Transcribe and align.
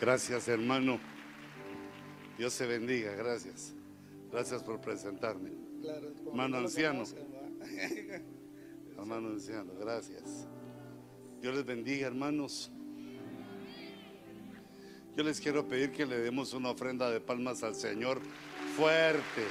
Gracias, 0.00 0.48
hermano. 0.48 0.98
Dios 2.36 2.52
se 2.52 2.66
bendiga, 2.66 3.12
gracias. 3.14 3.74
Gracias 4.32 4.62
por 4.62 4.80
presentarme. 4.80 5.50
hermano 6.26 6.58
anciano. 6.58 7.04
hermano 8.96 9.28
anciano, 9.34 9.72
gracias. 9.78 10.48
Dios 11.40 11.54
les 11.54 11.64
bendiga, 11.64 12.06
hermanos. 12.06 12.72
Yo 15.16 15.22
les 15.22 15.40
quiero 15.40 15.68
pedir 15.68 15.92
que 15.92 16.04
le 16.06 16.18
demos 16.18 16.52
una 16.54 16.70
ofrenda 16.70 17.08
de 17.08 17.20
palmas 17.20 17.62
al 17.62 17.76
Señor 17.76 18.20
fuerte. 18.76 19.44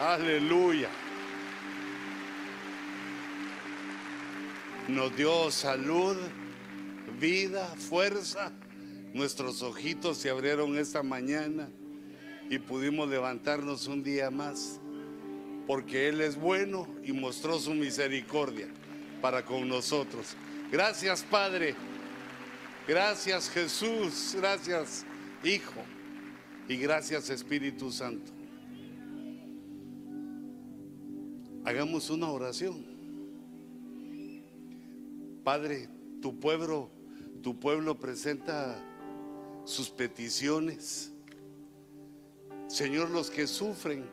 Aleluya. 0.00 0.88
Nos 4.88 5.14
dio 5.14 5.50
salud, 5.50 6.16
vida, 7.18 7.66
fuerza. 7.76 8.52
Nuestros 9.14 9.62
ojitos 9.62 10.18
se 10.18 10.30
abrieron 10.30 10.76
esta 10.78 11.02
mañana 11.02 11.68
y 12.50 12.58
pudimos 12.58 13.08
levantarnos 13.08 13.86
un 13.86 14.02
día 14.02 14.30
más. 14.30 14.80
Porque 15.66 16.08
Él 16.08 16.20
es 16.20 16.36
bueno 16.36 16.88
y 17.02 17.12
mostró 17.12 17.58
su 17.58 17.74
misericordia 17.74 18.68
para 19.20 19.44
con 19.44 19.68
nosotros. 19.68 20.36
Gracias 20.70 21.22
Padre. 21.22 21.74
Gracias 22.86 23.50
Jesús. 23.50 24.34
Gracias 24.36 25.04
Hijo. 25.44 25.82
Y 26.68 26.76
gracias 26.76 27.30
Espíritu 27.30 27.90
Santo. 27.90 28.32
Hagamos 31.64 32.08
una 32.08 32.30
oración. 32.30 32.86
Padre, 35.44 35.88
tu 36.22 36.38
pueblo, 36.40 36.90
tu 37.42 37.58
pueblo 37.58 37.98
presenta 37.98 38.82
sus 39.64 39.90
peticiones. 39.90 41.12
Señor, 42.66 43.10
los 43.10 43.30
que 43.30 43.46
sufren 43.46 44.04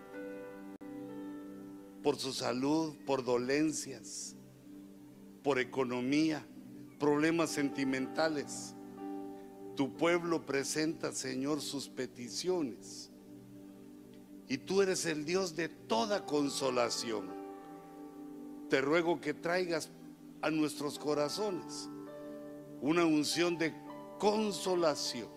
por 2.03 2.17
su 2.17 2.33
salud, 2.33 2.93
por 3.05 3.25
dolencias, 3.25 4.35
por 5.43 5.59
economía, 5.59 6.45
problemas 6.99 7.49
sentimentales. 7.49 8.75
Tu 9.75 9.91
pueblo 9.97 10.45
presenta, 10.45 11.11
Señor, 11.11 11.61
sus 11.61 11.89
peticiones. 11.89 13.09
Y 14.47 14.59
tú 14.59 14.81
eres 14.81 15.05
el 15.05 15.25
Dios 15.25 15.55
de 15.55 15.67
toda 15.67 16.25
consolación. 16.25 17.29
Te 18.69 18.81
ruego 18.81 19.19
que 19.19 19.33
traigas 19.33 19.89
a 20.41 20.51
nuestros 20.51 20.99
corazones 20.99 21.89
una 22.81 23.05
unción 23.05 23.57
de 23.57 23.73
consolación 24.19 25.29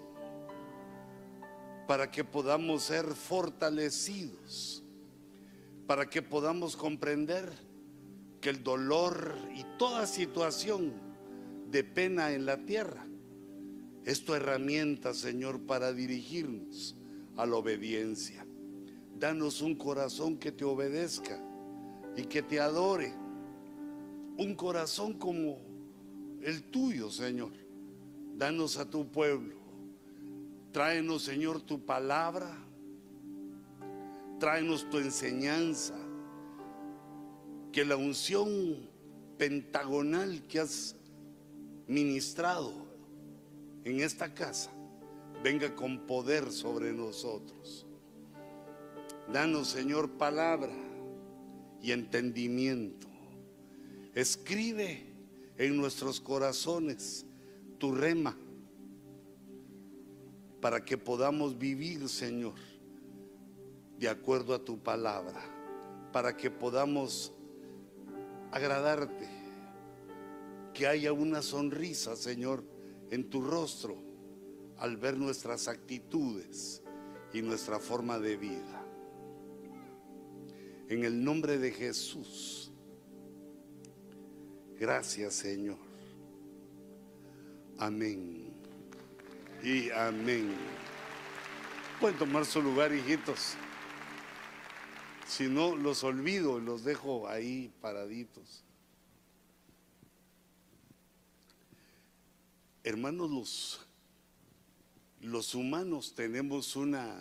para 1.86 2.10
que 2.10 2.22
podamos 2.22 2.82
ser 2.82 3.06
fortalecidos, 3.06 4.84
para 5.86 6.08
que 6.08 6.20
podamos 6.20 6.76
comprender 6.76 7.50
que 8.40 8.50
el 8.50 8.62
dolor 8.62 9.34
y 9.54 9.64
toda 9.78 10.06
situación 10.06 10.92
de 11.70 11.84
pena 11.84 12.32
en 12.32 12.46
la 12.46 12.58
tierra 12.58 13.06
es 14.04 14.24
tu 14.24 14.34
herramienta, 14.34 15.12
Señor, 15.12 15.66
para 15.66 15.92
dirigirnos 15.92 16.96
a 17.36 17.46
la 17.46 17.56
obediencia. 17.56 18.46
Danos 19.18 19.60
un 19.60 19.74
corazón 19.74 20.38
que 20.38 20.52
te 20.52 20.64
obedezca 20.64 21.42
y 22.16 22.24
que 22.24 22.42
te 22.42 22.60
adore. 22.60 23.12
Un 24.36 24.54
corazón 24.54 25.14
como 25.14 25.67
el 26.42 26.62
tuyo, 26.64 27.10
Señor. 27.10 27.52
Danos 28.36 28.76
a 28.76 28.88
tu 28.88 29.10
pueblo. 29.10 29.56
Tráenos, 30.72 31.22
Señor, 31.22 31.60
tu 31.60 31.84
palabra. 31.84 32.56
Tráenos 34.38 34.88
tu 34.90 34.98
enseñanza. 34.98 35.94
Que 37.72 37.84
la 37.84 37.96
unción 37.96 38.88
pentagonal 39.36 40.42
que 40.48 40.60
has 40.60 40.96
ministrado 41.86 42.72
en 43.84 44.00
esta 44.00 44.34
casa 44.34 44.70
venga 45.42 45.74
con 45.74 46.06
poder 46.06 46.50
sobre 46.52 46.92
nosotros. 46.92 47.86
Danos, 49.32 49.68
Señor, 49.68 50.10
palabra 50.12 50.72
y 51.82 51.92
entendimiento. 51.92 53.06
Escribe 54.14 55.07
en 55.58 55.76
nuestros 55.76 56.20
corazones 56.20 57.26
tu 57.78 57.92
rema 57.92 58.36
para 60.60 60.84
que 60.84 60.96
podamos 60.96 61.58
vivir, 61.58 62.08
Señor, 62.08 62.54
de 63.98 64.08
acuerdo 64.08 64.54
a 64.54 64.64
tu 64.64 64.78
palabra, 64.78 65.40
para 66.12 66.36
que 66.36 66.50
podamos 66.50 67.32
agradarte, 68.50 69.28
que 70.72 70.86
haya 70.86 71.12
una 71.12 71.42
sonrisa, 71.42 72.16
Señor, 72.16 72.64
en 73.10 73.28
tu 73.28 73.40
rostro 73.40 73.96
al 74.78 74.96
ver 74.96 75.16
nuestras 75.16 75.68
actitudes 75.68 76.82
y 77.32 77.42
nuestra 77.42 77.78
forma 77.78 78.18
de 78.18 78.36
vida. 78.36 78.84
En 80.88 81.04
el 81.04 81.22
nombre 81.22 81.58
de 81.58 81.72
Jesús. 81.72 82.67
Gracias 84.78 85.34
Señor. 85.34 85.78
Amén. 87.78 88.52
Y 89.62 89.90
amén. 89.90 90.54
Pueden 92.00 92.16
tomar 92.16 92.44
su 92.44 92.62
lugar, 92.62 92.94
hijitos. 92.94 93.54
Si 95.26 95.48
no, 95.48 95.76
los 95.76 96.04
olvido 96.04 96.58
los 96.58 96.84
dejo 96.84 97.28
ahí 97.28 97.72
paraditos. 97.80 98.64
Hermanos, 102.84 103.30
los, 103.30 103.86
los 105.20 105.54
humanos 105.54 106.14
tenemos 106.14 106.76
una 106.76 107.20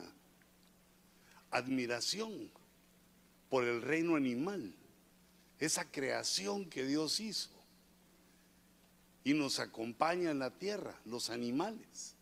admiración 1.52 2.52
por 3.50 3.64
el 3.64 3.82
reino 3.82 4.16
animal, 4.16 4.74
esa 5.60 5.90
creación 5.90 6.70
que 6.70 6.86
Dios 6.86 7.20
hizo. 7.20 7.50
Y 9.24 9.34
nos 9.34 9.60
acompaña 9.60 10.32
en 10.32 10.40
la 10.40 10.52
tierra, 10.52 11.00
los 11.06 11.30
animales. 11.30 12.16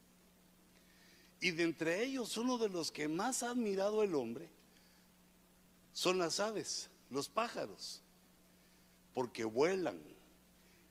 Y 1.40 1.52
de 1.52 1.64
entre 1.64 2.04
ellos, 2.04 2.38
uno 2.38 2.58
de 2.58 2.70
los 2.70 2.92
que 2.92 3.08
más 3.08 3.44
ha 3.44 3.52
admirado 3.52 4.02
el 4.04 4.16
hombre 4.16 4.50
son 5.94 6.18
las 6.18 6.40
aves, 6.40 6.90
los 7.10 7.30
pájaros, 7.30 8.02
porque 9.14 9.44
vuelan, 9.44 10.02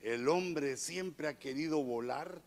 el 0.01 0.27
hombre 0.29 0.77
siempre 0.77 1.27
ha 1.27 1.37
querido 1.37 1.83
volar. 1.83 2.41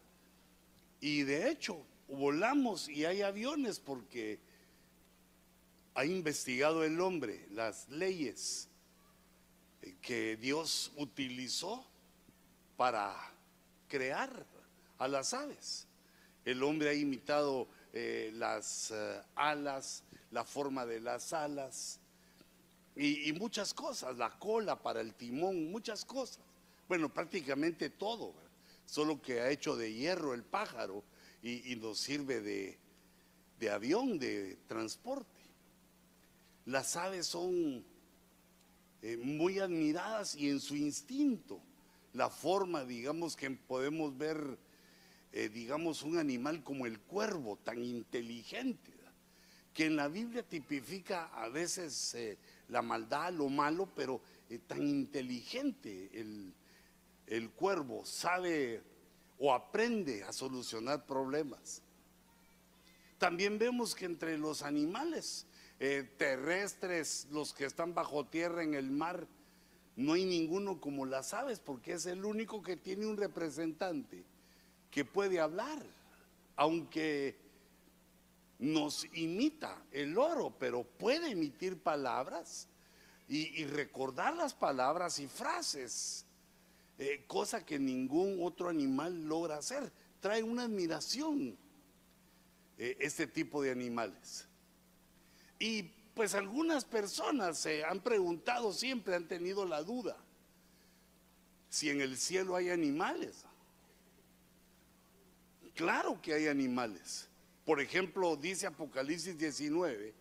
Y 1.00 1.22
de 1.22 1.50
hecho 1.50 1.84
volamos 2.08 2.88
y 2.88 3.04
hay 3.04 3.22
aviones 3.22 3.78
porque 3.78 4.40
ha 5.94 6.04
investigado 6.04 6.84
el 6.84 7.00
hombre 7.00 7.46
las 7.50 7.88
leyes 7.88 8.67
que 10.00 10.36
Dios 10.36 10.92
utilizó 10.96 11.84
para 12.76 13.14
crear 13.88 14.46
a 14.98 15.08
las 15.08 15.34
aves. 15.34 15.86
El 16.44 16.62
hombre 16.62 16.90
ha 16.90 16.94
imitado 16.94 17.68
eh, 17.92 18.30
las 18.34 18.90
eh, 18.90 19.22
alas, 19.34 20.02
la 20.30 20.44
forma 20.44 20.86
de 20.86 21.00
las 21.00 21.32
alas 21.32 22.00
y, 22.94 23.28
y 23.28 23.32
muchas 23.32 23.74
cosas, 23.74 24.16
la 24.16 24.38
cola 24.38 24.80
para 24.80 25.00
el 25.00 25.14
timón, 25.14 25.70
muchas 25.70 26.04
cosas. 26.04 26.40
Bueno, 26.88 27.12
prácticamente 27.12 27.90
todo, 27.90 28.32
solo 28.86 29.20
que 29.20 29.40
ha 29.40 29.50
hecho 29.50 29.76
de 29.76 29.92
hierro 29.92 30.32
el 30.32 30.42
pájaro 30.42 31.04
y, 31.42 31.76
nos 31.76 31.98
sirve 31.98 32.40
de, 32.40 33.70
avión, 33.70 34.18
de 34.18 34.56
transporte. 34.66 35.42
Las 36.64 36.96
aves 36.96 37.26
son 37.26 37.84
eh, 39.02 39.16
muy 39.16 39.58
admiradas 39.58 40.34
y 40.34 40.50
en 40.50 40.60
su 40.60 40.74
instinto, 40.76 41.60
la 42.14 42.30
forma, 42.30 42.84
digamos, 42.84 43.36
que 43.36 43.50
podemos 43.50 44.16
ver, 44.16 44.58
eh, 45.32 45.48
digamos, 45.48 46.02
un 46.02 46.18
animal 46.18 46.64
como 46.64 46.86
el 46.86 46.98
cuervo, 46.98 47.56
tan 47.62 47.84
inteligente, 47.84 48.92
que 49.72 49.86
en 49.86 49.94
la 49.94 50.08
Biblia 50.08 50.42
tipifica 50.42 51.26
a 51.26 51.48
veces 51.48 52.14
eh, 52.14 52.38
la 52.68 52.82
maldad, 52.82 53.32
lo 53.32 53.48
malo, 53.48 53.88
pero 53.94 54.20
tan 54.66 54.86
inteligente 54.86 56.10
el, 56.12 56.52
el 57.26 57.50
cuervo 57.50 58.04
sabe 58.04 58.82
o 59.38 59.54
aprende 59.54 60.24
a 60.24 60.32
solucionar 60.32 61.06
problemas. 61.06 61.82
También 63.18 63.58
vemos 63.58 63.94
que 63.94 64.06
entre 64.06 64.38
los 64.38 64.62
animales 64.62 65.46
eh, 65.80 66.08
terrestres, 66.16 67.28
los 67.30 67.52
que 67.52 67.64
están 67.64 67.94
bajo 67.94 68.26
tierra 68.26 68.62
en 68.62 68.74
el 68.74 68.90
mar, 68.90 69.26
no 69.96 70.14
hay 70.14 70.24
ninguno 70.24 70.80
como 70.80 71.06
las 71.06 71.34
aves, 71.34 71.60
porque 71.60 71.92
es 71.92 72.06
el 72.06 72.24
único 72.24 72.62
que 72.62 72.76
tiene 72.76 73.06
un 73.06 73.16
representante 73.16 74.24
que 74.90 75.04
puede 75.04 75.40
hablar, 75.40 75.78
aunque 76.56 77.36
nos 78.58 79.06
imita 79.14 79.84
el 79.92 80.18
oro, 80.18 80.54
pero 80.58 80.84
puede 80.84 81.30
emitir 81.30 81.80
palabras 81.80 82.68
y, 83.28 83.64
recordar 83.66 84.34
las 84.34 84.54
palabras 84.54 85.18
y 85.18 85.28
frases, 85.28 86.24
eh, 86.98 87.24
cosa 87.26 87.64
que 87.64 87.78
ningún 87.78 88.38
otro 88.40 88.68
animal 88.68 89.24
logra 89.24 89.58
hacer. 89.58 89.92
Trae 90.20 90.42
una 90.42 90.64
admiración 90.64 91.56
eh, 92.78 92.96
este 93.00 93.26
tipo 93.26 93.62
de 93.62 93.70
animales. 93.70 94.47
Y 95.58 95.82
pues 96.14 96.34
algunas 96.34 96.84
personas 96.84 97.58
se 97.58 97.84
han 97.84 98.00
preguntado 98.00 98.72
siempre, 98.72 99.14
han 99.14 99.28
tenido 99.28 99.64
la 99.64 99.82
duda, 99.82 100.16
si 101.68 101.90
en 101.90 102.00
el 102.00 102.16
cielo 102.16 102.56
hay 102.56 102.70
animales. 102.70 103.44
Claro 105.74 106.20
que 106.20 106.34
hay 106.34 106.48
animales. 106.48 107.28
Por 107.64 107.80
ejemplo, 107.80 108.36
dice 108.36 108.66
Apocalipsis 108.66 109.38
19 109.38 110.14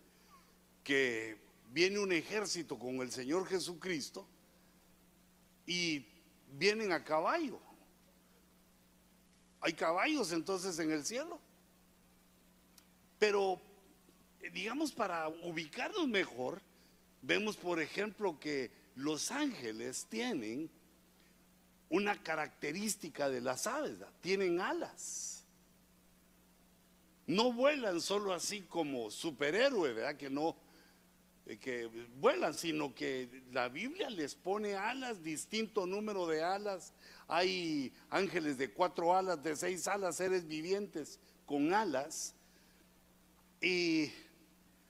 que 0.84 1.36
viene 1.70 1.98
un 1.98 2.12
ejército 2.12 2.78
con 2.78 2.96
el 3.00 3.10
Señor 3.10 3.46
Jesucristo 3.46 4.26
y 5.66 6.06
vienen 6.52 6.92
a 6.92 7.04
caballo. 7.04 7.60
¿Hay 9.60 9.72
caballos 9.72 10.32
entonces 10.32 10.78
en 10.78 10.90
el 10.90 11.04
cielo? 11.04 11.40
Pero, 13.18 13.60
digamos, 14.52 14.92
para 14.92 15.28
ubicarnos 15.28 16.08
mejor, 16.08 16.60
vemos, 17.22 17.56
por 17.56 17.80
ejemplo, 17.80 18.38
que 18.38 18.70
los 18.94 19.30
ángeles 19.30 20.06
tienen 20.08 20.70
una 21.90 22.22
característica 22.22 23.28
de 23.28 23.40
las 23.40 23.66
aves, 23.66 23.98
tienen 24.20 24.60
alas. 24.60 25.44
No 27.26 27.52
vuelan 27.52 28.00
solo 28.00 28.32
así 28.32 28.62
como 28.62 29.10
superhéroe, 29.10 29.92
¿verdad? 29.92 30.16
Que 30.16 30.30
no, 30.30 30.56
eh, 31.46 31.58
que 31.58 31.86
vuelan, 32.16 32.54
sino 32.54 32.94
que 32.94 33.42
la 33.52 33.68
Biblia 33.68 34.08
les 34.10 34.34
pone 34.34 34.74
alas, 34.74 35.22
distinto 35.22 35.86
número 35.86 36.26
de 36.26 36.42
alas. 36.42 36.92
Hay 37.26 37.92
ángeles 38.10 38.56
de 38.56 38.70
cuatro 38.70 39.14
alas, 39.14 39.42
de 39.42 39.56
seis 39.56 39.86
alas, 39.88 40.16
seres 40.16 40.46
vivientes 40.46 41.20
con 41.44 41.74
alas. 41.74 42.34
Y 43.60 44.10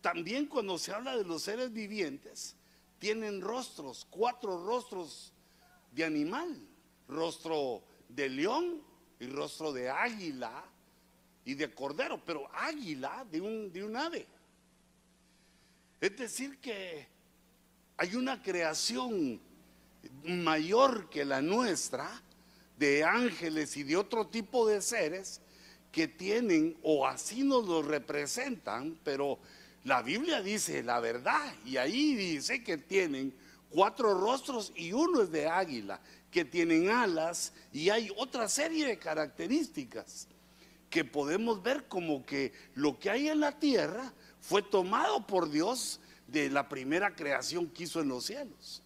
también 0.00 0.46
cuando 0.46 0.78
se 0.78 0.92
habla 0.92 1.16
de 1.16 1.24
los 1.24 1.42
seres 1.42 1.72
vivientes, 1.72 2.56
tienen 2.98 3.40
rostros, 3.40 4.06
cuatro 4.10 4.64
rostros 4.64 5.32
de 5.92 6.04
animal, 6.04 6.56
rostro 7.08 7.82
de 8.08 8.28
león 8.28 8.82
y 9.20 9.26
rostro 9.26 9.72
de 9.72 9.90
águila 9.90 10.64
y 11.44 11.54
de 11.54 11.72
cordero, 11.72 12.20
pero 12.24 12.48
águila 12.54 13.26
de 13.30 13.40
un, 13.40 13.72
de 13.72 13.84
un 13.84 13.96
ave. 13.96 14.26
Es 16.00 16.16
decir, 16.16 16.58
que 16.58 17.06
hay 17.96 18.14
una 18.14 18.42
creación 18.42 19.40
mayor 20.24 21.10
que 21.10 21.24
la 21.24 21.42
nuestra 21.42 22.22
de 22.78 23.02
ángeles 23.02 23.76
y 23.76 23.82
de 23.82 23.96
otro 23.96 24.28
tipo 24.28 24.66
de 24.68 24.80
seres 24.80 25.40
que 25.90 26.06
tienen, 26.06 26.76
o 26.82 27.06
así 27.06 27.42
nos 27.42 27.66
lo 27.66 27.82
representan, 27.82 28.98
pero 29.02 29.38
la 29.88 30.02
Biblia 30.02 30.42
dice 30.42 30.82
la 30.82 31.00
verdad 31.00 31.54
y 31.64 31.78
ahí 31.78 32.14
dice 32.14 32.62
que 32.62 32.76
tienen 32.76 33.34
cuatro 33.70 34.14
rostros 34.20 34.70
y 34.76 34.92
uno 34.92 35.22
es 35.22 35.30
de 35.30 35.48
águila, 35.48 35.98
que 36.30 36.44
tienen 36.44 36.90
alas 36.90 37.54
y 37.72 37.88
hay 37.88 38.12
otra 38.18 38.48
serie 38.48 38.86
de 38.86 38.98
características 38.98 40.28
que 40.90 41.04
podemos 41.04 41.62
ver 41.62 41.88
como 41.88 42.24
que 42.24 42.52
lo 42.74 42.98
que 42.98 43.08
hay 43.08 43.28
en 43.28 43.40
la 43.40 43.58
tierra 43.58 44.12
fue 44.40 44.62
tomado 44.62 45.26
por 45.26 45.50
Dios 45.50 46.00
de 46.26 46.50
la 46.50 46.68
primera 46.68 47.14
creación 47.16 47.66
que 47.66 47.84
hizo 47.84 48.02
en 48.02 48.08
los 48.08 48.26
cielos. 48.26 48.82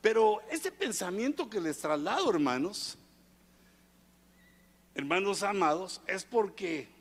Pero 0.00 0.40
este 0.50 0.72
pensamiento 0.72 1.50
que 1.50 1.60
les 1.60 1.78
traslado, 1.78 2.30
hermanos, 2.30 2.96
hermanos 4.94 5.42
amados, 5.42 6.00
es 6.06 6.24
porque 6.24 6.97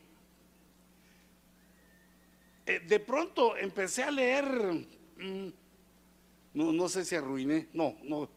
eh, 2.68 2.82
de 2.86 3.00
pronto 3.00 3.56
empecé 3.56 4.04
a 4.04 4.12
leer, 4.12 4.46
mm, 4.46 5.48
no, 6.54 6.74
no 6.74 6.90
sé 6.90 7.06
si 7.06 7.16
arruiné, 7.16 7.70
no, 7.72 7.96
no, 8.04 8.30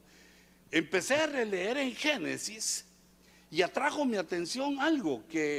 empecé 0.70 1.16
a 1.16 1.26
releer 1.26 1.78
en 1.78 1.92
Génesis 1.96 2.86
y 3.50 3.62
atrajo 3.62 4.04
mi 4.04 4.16
atención 4.16 4.78
algo 4.78 5.26
que 5.28 5.58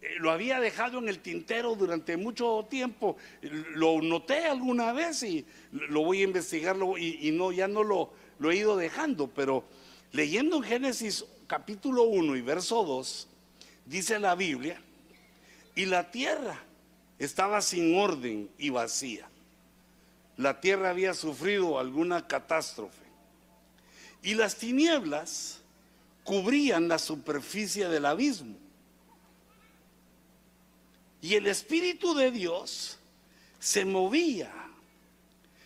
eh, 0.00 0.14
lo 0.20 0.30
había 0.30 0.58
dejado 0.58 1.00
en 1.00 1.08
el 1.10 1.18
tintero 1.18 1.74
durante 1.74 2.16
mucho 2.16 2.66
tiempo, 2.70 3.18
lo 3.42 4.00
noté 4.00 4.46
alguna 4.46 4.94
vez 4.94 5.22
y 5.22 5.44
lo 5.70 6.04
voy 6.04 6.22
a 6.22 6.24
investigarlo 6.24 6.96
y, 6.96 7.30
no, 7.32 7.52
ya 7.52 7.68
no 7.68 7.84
lo, 7.84 8.10
lo 8.38 8.50
he 8.50 8.56
ido 8.56 8.74
dejando, 8.74 9.28
pero 9.28 9.64
leyendo 10.12 10.56
en 10.56 10.62
Génesis 10.62 11.26
capítulo 11.46 12.04
1 12.04 12.36
y 12.36 12.40
verso 12.40 12.84
2, 12.84 13.28
dice 13.84 14.18
la 14.18 14.34
Biblia, 14.34 14.80
y 15.74 15.84
la 15.84 16.10
tierra 16.10 16.64
estaba 17.18 17.60
sin 17.60 17.98
orden 17.98 18.50
y 18.58 18.70
vacía. 18.70 19.28
La 20.36 20.60
tierra 20.60 20.90
había 20.90 21.14
sufrido 21.14 21.78
alguna 21.78 22.26
catástrofe. 22.26 23.02
Y 24.22 24.34
las 24.34 24.56
tinieblas 24.56 25.60
cubrían 26.24 26.88
la 26.88 26.98
superficie 26.98 27.88
del 27.88 28.04
abismo. 28.04 28.56
Y 31.20 31.34
el 31.34 31.46
Espíritu 31.46 32.14
de 32.14 32.30
Dios 32.30 32.98
se 33.58 33.84
movía 33.84 34.52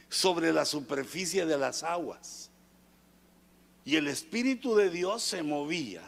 sobre 0.08 0.52
la 0.52 0.64
superficie 0.64 1.44
de 1.44 1.58
las 1.58 1.82
aguas 1.82 2.50
y 3.84 3.96
el 3.96 4.08
Espíritu 4.08 4.76
de 4.76 4.90
Dios 4.90 5.22
se 5.22 5.43
movía 5.43 6.02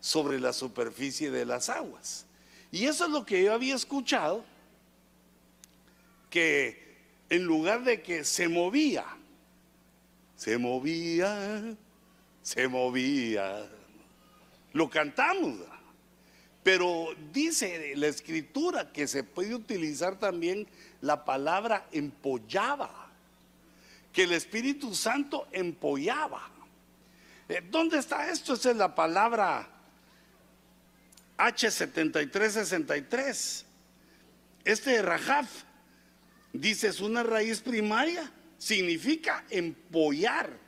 sobre 0.00 0.40
la 0.40 0.52
superficie 0.52 1.30
de 1.30 1.44
las 1.44 1.68
aguas. 1.68 2.26
Y 2.70 2.86
eso 2.86 3.04
es 3.04 3.10
lo 3.10 3.26
que 3.26 3.42
yo 3.42 3.52
había 3.52 3.74
escuchado, 3.74 4.44
que 6.32 6.96
en 7.28 7.44
lugar 7.44 7.84
de 7.84 8.00
que 8.00 8.24
se 8.24 8.48
movía, 8.48 9.04
se 10.34 10.56
movía, 10.56 11.76
se 12.42 12.68
movía, 12.68 13.68
lo 14.72 14.88
cantamos. 14.88 15.58
Pero 16.62 17.08
dice 17.32 17.92
la 17.96 18.06
escritura 18.06 18.92
que 18.92 19.06
se 19.06 19.24
puede 19.24 19.54
utilizar 19.54 20.18
también 20.18 20.66
la 21.02 21.26
palabra 21.26 21.86
empollaba, 21.92 23.10
que 24.10 24.22
el 24.22 24.32
Espíritu 24.32 24.94
Santo 24.94 25.48
empollaba. 25.52 26.48
Eh, 27.48 27.62
¿Dónde 27.70 27.98
está 27.98 28.30
esto? 28.30 28.54
Esa 28.54 28.70
es 28.70 28.78
la 28.78 28.94
palabra 28.94 29.68
H7363. 31.36 33.64
Este 34.64 35.02
Rajaf 35.02 35.64
dice 36.52 36.88
es 36.88 37.00
una 37.00 37.22
raíz 37.22 37.60
primaria, 37.60 38.30
significa 38.58 39.44
empollar. 39.50 40.60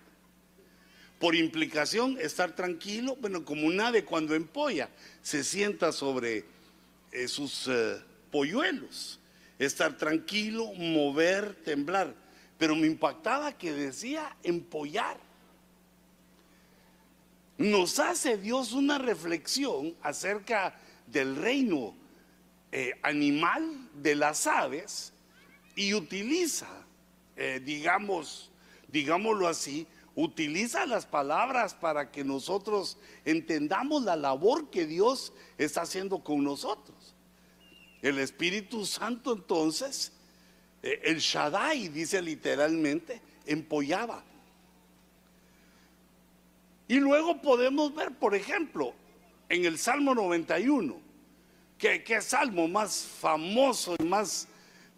Por 1.19 1.35
implicación, 1.35 2.19
estar 2.21 2.55
tranquilo, 2.55 3.17
bueno, 3.17 3.45
como 3.45 3.67
un 3.67 3.81
ave 3.81 4.05
cuando 4.05 4.35
empolla, 4.35 4.91
se 5.23 5.43
sienta 5.43 5.93
sobre 5.93 6.45
eh, 7.13 7.29
sus 7.29 7.69
eh, 7.69 8.03
polluelos. 8.31 9.21
Estar 9.59 9.97
tranquilo, 9.97 10.73
mover, 10.75 11.55
temblar. 11.65 12.15
Pero 12.59 12.77
me 12.77 12.87
impactaba 12.87 13.57
que 13.57 13.73
decía 13.73 14.37
empollar 14.43 15.19
nos 17.59 17.99
hace 17.99 18.37
Dios 18.37 18.73
una 18.73 18.99
reflexión 18.99 19.95
acerca 20.03 20.79
del 21.07 21.37
reino 21.37 21.95
eh, 22.73 22.93
animal 23.03 23.91
de 23.95 24.17
las 24.17 24.47
aves 24.47 25.13
y 25.75 25.95
utiliza, 25.95 26.69
eh, 27.37 27.61
digamos, 27.65 28.51
digámoslo 28.89 29.49
así, 29.49 29.87
utiliza 30.15 30.87
las 30.87 31.07
palabras 31.07 31.75
para 31.75 32.11
que 32.11 32.25
nosotros 32.25 32.99
entendamos 33.25 34.05
la 34.05 34.17
labor 34.17 34.71
que 34.71 34.87
Dios 34.87 35.33
está 35.59 35.83
haciendo 35.83 36.23
con 36.23 36.45
nosotros. 36.45 37.15
El 38.03 38.19
Espíritu 38.19 38.87
Santo 38.87 39.33
entonces, 39.33 40.13
eh, 40.83 41.01
el 41.05 41.19
Shaddai 41.19 41.89
dice 41.89 42.21
literalmente, 42.23 43.21
empollaba 43.47 44.23
y 46.87 46.97
luego 46.97 47.41
podemos 47.41 47.95
ver, 47.95 48.13
por 48.13 48.35
ejemplo, 48.35 48.95
en 49.49 49.65
el 49.65 49.79
Salmo 49.79 50.15
91, 50.15 50.97
que, 51.79 52.05
que 52.05 52.21
salmo 52.21 52.69
más 52.69 53.03
famoso 53.03 53.97
y 53.99 54.05
más 54.05 54.49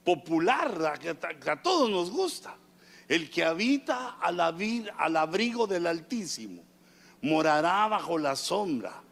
popular, 0.07 1.01
que, 1.01 1.51
a 1.51 1.63
todos 1.63 1.91
nos 1.91 2.13
gusta, 2.13 2.57
el 3.09 3.29
que 3.29 3.45
habita 3.45 4.19
al, 4.21 4.39
al 4.41 5.17
abrigo 5.17 5.67
del 5.67 5.85
Altísimo, 5.89 6.63
morará 7.23 7.89
bajo 7.89 8.17
la 8.17 8.37
sombra 8.37 9.03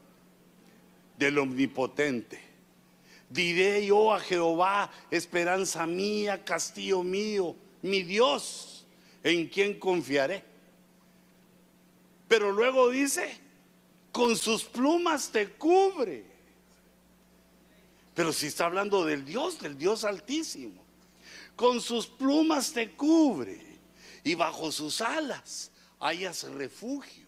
del 1.18 1.38
Omnipotente. 1.38 2.40
Diré 3.28 3.84
yo 3.84 4.14
a 4.14 4.20
Jehová, 4.20 4.88
esperanza 5.10 5.84
mía, 5.84 6.44
castillo 6.44 7.02
mío, 7.02 7.56
mi 7.82 8.04
Dios, 8.04 8.86
en 9.24 9.48
quien 9.48 9.80
confiaré. 9.80 10.44
Pero 12.28 12.52
luego 12.52 12.90
dice, 12.90 13.36
con 14.12 14.36
sus 14.36 14.62
plumas 14.62 15.30
te 15.30 15.48
cubre. 15.48 16.24
Pero 18.14 18.32
si 18.32 18.46
está 18.46 18.66
hablando 18.66 19.04
del 19.04 19.24
Dios, 19.24 19.58
del 19.58 19.76
Dios 19.76 20.04
altísimo. 20.04 20.83
Con 21.56 21.80
sus 21.80 22.06
plumas 22.06 22.72
te 22.72 22.92
cubre 22.92 23.60
y 24.24 24.34
bajo 24.34 24.72
sus 24.72 25.00
alas 25.00 25.70
hayas 26.00 26.42
refugio. 26.44 27.24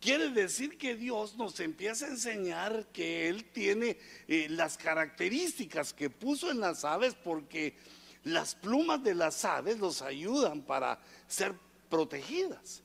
Quiere 0.00 0.28
decir 0.30 0.78
que 0.78 0.94
Dios 0.94 1.36
nos 1.36 1.58
empieza 1.58 2.06
a 2.06 2.10
enseñar 2.10 2.86
que 2.92 3.28
Él 3.28 3.46
tiene 3.46 3.98
eh, 4.28 4.46
las 4.48 4.78
características 4.78 5.92
que 5.92 6.08
puso 6.08 6.52
en 6.52 6.60
las 6.60 6.84
aves 6.84 7.16
porque 7.16 7.74
las 8.22 8.54
plumas 8.54 9.02
de 9.02 9.16
las 9.16 9.44
aves 9.44 9.78
los 9.78 10.02
ayudan 10.02 10.62
para 10.62 11.00
ser 11.26 11.54
protegidas. 11.88 12.82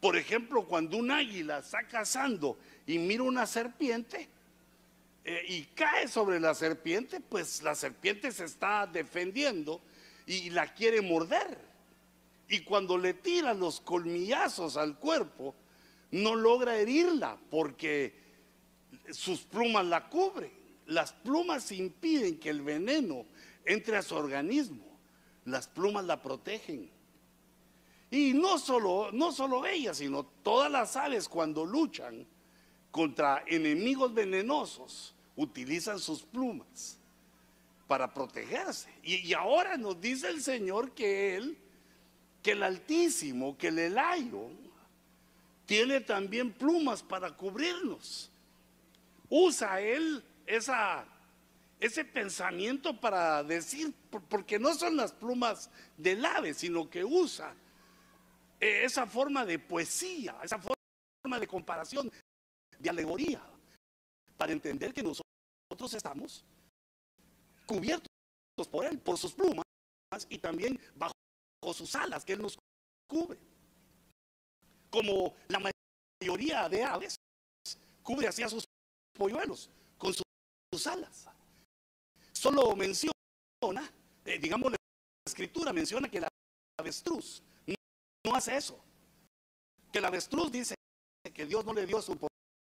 Por 0.00 0.16
ejemplo, 0.16 0.64
cuando 0.64 0.96
un 0.96 1.10
águila 1.10 1.58
está 1.58 1.88
cazando 1.88 2.56
y 2.86 2.98
mira 2.98 3.24
una 3.24 3.46
serpiente 3.46 4.28
eh, 5.24 5.42
y 5.48 5.62
cae 5.74 6.06
sobre 6.08 6.38
la 6.38 6.54
serpiente, 6.54 7.20
pues 7.20 7.62
la 7.62 7.74
serpiente 7.74 8.30
se 8.30 8.44
está 8.44 8.86
defendiendo 8.86 9.80
y 10.26 10.50
la 10.50 10.72
quiere 10.74 11.00
morder. 11.00 11.58
Y 12.48 12.60
cuando 12.60 12.98
le 12.98 13.14
tira 13.14 13.54
los 13.54 13.80
colmillazos 13.80 14.76
al 14.76 14.98
cuerpo, 14.98 15.54
no 16.10 16.34
logra 16.34 16.76
herirla 16.76 17.38
porque 17.50 18.14
sus 19.10 19.40
plumas 19.40 19.86
la 19.86 20.08
cubren. 20.08 20.52
Las 20.86 21.12
plumas 21.12 21.72
impiden 21.72 22.38
que 22.38 22.50
el 22.50 22.60
veneno 22.60 23.24
entre 23.64 23.96
a 23.96 24.02
su 24.02 24.14
organismo. 24.14 24.84
Las 25.46 25.66
plumas 25.68 26.04
la 26.04 26.20
protegen. 26.20 26.90
Y 28.10 28.32
no 28.34 28.58
solo, 28.58 29.10
no 29.12 29.32
solo 29.32 29.66
ellas, 29.66 29.96
sino 29.98 30.24
todas 30.24 30.70
las 30.70 30.96
aves 30.96 31.28
cuando 31.28 31.64
luchan 31.64 32.26
contra 32.90 33.42
enemigos 33.48 34.14
venenosos, 34.14 35.13
utilizan 35.36 35.98
sus 35.98 36.22
plumas 36.22 36.98
para 37.86 38.12
protegerse. 38.12 38.88
Y, 39.02 39.32
ahora 39.34 39.76
nos 39.76 40.00
dice 40.00 40.28
el 40.28 40.42
Señor 40.42 40.92
que 40.92 41.36
Él, 41.36 41.58
que 42.42 42.52
el 42.52 42.62
Altísimo, 42.62 43.56
que 43.56 43.68
el 43.68 43.78
Elayo, 43.78 44.50
tiene 45.66 46.00
también 46.00 46.52
plumas 46.52 47.02
para 47.02 47.30
cubrirnos. 47.36 48.30
Usa 49.28 49.80
él 49.80 50.22
esa, 50.46 51.06
ese 51.80 52.04
pensamiento 52.04 52.98
para 53.00 53.42
decir, 53.42 53.94
porque 54.28 54.58
no 54.58 54.74
son 54.74 54.96
las 54.96 55.12
plumas 55.12 55.70
del 55.96 56.24
ave, 56.24 56.54
sino 56.54 56.88
que 56.88 57.04
usa 57.04 57.54
eh, 58.60 58.82
esa 58.84 59.06
forma 59.06 59.44
de 59.44 59.58
poesía, 59.58 60.36
esa 60.42 60.58
forma 60.58 61.40
de 61.40 61.46
comparación, 61.46 62.12
de 62.78 62.90
alegoría, 62.90 63.42
para 64.36 64.52
entender 64.52 64.92
que 64.92 65.02
nosotros 65.02 65.23
estamos 65.94 66.44
cubiertos 67.66 68.08
por 68.70 68.84
él, 68.84 68.98
por 68.98 69.18
sus 69.18 69.32
plumas 69.32 69.64
y 70.28 70.38
también 70.38 70.78
bajo 70.94 71.14
sus 71.72 71.94
alas 71.94 72.24
que 72.24 72.34
él 72.34 72.42
nos 72.42 72.56
cubre 73.08 73.38
como 74.90 75.34
la 75.48 75.60
mayoría 76.22 76.68
de 76.68 76.84
aves, 76.84 77.16
cubre 78.02 78.28
hacia 78.28 78.48
sus 78.48 78.64
polluelos 79.12 79.68
con 79.98 80.14
sus, 80.14 80.86
alas. 80.86 81.26
Solo 82.32 82.76
menciona, 82.76 83.12
eh, 84.24 84.38
digamos, 84.38 84.70
la 84.70 84.76
escritura 85.26 85.72
menciona 85.72 86.08
que 86.08 86.20
la 86.20 86.28
avestruz 86.78 87.42
no, 88.24 88.34
hace 88.34 88.56
eso. 88.56 88.82
Que 89.92 90.00
la 90.00 90.08
avestruz 90.08 90.50
dice 90.50 90.74
que 91.32 91.46
Dios 91.46 91.64
no 91.64 91.72
le 91.74 91.86
dio 91.86 92.00
su 92.00 92.16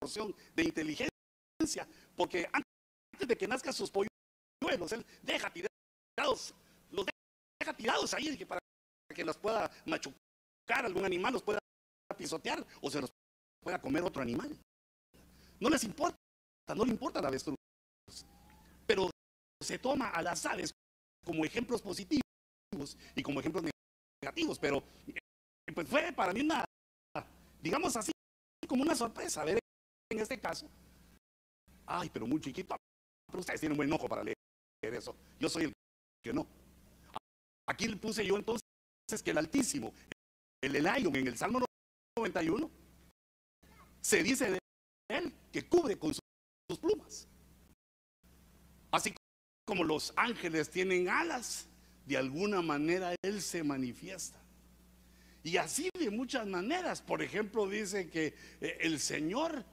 porción 0.00 0.34
de 0.54 0.62
inteligencia, 0.62 1.88
porque 2.16 2.48
antes 2.52 2.77
de 3.26 3.36
que 3.36 3.48
nazcan 3.48 3.72
sus 3.72 3.90
polluelos, 3.90 4.92
Él 4.92 5.04
deja 5.22 5.50
tirados, 5.52 6.54
los 6.90 7.06
deja 7.60 7.74
tirados 7.74 8.14
ahí 8.14 8.44
para 8.44 8.60
que 9.14 9.24
los 9.24 9.36
pueda 9.36 9.70
machucar 9.86 10.84
algún 10.84 11.04
animal, 11.04 11.32
los 11.32 11.42
pueda 11.42 11.58
pisotear 12.16 12.64
o 12.80 12.90
se 12.90 13.00
los 13.00 13.10
pueda 13.62 13.80
comer 13.80 14.02
otro 14.02 14.22
animal. 14.22 14.56
No 15.60 15.68
les 15.68 15.84
importa, 15.84 16.16
no 16.74 16.84
le 16.84 16.92
importa 16.92 17.20
la 17.20 17.28
avestruz. 17.28 17.56
Pero 18.86 19.10
se 19.60 19.78
toma 19.78 20.10
a 20.10 20.22
las 20.22 20.44
aves 20.46 20.72
como 21.24 21.44
ejemplos 21.44 21.82
positivos 21.82 22.22
y 23.14 23.22
como 23.22 23.40
ejemplos 23.40 23.64
negativos. 24.22 24.58
Pero 24.58 24.82
eh, 25.06 25.72
pues 25.74 25.88
fue 25.88 26.12
para 26.12 26.32
mí 26.32 26.40
una, 26.40 26.64
digamos 27.60 27.96
así, 27.96 28.12
como 28.66 28.82
una 28.82 28.94
sorpresa 28.94 29.44
ver 29.44 29.58
en 30.10 30.20
este 30.20 30.38
caso. 30.38 30.68
Ay, 31.86 32.10
pero 32.10 32.26
muy 32.26 32.40
chiquito. 32.40 32.76
Pero 33.28 33.40
ustedes 33.40 33.60
tienen 33.60 33.76
buen 33.76 33.92
ojo 33.92 34.08
para 34.08 34.24
leer 34.24 34.36
eso. 34.82 35.14
Yo 35.38 35.48
soy 35.48 35.64
el 35.64 35.72
que 36.22 36.32
no. 36.32 36.46
Aquí 37.66 37.88
puse 37.96 38.24
yo 38.24 38.36
entonces 38.36 38.62
que 39.22 39.30
el 39.30 39.38
Altísimo, 39.38 39.92
el 40.62 40.74
Elion 40.74 41.14
en 41.16 41.28
el 41.28 41.36
Salmo 41.36 41.60
91, 42.16 42.70
se 44.00 44.22
dice 44.22 44.50
de 44.52 44.58
él 45.10 45.32
que 45.52 45.68
cubre 45.68 45.98
con 45.98 46.14
sus 46.14 46.78
plumas. 46.78 47.28
Así 48.90 49.14
como 49.66 49.84
los 49.84 50.14
ángeles 50.16 50.70
tienen 50.70 51.08
alas, 51.10 51.66
de 52.06 52.16
alguna 52.16 52.62
manera 52.62 53.14
él 53.22 53.42
se 53.42 53.62
manifiesta. 53.62 54.40
Y 55.42 55.56
así 55.56 55.90
de 55.98 56.10
muchas 56.10 56.46
maneras. 56.46 57.02
Por 57.02 57.22
ejemplo, 57.22 57.68
dice 57.68 58.08
que 58.10 58.34
eh, 58.60 58.78
el 58.80 58.98
Señor 58.98 59.64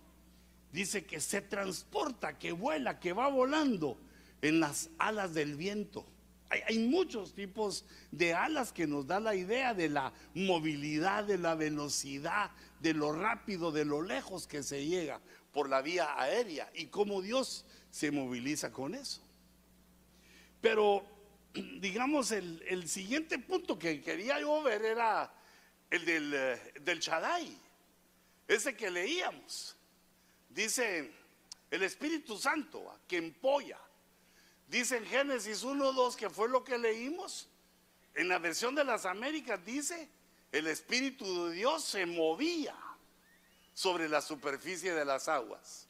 dice 0.75 1.05
que 1.05 1.19
se 1.19 1.41
transporta, 1.41 2.37
que 2.37 2.51
vuela, 2.51 2.99
que 2.99 3.13
va 3.13 3.29
volando 3.29 3.97
en 4.41 4.59
las 4.59 4.89
alas 4.99 5.33
del 5.33 5.55
viento. 5.55 6.05
Hay, 6.49 6.77
muchos 6.77 7.33
tipos 7.33 7.85
de 8.11 8.33
alas 8.33 8.71
que 8.71 8.85
nos 8.85 9.07
da 9.07 9.19
la 9.19 9.35
idea 9.35 9.73
de 9.73 9.89
la 9.89 10.13
movilidad, 10.35 11.23
de 11.23 11.39
la 11.39 11.55
velocidad, 11.55 12.51
de 12.79 12.93
lo 12.93 13.11
rápido, 13.11 13.71
de 13.71 13.83
lo 13.83 14.01
lejos 14.01 14.45
que 14.45 14.61
se 14.61 14.85
llega 14.85 15.19
por 15.51 15.69
la 15.69 15.81
vía 15.81 16.19
aérea 16.21 16.69
y 16.75 16.85
cómo 16.85 17.21
Dios 17.21 17.65
se 17.89 18.11
moviliza 18.11 18.71
con 18.71 18.93
eso. 18.93 19.21
Pero, 20.61 21.03
digamos, 21.79 22.31
el, 22.31 22.87
siguiente 22.87 23.39
punto 23.39 23.79
que 23.79 24.01
quería 24.01 24.39
yo 24.39 24.61
ver 24.61 24.85
era 24.85 25.33
el 25.89 26.05
del, 26.05 26.33
eh, 26.33 26.73
del 26.81 26.99
Shaddai, 26.99 27.57
ese 28.47 28.75
que 28.75 28.91
leíamos. 28.91 29.74
Dice 30.55 31.13
el 31.69 31.83
Espíritu 31.83 32.35
Santo 32.39 32.99
que 33.07 33.17
empolla 33.17 33.77
Dice 34.67 34.97
en 34.97 35.05
Génesis 35.05 35.63
1, 35.63 35.93
2, 35.93 36.15
que 36.15 36.29
fue 36.29 36.49
lo 36.49 36.63
que 36.63 36.77
leímos. 36.77 37.47
En 38.15 38.27
la 38.27 38.39
versión 38.39 38.73
de 38.75 38.83
las 38.83 39.05
Américas 39.05 39.63
dice, 39.63 40.09
el 40.51 40.67
Espíritu 40.67 41.47
de 41.47 41.55
Dios 41.55 41.83
se 41.83 42.05
movía 42.05 42.75
sobre 43.73 44.09
la 44.09 44.21
superficie 44.21 44.93
de 44.93 45.05
las 45.05 45.27
aguas. 45.27 45.87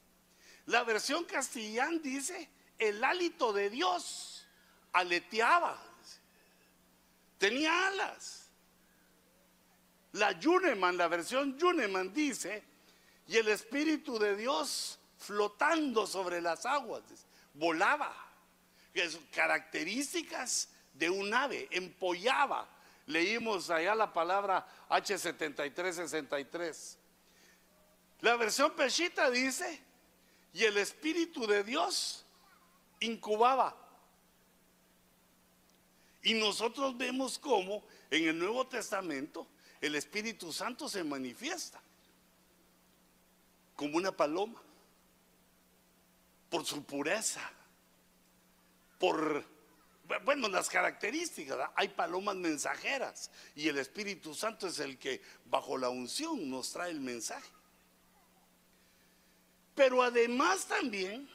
La 0.66 0.84
versión 0.84 1.24
castellán 1.24 2.02
dice, 2.02 2.50
el 2.80 3.04
hálito 3.04 3.54
de 3.54 3.70
Dios 3.70 4.46
aleteaba, 4.92 5.82
tenía 7.38 7.88
alas. 7.88 8.50
La 10.14 10.32
Yuneman, 10.40 10.98
la 10.98 11.08
versión 11.08 11.58
Yuneman 11.58 12.14
dice, 12.14 12.64
y 13.28 13.38
el 13.38 13.48
Espíritu 13.48 14.20
de 14.20 14.36
Dios 14.36 15.00
flotando 15.18 16.06
sobre 16.06 16.42
las 16.42 16.66
aguas, 16.66 17.04
volaba 17.54 18.14
características 19.32 20.70
de 20.94 21.10
un 21.10 21.34
ave, 21.34 21.68
empollaba. 21.72 22.70
Leímos 23.08 23.70
allá 23.70 23.94
la 23.94 24.12
palabra 24.12 24.68
H7363. 24.90 26.98
La 28.22 28.36
versión 28.36 28.76
Peshita 28.76 29.30
dice, 29.30 29.80
y 30.54 30.64
el 30.64 30.78
Espíritu 30.78 31.46
de 31.46 31.64
Dios 31.64 32.26
incubaba. 33.00 33.76
Y 36.24 36.34
nosotros 36.34 36.98
vemos 36.98 37.38
cómo 37.38 37.84
en 38.10 38.28
el 38.28 38.40
Nuevo 38.40 38.66
Testamento 38.66 39.46
el 39.82 39.94
Espíritu 39.96 40.52
Santo 40.52 40.90
se 40.90 41.04
manifiesta 41.04 41.80
como 43.76 43.98
una 43.98 44.12
paloma 44.12 44.62
por 46.50 46.66
su 46.66 46.84
pureza 46.84 47.42
por 49.00 49.46
bueno, 50.24 50.48
las 50.50 50.70
características, 50.70 51.70
hay 51.76 51.90
palomas 51.90 52.36
mensajeras 52.36 53.32
y 53.56 53.68
el 53.68 53.80
Espíritu 53.80 54.36
Santo 54.36 54.68
es 54.68 54.80
el 54.80 55.00
que 55.00 55.22
bajo 55.46 55.78
la 55.78 55.90
unción 55.90 56.50
nos 56.50 56.72
trae 56.72 56.92
el 56.92 57.00
mensaje. 57.00 57.50
Pero 59.74 60.04
además 60.04 60.66
también 60.66 61.28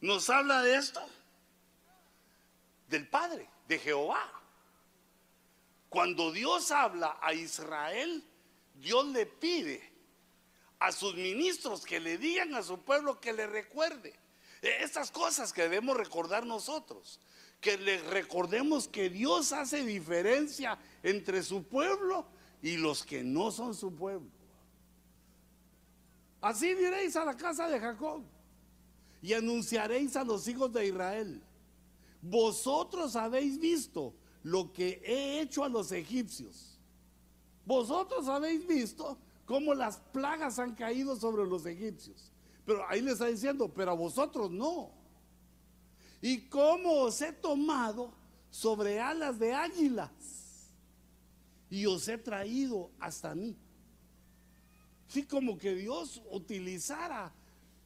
nos 0.00 0.30
habla 0.30 0.62
de 0.62 0.76
esto, 0.76 1.06
del 2.88 3.06
Padre, 3.06 3.48
de 3.68 3.78
Jehová. 3.78 4.32
Cuando 5.90 6.32
Dios 6.32 6.70
habla 6.70 7.18
a 7.20 7.34
Israel, 7.34 8.24
Dios 8.74 9.06
le 9.06 9.26
pide 9.26 9.89
a 10.80 10.92
sus 10.92 11.14
ministros 11.14 11.84
que 11.84 12.00
le 12.00 12.16
digan 12.16 12.54
a 12.54 12.62
su 12.62 12.78
pueblo 12.78 13.20
que 13.20 13.32
le 13.32 13.46
recuerde. 13.46 14.14
E, 14.62 14.82
estas 14.82 15.10
cosas 15.10 15.52
que 15.52 15.62
debemos 15.62 15.96
recordar 15.96 16.46
nosotros, 16.46 17.20
que 17.60 17.76
le 17.76 17.98
recordemos 18.02 18.88
que 18.88 19.10
Dios 19.10 19.52
hace 19.52 19.84
diferencia 19.84 20.78
entre 21.02 21.42
su 21.42 21.62
pueblo 21.64 22.26
y 22.62 22.78
los 22.78 23.04
que 23.04 23.22
no 23.22 23.50
son 23.50 23.74
su 23.74 23.94
pueblo. 23.94 24.30
Así 26.40 26.74
diréis 26.74 27.14
a 27.16 27.24
la 27.26 27.36
casa 27.36 27.68
de 27.68 27.78
Jacob 27.78 28.22
y 29.20 29.34
anunciaréis 29.34 30.16
a 30.16 30.24
los 30.24 30.48
hijos 30.48 30.72
de 30.72 30.86
Israel. 30.86 31.42
Vosotros 32.22 33.16
habéis 33.16 33.58
visto 33.58 34.14
lo 34.42 34.72
que 34.72 35.02
he 35.04 35.40
hecho 35.40 35.62
a 35.62 35.68
los 35.68 35.92
egipcios. 35.92 36.78
Vosotros 37.66 38.26
habéis 38.28 38.66
visto 38.66 39.18
cómo 39.50 39.74
las 39.74 39.96
plagas 39.96 40.60
han 40.60 40.76
caído 40.76 41.16
sobre 41.16 41.44
los 41.44 41.66
egipcios. 41.66 42.30
Pero 42.64 42.88
ahí 42.88 43.00
le 43.00 43.10
está 43.10 43.26
diciendo, 43.26 43.68
pero 43.68 43.90
a 43.90 43.94
vosotros 43.94 44.48
no. 44.48 44.92
Y 46.22 46.42
cómo 46.42 46.92
os 47.00 47.20
he 47.20 47.32
tomado 47.32 48.14
sobre 48.48 49.00
alas 49.00 49.40
de 49.40 49.52
águilas 49.52 50.12
y 51.68 51.84
os 51.84 52.06
he 52.06 52.16
traído 52.16 52.92
hasta 53.00 53.34
mí. 53.34 53.56
Sí, 55.08 55.24
como 55.24 55.58
que 55.58 55.74
Dios 55.74 56.22
utilizara 56.30 57.32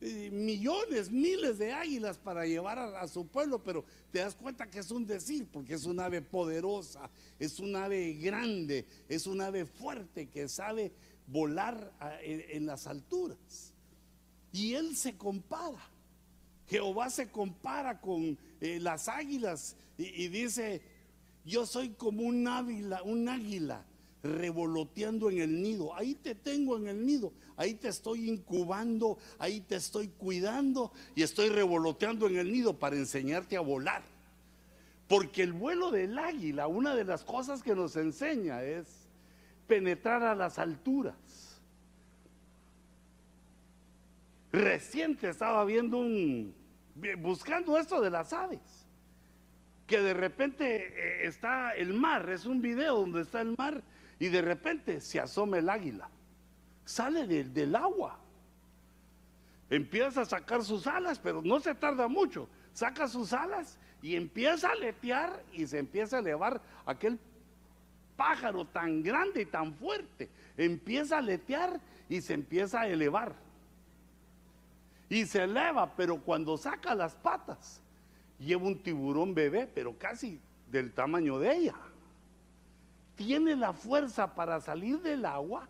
eh, 0.06 0.28
millones, 0.30 1.10
miles 1.10 1.56
de 1.56 1.72
águilas 1.72 2.18
para 2.18 2.44
llevar 2.44 2.78
a, 2.78 3.08
su 3.08 3.26
pueblo, 3.26 3.62
pero 3.62 3.86
te 4.10 4.18
das 4.18 4.34
cuenta 4.34 4.68
que 4.68 4.80
es 4.80 4.90
un 4.90 5.06
decir, 5.06 5.46
porque 5.50 5.72
es 5.72 5.86
un 5.86 5.98
ave 5.98 6.20
poderosa, 6.20 7.08
es 7.38 7.58
un 7.58 7.74
ave 7.74 8.12
grande, 8.12 8.84
es 9.08 9.26
un 9.26 9.40
ave 9.40 9.64
fuerte 9.64 10.28
que 10.28 10.46
sabe 10.46 10.92
volar 11.26 11.92
en, 12.22 12.66
las 12.66 12.86
alturas. 12.86 13.72
Y 14.52 14.74
él 14.74 14.96
se 14.96 15.16
compara. 15.16 15.90
Jehová 16.66 17.10
se 17.10 17.30
compara 17.30 18.00
con 18.00 18.38
eh, 18.60 18.78
las 18.80 19.08
águilas 19.08 19.76
y, 19.98 20.24
y, 20.24 20.28
dice, 20.28 20.82
yo 21.44 21.66
soy 21.66 21.90
como 21.90 22.22
un 22.22 22.48
águila, 22.48 23.02
un 23.02 23.28
águila 23.28 23.84
revoloteando 24.24 25.30
en 25.30 25.40
el 25.40 25.62
nido. 25.62 25.94
Ahí 25.94 26.14
te 26.14 26.34
tengo 26.34 26.76
en 26.76 26.88
el 26.88 27.04
nido, 27.04 27.32
ahí 27.56 27.74
te 27.74 27.88
estoy 27.88 28.28
incubando, 28.28 29.18
ahí 29.38 29.60
te 29.60 29.76
estoy 29.76 30.08
cuidando 30.08 30.92
y 31.14 31.22
estoy 31.22 31.50
revoloteando 31.50 32.26
en 32.26 32.38
el 32.38 32.50
nido 32.50 32.78
para 32.78 32.96
enseñarte 32.96 33.56
a 33.56 33.60
volar. 33.60 34.02
Porque 35.06 35.42
el 35.42 35.52
vuelo 35.52 35.90
del 35.90 36.18
águila, 36.18 36.66
una 36.66 36.94
de 36.94 37.04
las 37.04 37.24
cosas 37.24 37.62
que 37.62 37.74
nos 37.74 37.96
enseña 37.96 38.62
es 38.62 38.86
penetrar 39.66 40.22
a 40.22 40.34
las 40.34 40.58
alturas. 40.58 41.60
Reciente 44.52 45.28
estaba 45.28 45.64
viendo 45.64 45.98
un, 45.98 46.54
buscando 47.18 47.76
esto 47.76 48.00
de 48.00 48.10
las 48.10 48.32
aves, 48.32 48.86
que 49.86 50.00
de 50.00 50.14
repente 50.14 50.86
eh, 50.86 51.26
está 51.26 51.72
el 51.74 51.92
mar, 51.92 52.28
es 52.30 52.46
un 52.46 52.60
video 52.60 53.00
donde 53.00 53.22
está 53.22 53.40
el 53.40 53.54
mar 53.58 53.82
y 54.18 54.28
de 54.28 54.42
repente 54.42 55.00
se 55.00 55.18
asoma 55.18 55.58
el 55.58 55.68
águila, 55.68 56.08
sale 56.84 57.26
del 57.26 57.74
agua, 57.74 58.20
empieza 59.70 60.20
a 60.20 60.24
sacar 60.24 60.62
sus 60.62 60.86
alas, 60.86 61.18
pero 61.18 61.42
no 61.42 61.58
se 61.58 61.74
tarda 61.74 62.06
mucho, 62.06 62.48
saca 62.72 63.08
sus 63.08 63.32
alas 63.32 63.78
y 64.02 64.14
empieza 64.14 64.70
a 64.70 64.74
letear 64.76 65.42
y 65.52 65.66
se 65.66 65.78
empieza 65.78 66.16
a 66.16 66.20
elevar 66.20 66.62
aquel 66.86 67.18
pájaro 68.16 68.64
tan 68.66 69.02
grande 69.02 69.42
y 69.42 69.46
tan 69.46 69.74
fuerte, 69.74 70.28
empieza 70.56 71.18
a 71.18 71.22
letear 71.22 71.80
y 72.08 72.20
se 72.20 72.34
empieza 72.34 72.82
a 72.82 72.88
elevar. 72.88 73.34
Y 75.08 75.26
se 75.26 75.44
eleva, 75.44 75.94
pero 75.94 76.20
cuando 76.20 76.56
saca 76.56 76.94
las 76.94 77.14
patas, 77.14 77.80
lleva 78.38 78.66
un 78.66 78.82
tiburón 78.82 79.34
bebé, 79.34 79.68
pero 79.72 79.96
casi 79.98 80.40
del 80.70 80.92
tamaño 80.92 81.38
de 81.38 81.54
ella 81.54 81.74
tiene 83.16 83.54
la 83.56 83.72
fuerza 83.72 84.34
para 84.34 84.60
salir 84.60 85.00
del 85.00 85.24
agua, 85.24 85.68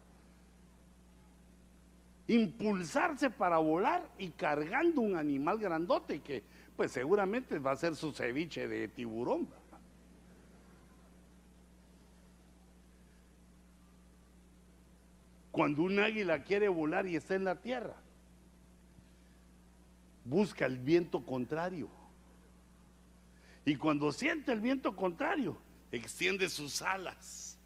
impulsarse 2.26 3.30
para 3.30 3.58
volar 3.58 4.08
y 4.18 4.30
cargando 4.30 5.02
un 5.02 5.16
animal 5.16 5.58
grandote 5.58 6.20
que 6.20 6.42
pues 6.76 6.90
seguramente 6.90 7.58
va 7.58 7.72
a 7.72 7.76
ser 7.76 7.94
su 7.94 8.12
ceviche 8.12 8.66
de 8.66 8.88
tiburón. 8.88 9.46
Cuando 15.54 15.82
un 15.82 16.00
águila 16.00 16.42
quiere 16.42 16.66
volar 16.66 17.06
y 17.06 17.14
está 17.14 17.36
en 17.36 17.44
la 17.44 17.60
tierra, 17.60 17.94
busca 20.24 20.66
el 20.66 20.80
viento 20.80 21.24
contrario. 21.24 21.88
Y 23.64 23.76
cuando 23.76 24.10
siente 24.10 24.50
el 24.50 24.58
viento 24.58 24.96
contrario, 24.96 25.56
extiende 25.92 26.48
sus 26.48 26.82
alas. 26.82 27.56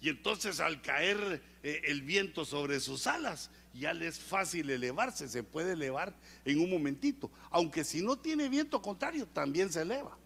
Y 0.00 0.08
entonces 0.08 0.60
al 0.60 0.80
caer 0.80 1.42
eh, 1.62 1.82
el 1.84 2.00
viento 2.00 2.46
sobre 2.46 2.80
sus 2.80 3.06
alas, 3.06 3.50
ya 3.74 3.92
le 3.92 4.06
es 4.06 4.18
fácil 4.18 4.70
elevarse, 4.70 5.28
se 5.28 5.42
puede 5.42 5.72
elevar 5.72 6.14
en 6.46 6.58
un 6.58 6.70
momentito. 6.70 7.30
Aunque 7.50 7.84
si 7.84 8.00
no 8.00 8.16
tiene 8.16 8.48
viento 8.48 8.80
contrario, 8.80 9.26
también 9.26 9.70
se 9.70 9.82
eleva. 9.82 10.16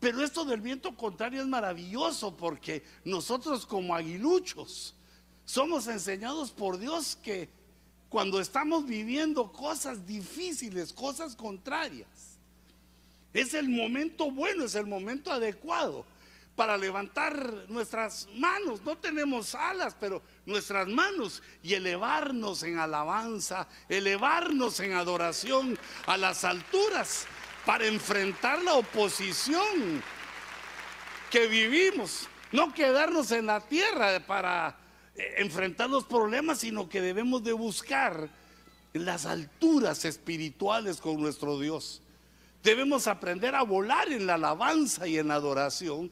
Pero 0.00 0.24
esto 0.24 0.46
del 0.46 0.62
viento 0.62 0.96
contrario 0.96 1.42
es 1.42 1.46
maravilloso 1.46 2.34
porque 2.34 2.82
nosotros 3.04 3.66
como 3.66 3.94
aguiluchos 3.94 4.94
somos 5.44 5.86
enseñados 5.86 6.50
por 6.50 6.78
Dios 6.78 7.18
que 7.22 7.50
cuando 8.08 8.40
estamos 8.40 8.86
viviendo 8.86 9.52
cosas 9.52 10.06
difíciles, 10.06 10.92
cosas 10.92 11.36
contrarias, 11.36 12.38
es 13.34 13.52
el 13.54 13.68
momento 13.68 14.30
bueno, 14.30 14.64
es 14.64 14.74
el 14.74 14.86
momento 14.86 15.30
adecuado 15.30 16.04
para 16.56 16.76
levantar 16.76 17.66
nuestras 17.68 18.28
manos. 18.36 18.82
No 18.82 18.96
tenemos 18.98 19.54
alas, 19.54 19.96
pero 19.98 20.22
nuestras 20.46 20.88
manos 20.88 21.42
y 21.62 21.74
elevarnos 21.74 22.62
en 22.62 22.78
alabanza, 22.78 23.68
elevarnos 23.88 24.80
en 24.80 24.94
adoración 24.94 25.78
a 26.06 26.16
las 26.16 26.44
alturas 26.44 27.26
para 27.64 27.86
enfrentar 27.86 28.62
la 28.62 28.74
oposición 28.74 30.02
que 31.30 31.46
vivimos. 31.46 32.28
No 32.52 32.74
quedarnos 32.74 33.30
en 33.30 33.46
la 33.46 33.60
tierra 33.60 34.20
para 34.26 34.76
eh, 35.14 35.34
enfrentar 35.38 35.88
los 35.88 36.04
problemas, 36.04 36.58
sino 36.60 36.88
que 36.88 37.00
debemos 37.00 37.44
de 37.44 37.52
buscar 37.52 38.28
las 38.92 39.26
alturas 39.26 40.04
espirituales 40.04 41.00
con 41.00 41.20
nuestro 41.20 41.58
Dios. 41.58 42.02
Debemos 42.62 43.06
aprender 43.06 43.54
a 43.54 43.62
volar 43.62 44.10
en 44.12 44.26
la 44.26 44.34
alabanza 44.34 45.06
y 45.06 45.18
en 45.18 45.28
la 45.28 45.34
adoración 45.34 46.10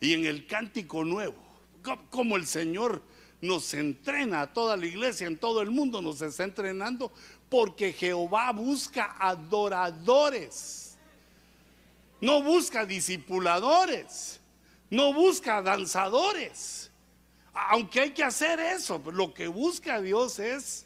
y 0.00 0.14
en 0.14 0.24
el 0.24 0.46
cántico 0.46 1.04
nuevo. 1.04 1.36
Como 2.10 2.36
el 2.36 2.46
Señor 2.46 3.02
nos 3.40 3.74
entrena 3.74 4.40
a 4.40 4.52
toda 4.52 4.76
la 4.76 4.86
iglesia, 4.86 5.26
en 5.26 5.36
todo 5.36 5.60
el 5.60 5.70
mundo 5.70 6.00
nos 6.00 6.22
está 6.22 6.44
entrenando, 6.44 7.12
porque 7.54 7.92
Jehová 7.92 8.50
busca 8.50 9.14
adoradores. 9.16 10.98
No 12.20 12.42
busca 12.42 12.84
discipuladores, 12.84 14.40
no 14.90 15.14
busca 15.14 15.62
danzadores. 15.62 16.90
Aunque 17.52 18.00
hay 18.00 18.10
que 18.10 18.24
hacer 18.24 18.58
eso, 18.58 19.00
lo 19.12 19.32
que 19.32 19.46
busca 19.46 20.00
Dios 20.00 20.40
es 20.40 20.84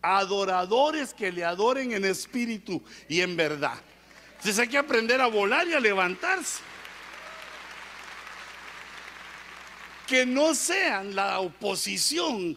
adoradores 0.00 1.12
que 1.12 1.30
le 1.30 1.44
adoren 1.44 1.92
en 1.92 2.06
espíritu 2.06 2.82
y 3.06 3.20
en 3.20 3.36
verdad. 3.36 3.78
Entonces 4.36 4.58
hay 4.60 4.68
que 4.68 4.78
aprender 4.78 5.20
a 5.20 5.26
volar 5.26 5.68
y 5.68 5.74
a 5.74 5.80
levantarse. 5.80 6.62
Que 10.06 10.24
no 10.24 10.54
sean 10.54 11.14
la 11.14 11.40
oposición, 11.40 12.56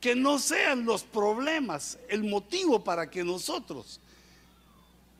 que 0.00 0.14
no 0.14 0.38
sean 0.38 0.84
los 0.84 1.02
problemas, 1.02 1.98
el 2.08 2.24
motivo 2.24 2.84
para 2.84 3.10
que 3.10 3.24
nosotros 3.24 4.00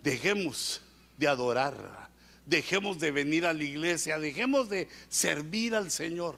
dejemos 0.03 0.81
de 1.17 1.29
adorar, 1.29 2.09
dejemos 2.47 2.99
de 2.99 3.11
venir 3.11 3.45
a 3.45 3.53
la 3.53 3.65
iglesia, 3.65 4.19
dejemos 4.19 4.69
de 4.69 4.89
servir 5.09 5.75
al 5.75 5.91
Señor. 5.91 6.37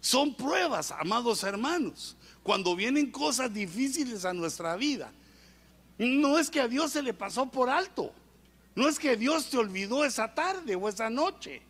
Son 0.00 0.34
pruebas, 0.34 0.92
amados 0.92 1.42
hermanos 1.42 2.16
cuando 2.46 2.76
vienen 2.76 3.10
cosas 3.10 3.52
difíciles 3.52 4.24
a 4.24 4.32
nuestra 4.32 4.76
vida, 4.76 5.12
No 5.98 6.38
es 6.38 6.48
que 6.48 6.60
a 6.60 6.68
Dios 6.68 6.92
se 6.92 7.02
le 7.02 7.12
pasó 7.12 7.46
por 7.50 7.68
alto. 7.68 8.12
No 8.76 8.86
es 8.86 9.00
que 9.00 9.16
Dios 9.16 9.50
te 9.50 9.56
olvidó 9.56 10.04
esa 10.04 10.32
tarde 10.32 10.76
o 10.76 10.88
esa 10.88 11.10
noche, 11.10 11.62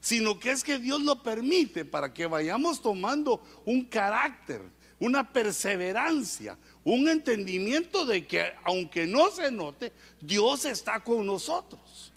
sino 0.00 0.40
que 0.40 0.50
es 0.50 0.64
que 0.64 0.78
Dios 0.78 1.00
lo 1.02 1.22
permite 1.22 1.84
para 1.84 2.12
que 2.12 2.26
vayamos 2.26 2.82
tomando 2.82 3.40
un 3.66 3.84
carácter, 3.84 4.62
una 5.00 5.32
perseverancia, 5.32 6.56
un 6.84 7.08
entendimiento 7.08 8.04
de 8.04 8.26
que 8.26 8.52
aunque 8.64 9.06
no 9.06 9.30
se 9.30 9.50
note, 9.50 9.92
Dios 10.20 10.66
está 10.66 11.00
con 11.00 11.26
nosotros. 11.26 12.12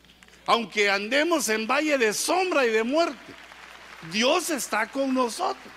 Aunque 0.45 0.89
andemos 0.89 1.47
en 1.49 1.65
valle 1.65 1.97
de 1.97 2.13
sombra 2.13 2.65
y 2.65 2.69
de 2.69 2.83
muerte, 2.83 3.33
Dios 4.11 4.49
está 4.49 4.87
con 4.87 5.13
nosotros. 5.13 5.73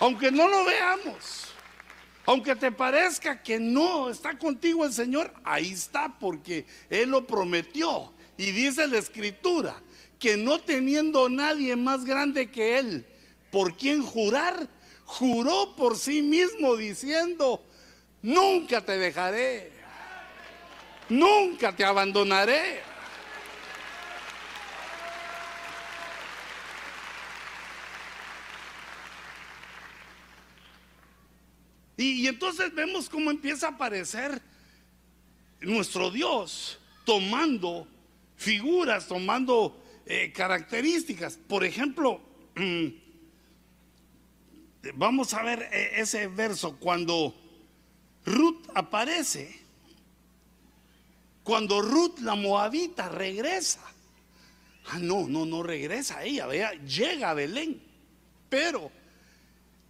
Aunque 0.00 0.32
no 0.32 0.48
lo 0.48 0.64
veamos. 0.64 1.44
Aunque 2.24 2.56
te 2.56 2.72
parezca 2.72 3.40
que 3.40 3.60
no 3.60 4.10
está 4.10 4.36
contigo 4.36 4.84
el 4.84 4.92
Señor, 4.92 5.32
ahí 5.44 5.72
está 5.72 6.18
porque 6.18 6.66
Él 6.90 7.10
lo 7.10 7.26
prometió. 7.26 8.12
Y 8.36 8.50
dice 8.50 8.88
la 8.88 8.98
escritura 8.98 9.80
que 10.18 10.36
no 10.36 10.58
teniendo 10.58 11.28
nadie 11.28 11.76
más 11.76 12.04
grande 12.04 12.50
que 12.50 12.78
Él 12.78 13.06
por 13.50 13.76
quien 13.76 14.02
jurar, 14.02 14.68
juró 15.06 15.74
por 15.76 15.96
sí 15.96 16.20
mismo 16.20 16.76
diciendo, 16.76 17.64
nunca 18.22 18.84
te 18.84 18.98
dejaré, 18.98 19.72
nunca 21.08 21.74
te 21.74 21.84
abandonaré. 21.84 22.82
Y, 31.96 32.26
entonces 32.26 32.74
vemos 32.74 33.08
cómo 33.08 33.30
empieza 33.30 33.68
a 33.68 33.70
aparecer 33.70 34.42
nuestro 35.60 36.10
Dios 36.10 36.78
tomando 37.06 37.88
figuras, 38.36 39.08
tomando 39.08 39.82
eh, 40.04 40.30
características. 40.30 41.38
Por 41.48 41.64
ejemplo, 41.64 42.20
mm, 42.54 43.05
vamos 44.94 45.34
a 45.34 45.42
ver 45.42 45.68
eh, 45.72 46.00
ese 46.00 46.28
verso 46.28 46.76
cuando 46.76 47.34
Ruth 48.24 48.68
aparece, 48.74 49.60
cuando 51.42 51.80
Ruth 51.80 52.18
la 52.20 52.34
moabita 52.34 53.08
regresa. 53.08 53.80
Ah, 54.88 54.98
no, 55.00 55.26
no, 55.26 55.44
no 55.44 55.62
regresa 55.62 56.22
ella, 56.22 56.46
vea, 56.46 56.72
llega 56.84 57.30
a 57.30 57.34
Belén, 57.34 57.82
pero 58.48 58.92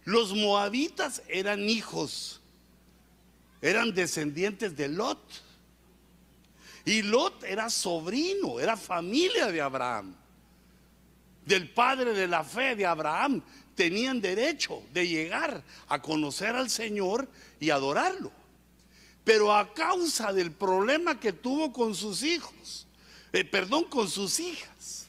los 0.05 0.33
moabitas 0.33 1.21
eran 1.27 1.69
hijos, 1.69 2.41
eran 3.61 3.93
descendientes 3.93 4.75
de 4.75 4.87
Lot. 4.87 5.19
Y 6.85 7.01
Lot 7.01 7.43
era 7.43 7.69
sobrino, 7.69 8.59
era 8.59 8.77
familia 8.77 9.51
de 9.51 9.61
Abraham, 9.61 10.15
del 11.47 11.69
padre 11.69 12.13
de 12.13 12.27
la 12.27 12.43
fe 12.43 12.75
de 12.75 12.85
Abraham. 12.85 13.41
Tenían 13.73 14.19
derecho 14.19 14.83
de 14.93 15.07
llegar 15.07 15.63
a 15.87 16.01
conocer 16.01 16.55
al 16.55 16.69
Señor 16.69 17.27
y 17.59 17.69
adorarlo. 17.69 18.31
Pero 19.23 19.53
a 19.53 19.73
causa 19.73 20.33
del 20.33 20.51
problema 20.51 21.19
que 21.19 21.33
tuvo 21.33 21.71
con 21.71 21.95
sus 21.95 22.23
hijos, 22.23 22.87
eh, 23.33 23.43
perdón, 23.43 23.85
con 23.85 24.09
sus 24.09 24.39
hijas, 24.39 25.07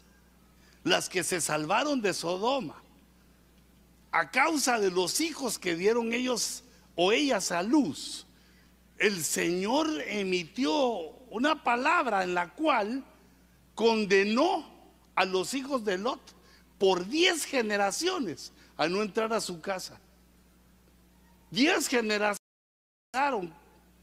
las 0.84 1.08
que 1.08 1.24
se 1.24 1.40
salvaron 1.40 2.00
de 2.00 2.14
Sodoma, 2.14 2.82
a 4.10 4.30
causa 4.30 4.78
de 4.78 4.90
los 4.90 5.20
hijos 5.20 5.58
que 5.58 5.76
dieron 5.76 6.12
ellos 6.12 6.62
o 6.94 7.12
ellas 7.12 7.52
a 7.52 7.62
luz, 7.62 8.26
el 8.98 9.24
Señor 9.24 10.02
emitió 10.06 10.74
una 11.30 11.62
palabra 11.62 12.24
en 12.24 12.34
la 12.34 12.50
cual 12.54 13.04
condenó 13.74 14.77
a 15.18 15.24
los 15.24 15.52
hijos 15.52 15.84
de 15.84 15.98
Lot 15.98 16.20
por 16.78 17.08
diez 17.08 17.44
generaciones 17.44 18.52
a 18.76 18.86
no 18.86 19.02
entrar 19.02 19.32
a 19.32 19.40
su 19.40 19.60
casa. 19.60 19.98
Diez 21.50 21.88
generaciones 21.88 22.38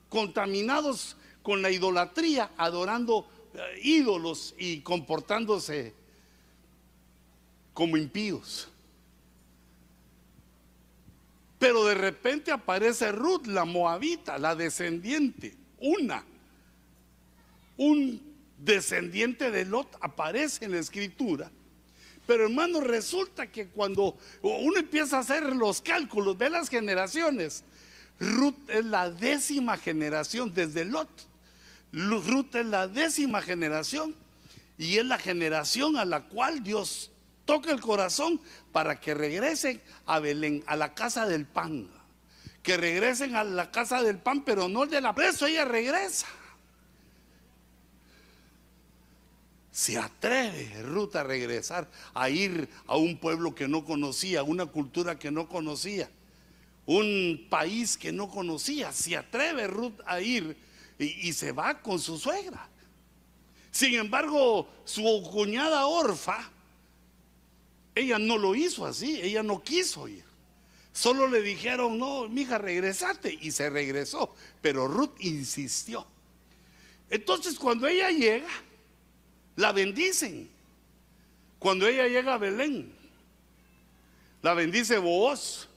contaminados 0.09 1.15
con 1.41 1.61
la 1.61 1.71
idolatría, 1.71 2.51
adorando 2.57 3.29
eh, 3.53 3.79
ídolos 3.81 4.55
y 4.57 4.81
comportándose 4.81 5.93
como 7.73 7.95
impíos. 7.95 8.67
Pero 11.57 11.85
de 11.85 11.95
repente 11.95 12.51
aparece 12.51 13.13
Ruth, 13.13 13.45
la 13.45 13.63
moabita, 13.63 14.37
la 14.37 14.53
descendiente, 14.53 15.55
una. 15.79 16.25
Un 17.77 18.34
descendiente 18.65 19.51
de 19.51 19.65
Lot 19.65 19.95
aparece 20.01 20.65
en 20.65 20.71
la 20.71 20.79
escritura. 20.79 21.51
Pero 22.25 22.45
hermano, 22.45 22.81
resulta 22.81 23.47
que 23.47 23.67
cuando 23.67 24.17
uno 24.41 24.79
empieza 24.79 25.17
a 25.17 25.19
hacer 25.19 25.43
los 25.55 25.81
cálculos 25.81 26.37
de 26.37 26.49
las 26.49 26.69
generaciones, 26.69 27.63
Ruth 28.19 28.69
es 28.69 28.83
la 28.85 29.11
décima 29.11 29.77
generación 29.77 30.53
desde 30.53 30.85
Lot. 30.85 31.09
Ruth 31.93 32.55
es 32.55 32.65
la 32.65 32.87
décima 32.87 33.41
generación 33.41 34.15
y 34.77 34.97
es 34.97 35.05
la 35.05 35.19
generación 35.19 35.97
a 35.97 36.05
la 36.05 36.23
cual 36.23 36.63
Dios 36.63 37.11
toca 37.45 37.71
el 37.71 37.79
corazón 37.79 38.41
para 38.71 38.99
que 38.99 39.13
regresen 39.13 39.81
a 40.07 40.19
Belén, 40.19 40.63
a 40.65 40.75
la 40.75 40.93
casa 40.95 41.27
del 41.27 41.45
pan. 41.45 41.87
Que 42.63 42.77
regresen 42.77 43.35
a 43.35 43.43
la 43.43 43.69
casa 43.69 44.01
del 44.01 44.17
pan, 44.17 44.43
pero 44.43 44.67
no 44.67 44.87
de 44.87 44.99
la 44.99 45.13
preso, 45.13 45.45
ella 45.45 45.65
regresa. 45.65 46.25
Se 49.75 49.97
atreve 49.97 50.83
Ruth 50.83 51.17
a 51.17 51.23
regresar, 51.23 51.91
a 52.13 52.29
ir 52.29 52.69
a 52.87 52.95
un 52.95 53.17
pueblo 53.17 53.53
que 53.53 53.67
no 53.67 53.83
conocía, 53.83 54.41
una 54.41 54.67
cultura 54.67 55.19
que 55.19 55.31
no 55.31 55.49
conocía, 55.49 56.09
un 56.85 57.45
país 57.49 57.97
que 57.97 58.13
no 58.13 58.29
conocía. 58.29 58.93
Se 58.93 59.17
atreve 59.17 59.67
Ruth 59.67 59.99
a 60.05 60.21
ir 60.21 60.55
y, 60.97 61.33
se 61.33 61.51
va 61.51 61.81
con 61.81 61.99
su 61.99 62.17
suegra. 62.17 62.69
Sin 63.69 63.95
embargo, 63.95 64.65
su 64.85 65.03
cuñada 65.29 65.87
Orfa, 65.87 66.49
ella 67.93 68.17
no 68.17 68.37
lo 68.37 68.55
hizo 68.55 68.85
así, 68.85 69.19
ella 69.21 69.43
no 69.43 69.61
quiso 69.61 70.07
ir. 70.07 70.23
Solo 70.93 71.27
le 71.27 71.41
dijeron, 71.41 71.97
no, 71.97 72.29
mija, 72.29 72.57
regresate. 72.59 73.37
Y 73.41 73.51
se 73.51 73.69
regresó. 73.69 74.33
Pero 74.61 74.87
Ruth 74.87 75.17
insistió. 75.19 76.07
Entonces 77.09 77.59
cuando 77.59 77.87
ella 77.87 78.09
llega, 78.09 78.47
la 79.55 79.71
bendicen. 79.71 80.49
Cuando 81.59 81.87
ella 81.87 82.07
llega 82.07 82.35
a 82.35 82.37
Belén, 82.37 82.93
la 84.41 84.53
bendice 84.53 84.97
vos. 84.97 85.69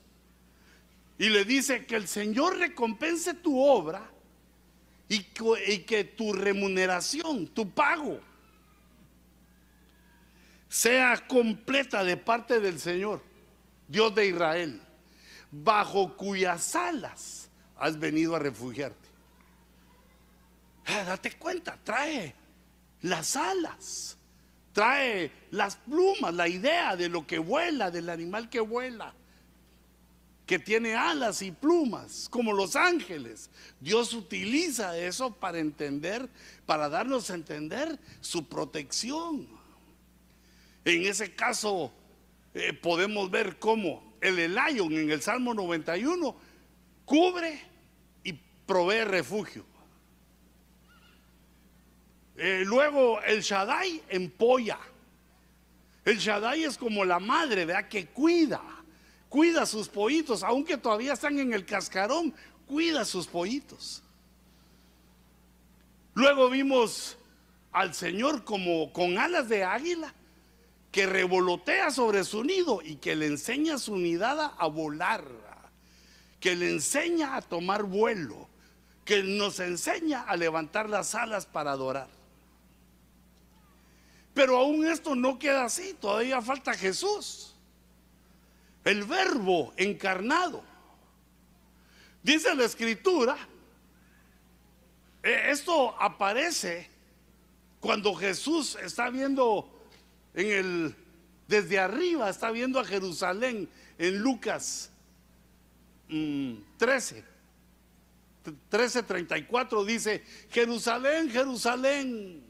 Y 1.18 1.30
le 1.30 1.44
dice 1.44 1.84
que 1.84 1.96
el 1.96 2.06
Señor 2.06 2.58
recompense 2.58 3.34
tu 3.34 3.60
obra 3.60 4.08
y 5.08 5.20
que 5.20 6.04
tu 6.04 6.32
remuneración, 6.32 7.48
tu 7.48 7.70
pago, 7.70 8.20
sea 10.68 11.26
completa 11.26 12.04
de 12.04 12.16
parte 12.16 12.60
del 12.60 12.78
Señor, 12.78 13.22
Dios 13.88 14.14
de 14.14 14.28
Israel, 14.28 14.80
bajo 15.50 16.16
cuyas 16.16 16.76
alas 16.76 17.48
has 17.76 17.98
venido 17.98 18.36
a 18.36 18.38
refugiarte. 18.38 19.08
Eh, 20.86 21.04
date 21.04 21.32
cuenta, 21.32 21.78
trae 21.82 22.34
las 23.02 23.36
alas, 23.36 24.16
trae 24.72 25.30
las 25.50 25.76
plumas, 25.76 26.34
la 26.34 26.48
idea 26.48 26.96
de 26.96 27.08
lo 27.08 27.26
que 27.26 27.38
vuela, 27.38 27.90
del 27.90 28.10
animal 28.10 28.48
que 28.48 28.60
vuela, 28.60 29.14
que 30.46 30.58
tiene 30.58 30.94
alas 30.94 31.42
y 31.42 31.52
plumas, 31.52 32.28
como 32.30 32.52
los 32.52 32.74
ángeles. 32.74 33.50
Dios 33.80 34.14
utiliza 34.14 34.96
eso 34.96 35.30
para 35.34 35.58
entender, 35.58 36.28
para 36.64 36.88
darnos 36.88 37.30
a 37.30 37.34
entender 37.34 37.98
su 38.20 38.48
protección. 38.48 39.46
En 40.84 41.04
ese 41.04 41.34
caso 41.34 41.92
eh, 42.54 42.72
podemos 42.72 43.30
ver 43.30 43.58
cómo 43.58 44.16
el 44.22 44.38
Elion 44.38 44.92
en 44.92 45.10
el 45.10 45.20
Salmo 45.20 45.52
91 45.52 46.34
cubre 47.04 47.60
y 48.24 48.32
provee 48.64 49.04
refugio. 49.04 49.64
Eh, 52.40 52.62
luego 52.64 53.20
el 53.22 53.40
Shaddai 53.40 54.00
empolla. 54.08 54.78
El 56.04 56.18
Shaddai 56.18 56.64
es 56.64 56.78
como 56.78 57.04
la 57.04 57.18
madre, 57.18 57.64
¿verdad? 57.64 57.88
Que 57.88 58.06
cuida, 58.06 58.62
cuida 59.28 59.66
sus 59.66 59.88
pollitos, 59.88 60.44
aunque 60.44 60.76
todavía 60.76 61.14
están 61.14 61.36
en 61.40 61.52
el 61.52 61.66
cascarón, 61.66 62.32
cuida 62.64 63.04
sus 63.04 63.26
pollitos. 63.26 64.04
Luego 66.14 66.48
vimos 66.48 67.18
al 67.72 67.92
Señor 67.92 68.44
como 68.44 68.92
con 68.92 69.18
alas 69.18 69.48
de 69.48 69.64
águila 69.64 70.14
que 70.92 71.06
revolotea 71.06 71.90
sobre 71.90 72.22
su 72.22 72.44
nido 72.44 72.80
y 72.84 72.96
que 72.96 73.16
le 73.16 73.26
enseña 73.26 73.74
a 73.74 73.78
su 73.78 73.96
nidada 73.96 74.54
a 74.58 74.68
volar, 74.68 75.24
que 76.38 76.54
le 76.54 76.70
enseña 76.70 77.34
a 77.34 77.42
tomar 77.42 77.82
vuelo, 77.82 78.48
que 79.04 79.24
nos 79.24 79.58
enseña 79.58 80.22
a 80.22 80.36
levantar 80.36 80.88
las 80.88 81.16
alas 81.16 81.44
para 81.44 81.72
adorar. 81.72 82.17
Pero 84.38 84.56
aún 84.56 84.86
esto 84.86 85.16
no 85.16 85.36
queda 85.36 85.64
así, 85.64 85.96
todavía 86.00 86.40
falta 86.40 86.72
Jesús, 86.72 87.56
el 88.84 89.02
verbo 89.02 89.74
encarnado. 89.76 90.62
Dice 92.22 92.54
la 92.54 92.64
escritura, 92.64 93.36
eh, 95.24 95.48
esto 95.48 96.00
aparece 96.00 96.88
cuando 97.80 98.14
Jesús 98.14 98.78
está 98.80 99.10
viendo 99.10 99.68
en 100.34 100.52
el 100.52 100.96
desde 101.48 101.80
arriba 101.80 102.30
está 102.30 102.52
viendo 102.52 102.78
a 102.78 102.84
Jerusalén 102.84 103.68
en 103.98 104.18
Lucas 104.18 104.92
13. 106.06 107.24
13:34 108.70 109.84
dice, 109.84 110.22
Jerusalén, 110.48 111.28
Jerusalén, 111.28 112.47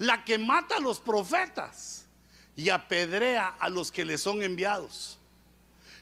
la 0.00 0.24
que 0.24 0.38
mata 0.38 0.76
a 0.76 0.80
los 0.80 0.98
profetas 0.98 2.06
y 2.56 2.70
apedrea 2.70 3.48
a 3.60 3.68
los 3.68 3.92
que 3.92 4.02
le 4.02 4.16
son 4.16 4.42
enviados. 4.42 5.18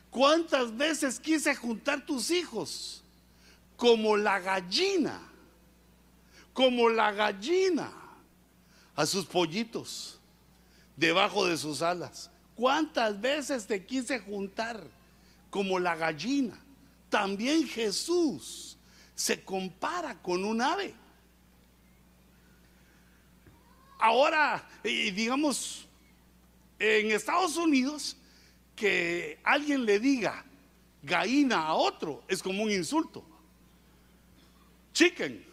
¿Cuántas 0.08 0.74
veces 0.76 1.18
quise 1.18 1.54
juntar 1.56 2.06
tus 2.06 2.30
hijos 2.30 3.02
como 3.76 4.16
la 4.16 4.38
gallina, 4.38 5.20
como 6.52 6.88
la 6.88 7.10
gallina 7.10 7.92
a 8.94 9.04
sus 9.04 9.26
pollitos 9.26 10.20
debajo 10.96 11.46
de 11.46 11.56
sus 11.56 11.82
alas? 11.82 12.30
¿Cuántas 12.54 13.20
veces 13.20 13.66
te 13.66 13.84
quise 13.84 14.20
juntar 14.20 14.80
como 15.50 15.80
la 15.80 15.96
gallina? 15.96 16.56
También 17.10 17.66
Jesús 17.66 18.76
se 19.16 19.42
compara 19.42 20.14
con 20.22 20.44
un 20.44 20.62
ave. 20.62 20.94
Ahora, 23.98 24.66
digamos, 24.82 25.86
en 26.78 27.10
Estados 27.10 27.56
Unidos, 27.56 28.16
que 28.76 29.40
alguien 29.42 29.84
le 29.84 29.98
diga 29.98 30.44
gallina 31.02 31.66
a 31.66 31.74
otro 31.74 32.22
es 32.28 32.42
como 32.42 32.62
un 32.62 32.70
insulto. 32.70 33.24
Chicken. 34.92 35.44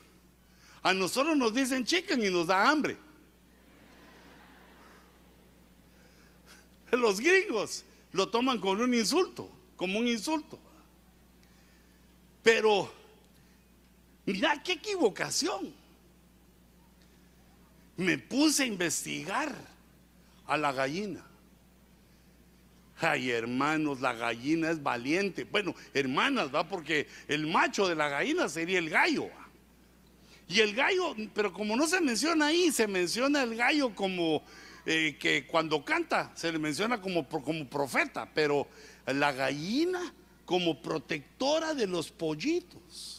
A 0.83 0.93
nosotros 0.93 1.35
nos 1.35 1.53
dicen 1.53 1.83
chicken 1.83 2.23
y 2.23 2.29
nos 2.29 2.47
da 2.47 2.69
hambre. 2.69 2.97
Los 6.91 7.19
gringos 7.19 7.83
lo 8.11 8.29
toman 8.29 8.59
como 8.59 8.83
un 8.83 8.93
insulto, 8.93 9.49
como 9.75 9.99
un 9.99 10.07
insulto. 10.07 10.59
Pero, 12.43 12.91
mira 14.25 14.61
qué 14.63 14.73
equivocación. 14.73 15.73
Me 17.97 18.17
puse 18.17 18.63
a 18.63 18.65
investigar 18.65 19.53
a 20.45 20.57
la 20.57 20.71
gallina. 20.71 21.25
Ay, 22.99 23.31
hermanos, 23.31 23.99
la 23.99 24.13
gallina 24.13 24.69
es 24.69 24.81
valiente. 24.81 25.43
Bueno, 25.43 25.75
hermanas, 25.93 26.53
va, 26.53 26.67
porque 26.67 27.07
el 27.27 27.47
macho 27.47 27.87
de 27.87 27.95
la 27.95 28.07
gallina 28.07 28.47
sería 28.47 28.79
el 28.79 28.89
gallo. 28.89 29.27
Y 30.47 30.59
el 30.59 30.75
gallo, 30.75 31.15
pero 31.33 31.51
como 31.51 31.75
no 31.75 31.87
se 31.87 31.99
menciona 31.99 32.47
ahí, 32.47 32.71
se 32.71 32.87
menciona 32.87 33.43
el 33.43 33.55
gallo 33.55 33.93
como 33.93 34.43
eh, 34.85 35.17
que 35.19 35.45
cuando 35.47 35.83
canta 35.83 36.31
se 36.35 36.51
le 36.51 36.59
menciona 36.59 37.01
como, 37.01 37.27
como 37.27 37.67
profeta, 37.67 38.29
pero 38.33 38.67
la 39.07 39.31
gallina 39.31 40.13
como 40.45 40.81
protectora 40.81 41.73
de 41.73 41.87
los 41.87 42.11
pollitos. 42.11 43.14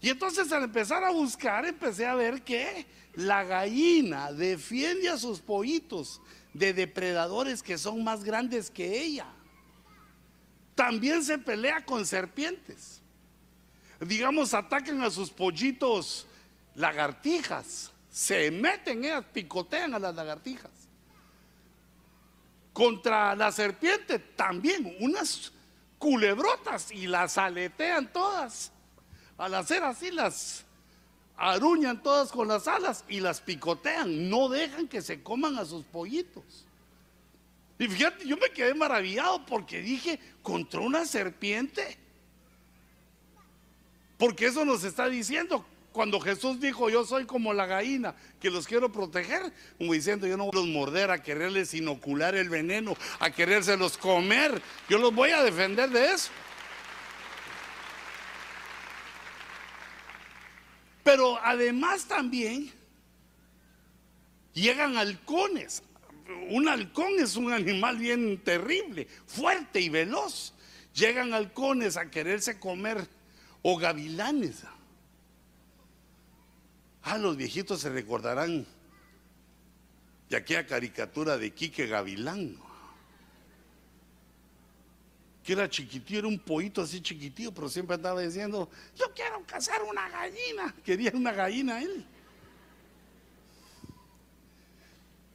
Y 0.00 0.08
entonces 0.08 0.50
al 0.52 0.64
empezar 0.64 1.04
a 1.04 1.10
buscar, 1.10 1.66
empecé 1.66 2.06
a 2.06 2.14
ver 2.14 2.42
que 2.42 2.86
la 3.14 3.44
gallina 3.44 4.32
defiende 4.32 5.08
a 5.08 5.18
sus 5.18 5.40
pollitos 5.40 6.20
de 6.54 6.72
depredadores 6.72 7.62
que 7.62 7.76
son 7.76 8.02
más 8.02 8.24
grandes 8.24 8.70
que 8.70 9.02
ella. 9.02 9.26
También 10.74 11.22
se 11.22 11.38
pelea 11.38 11.84
con 11.84 12.06
serpientes. 12.06 13.02
Digamos, 14.00 14.54
atacan 14.54 15.02
a 15.02 15.10
sus 15.10 15.30
pollitos 15.30 16.26
lagartijas. 16.74 17.92
Se 18.10 18.50
meten, 18.50 19.04
ellas 19.04 19.24
picotean 19.32 19.94
a 19.94 19.98
las 19.98 20.14
lagartijas. 20.14 20.70
Contra 22.72 23.36
la 23.36 23.52
serpiente 23.52 24.18
también, 24.18 24.96
unas 25.00 25.52
culebrotas 25.98 26.90
y 26.90 27.06
las 27.06 27.36
aletean 27.36 28.10
todas. 28.10 28.72
Al 29.40 29.54
hacer 29.54 29.82
así 29.82 30.10
las 30.10 30.66
aruñan 31.34 32.02
todas 32.02 32.30
con 32.30 32.46
las 32.46 32.68
alas 32.68 33.06
y 33.08 33.20
las 33.20 33.40
picotean, 33.40 34.28
no 34.28 34.50
dejan 34.50 34.86
que 34.86 35.00
se 35.00 35.22
coman 35.22 35.56
a 35.56 35.64
sus 35.64 35.82
pollitos. 35.82 36.44
Y 37.78 37.88
fíjate, 37.88 38.28
yo 38.28 38.36
me 38.36 38.50
quedé 38.50 38.74
maravillado 38.74 39.46
porque 39.46 39.80
dije, 39.80 40.20
contra 40.42 40.80
una 40.80 41.06
serpiente. 41.06 41.96
Porque 44.18 44.44
eso 44.44 44.66
nos 44.66 44.84
está 44.84 45.08
diciendo. 45.08 45.64
Cuando 45.92 46.20
Jesús 46.20 46.60
dijo, 46.60 46.90
yo 46.90 47.06
soy 47.06 47.24
como 47.24 47.54
la 47.54 47.64
gallina, 47.64 48.14
que 48.40 48.50
los 48.50 48.66
quiero 48.66 48.92
proteger, 48.92 49.50
como 49.78 49.94
diciendo, 49.94 50.26
yo 50.26 50.36
no 50.36 50.44
voy 50.44 50.52
a 50.52 50.56
los 50.56 50.68
morder, 50.68 51.10
a 51.10 51.22
quererles 51.22 51.72
inocular 51.72 52.34
el 52.34 52.50
veneno, 52.50 52.94
a 53.18 53.30
querérselos 53.30 53.96
comer, 53.96 54.60
yo 54.90 54.98
los 54.98 55.14
voy 55.14 55.30
a 55.30 55.42
defender 55.42 55.88
de 55.88 56.12
eso. 56.12 56.30
Pero 61.02 61.38
además 61.42 62.06
también 62.06 62.70
llegan 64.52 64.96
halcones. 64.96 65.82
Un 66.50 66.68
halcón 66.68 67.18
es 67.18 67.36
un 67.36 67.52
animal 67.52 67.98
bien 67.98 68.38
terrible, 68.38 69.08
fuerte 69.26 69.80
y 69.80 69.88
veloz. 69.88 70.54
Llegan 70.94 71.32
halcones 71.32 71.96
a 71.96 72.10
quererse 72.10 72.58
comer 72.58 73.08
o 73.62 73.76
gavilanes. 73.76 74.64
Ah, 77.02 77.18
los 77.18 77.36
viejitos 77.36 77.80
se 77.80 77.90
recordarán 77.90 78.66
de 80.28 80.36
aquella 80.36 80.66
caricatura 80.66 81.38
de 81.38 81.52
Quique 81.52 81.86
Gavilán, 81.86 82.56
era 85.52 85.68
chiquitío, 85.68 86.18
era 86.20 86.28
un 86.28 86.38
pollito 86.38 86.82
así 86.82 87.00
chiquitío, 87.00 87.52
pero 87.52 87.68
siempre 87.68 87.94
andaba 87.94 88.20
diciendo, 88.20 88.68
yo 88.96 89.06
quiero 89.14 89.42
cazar 89.46 89.82
una 89.82 90.08
gallina, 90.08 90.74
quería 90.84 91.12
una 91.14 91.32
gallina 91.32 91.80
él. 91.80 92.06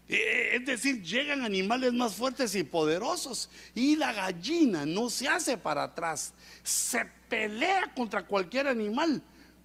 Eh, 0.07 0.57
es 0.57 0.65
decir, 0.65 1.01
llegan 1.01 1.41
animales 1.41 1.91
más 1.91 2.13
fuertes 2.13 2.53
y 2.53 2.63
poderosos 2.63 3.49
y 3.73 3.95
la 3.95 4.13
gallina 4.13 4.85
no 4.85 5.09
se 5.09 5.27
hace 5.27 5.57
para 5.57 5.83
atrás, 5.83 6.33
se 6.61 7.05
pelea 7.27 7.91
contra 7.95 8.25
cualquier 8.27 8.67
animal 8.67 9.23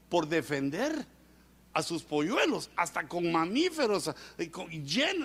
por 0.09 0.27
defender 0.27 1.07
a 1.73 1.83
sus 1.83 2.03
polluelos, 2.03 2.71
hasta 2.75 3.07
con 3.07 3.31
mamíferos, 3.31 4.11
eh, 4.39 4.51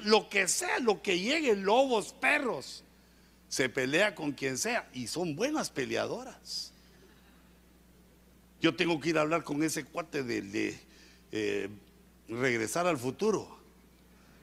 lo 0.04 0.30
que 0.30 0.48
sea, 0.48 0.80
lo 0.80 1.02
que 1.02 1.20
llegue, 1.20 1.56
lobos, 1.56 2.14
perros, 2.14 2.84
se 3.48 3.70
pelea 3.70 4.16
con 4.16 4.32
quien 4.32 4.58
sea 4.58 4.90
y 4.94 5.08
son 5.08 5.36
buenas 5.36 5.70
peleadoras. 5.70 6.72
Yo 8.62 8.76
tengo 8.76 9.00
que 9.00 9.10
ir 9.10 9.18
a 9.18 9.22
hablar 9.22 9.44
con 9.44 9.64
ese 9.64 9.84
cuate 9.84 10.24
de, 10.24 10.80
eh, 11.32 11.70
regresar 12.28 12.88
al 12.88 12.98
futuro. 12.98 13.60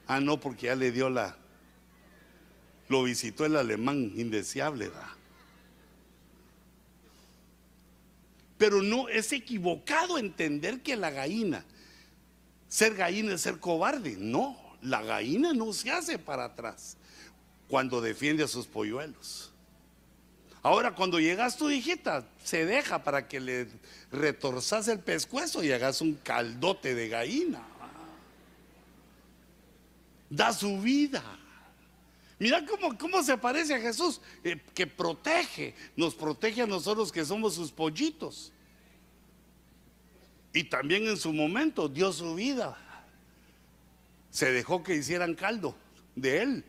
Ah, 0.06 0.20
no, 0.20 0.38
porque 0.38 0.66
ya 0.66 0.76
le 0.76 0.92
dio 0.92 1.10
la, 1.10 1.36
lo 2.88 3.02
visitó 3.02 3.44
el 3.44 3.56
alemán 3.56 4.12
indeseable, 4.16 4.90
Pero 8.58 8.80
no 8.80 9.08
es 9.08 9.32
equivocado 9.32 10.18
entender 10.18 10.82
que 10.82 10.94
la 10.94 11.10
gallina 11.10 11.64
ser 12.72 12.94
gallina 12.94 13.34
es 13.34 13.42
ser 13.42 13.58
cobarde. 13.58 14.16
No, 14.18 14.56
la 14.80 15.02
gallina 15.02 15.52
no 15.52 15.74
se 15.74 15.90
hace 15.90 16.18
para 16.18 16.46
atrás 16.46 16.96
cuando 17.72 18.02
defiende 18.02 18.44
a 18.44 18.48
sus 18.48 18.66
polluelos. 18.66 19.50
Ahora, 20.62 20.94
cuando 20.94 21.18
llegas 21.18 21.56
tu 21.56 21.70
hijita, 21.70 22.28
se 22.44 22.66
deja 22.66 23.02
para 23.02 23.26
que 23.26 23.40
le 23.40 23.66
retorzas 24.10 24.88
el 24.88 24.98
pescuezo 24.98 25.64
y 25.64 25.72
hagas 25.72 26.02
un 26.02 26.16
caldote 26.16 26.94
de 26.94 27.08
gallina. 27.08 27.62
Da 30.28 30.52
su 30.52 30.82
vida. 30.82 31.22
Mira 32.38 32.62
cómo, 32.66 32.98
cómo 32.98 33.22
se 33.22 33.38
parece 33.38 33.76
a 33.76 33.80
Jesús, 33.80 34.20
eh, 34.44 34.60
que 34.74 34.86
protege, 34.86 35.74
nos 35.96 36.14
protege 36.14 36.60
a 36.60 36.66
nosotros 36.66 37.10
que 37.10 37.24
somos 37.24 37.54
sus 37.54 37.72
pollitos. 37.72 38.52
Y 40.52 40.64
también 40.64 41.06
en 41.06 41.16
su 41.16 41.32
momento 41.32 41.88
dio 41.88 42.12
su 42.12 42.34
vida. 42.34 42.76
Se 44.28 44.52
dejó 44.52 44.82
que 44.82 44.94
hicieran 44.94 45.34
caldo 45.34 45.74
de 46.14 46.42
él 46.42 46.64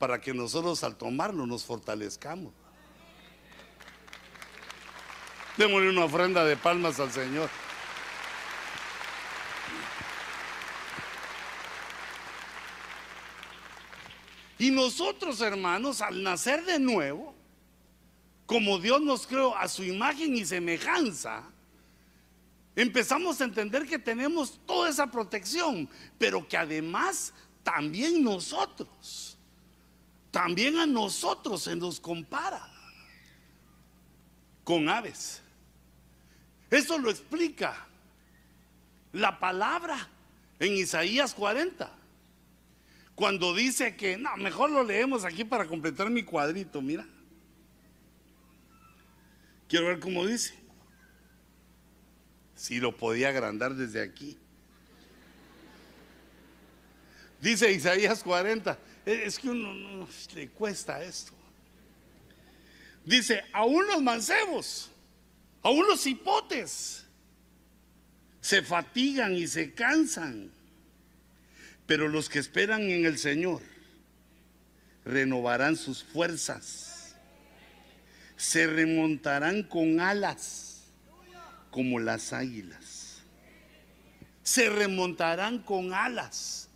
para 0.00 0.18
que 0.18 0.32
nosotros 0.32 0.82
al 0.82 0.96
tomarlo 0.96 1.46
nos 1.46 1.62
fortalezcamos. 1.62 2.54
Démosle 5.58 5.90
una 5.90 6.06
ofrenda 6.06 6.42
de 6.42 6.56
palmas 6.56 6.98
al 6.98 7.12
Señor. 7.12 7.50
Y 14.58 14.70
nosotros, 14.70 15.42
hermanos, 15.42 16.00
al 16.00 16.22
nacer 16.22 16.64
de 16.64 16.78
nuevo, 16.78 17.34
como 18.46 18.78
Dios 18.78 19.02
nos 19.02 19.26
creó 19.26 19.54
a 19.54 19.68
su 19.68 19.84
imagen 19.84 20.34
y 20.34 20.46
semejanza, 20.46 21.44
empezamos 22.74 23.38
a 23.42 23.44
entender 23.44 23.86
que 23.86 23.98
tenemos 23.98 24.58
toda 24.64 24.88
esa 24.88 25.10
protección, 25.10 25.90
pero 26.16 26.48
que 26.48 26.56
además 26.56 27.34
también 27.62 28.24
nosotros, 28.24 29.29
también 30.30 30.78
a 30.78 30.86
nosotros 30.86 31.62
se 31.62 31.74
nos 31.76 31.98
compara 31.98 32.68
con 34.64 34.88
aves. 34.88 35.42
Eso 36.70 36.98
lo 36.98 37.10
explica 37.10 37.86
la 39.12 39.40
palabra 39.40 40.08
en 40.60 40.74
Isaías 40.74 41.34
40. 41.34 41.90
Cuando 43.16 43.54
dice 43.54 43.96
que, 43.96 44.16
mejor 44.38 44.70
lo 44.70 44.84
leemos 44.84 45.24
aquí 45.24 45.44
para 45.44 45.66
completar 45.66 46.08
mi 46.10 46.22
cuadrito, 46.22 46.80
mira. 46.80 47.06
Quiero 49.68 49.86
ver 49.86 50.00
cómo 50.00 50.24
dice. 50.26 50.54
Si 52.54 52.78
lo 52.78 52.96
podía 52.96 53.30
agrandar 53.30 53.74
desde 53.74 54.02
aquí. 54.02 54.38
Dice 57.40 57.72
Isaías 57.72 58.22
40. 58.22 58.78
Es 59.10 59.38
que 59.38 59.50
uno 59.50 59.74
no 59.74 60.08
le 60.34 60.48
cuesta 60.48 61.02
esto. 61.02 61.32
Dice, 63.04 63.42
aún 63.52 63.86
los 63.88 64.02
mancebos, 64.02 64.90
aún 65.62 65.86
los 65.88 66.06
hipotes, 66.06 67.04
se 68.40 68.62
fatigan 68.62 69.34
y 69.34 69.46
se 69.46 69.72
cansan. 69.74 70.52
Pero 71.86 72.08
los 72.08 72.28
que 72.28 72.38
esperan 72.38 72.82
en 72.82 73.04
el 73.04 73.18
Señor 73.18 73.62
renovarán 75.04 75.76
sus 75.76 76.04
fuerzas. 76.04 77.16
Se 78.36 78.66
remontarán 78.66 79.64
con 79.64 79.98
alas 79.98 80.84
como 81.70 81.98
las 81.98 82.32
águilas. 82.32 83.22
Se 84.44 84.70
remontarán 84.70 85.58
con 85.58 85.92
alas 85.92 86.68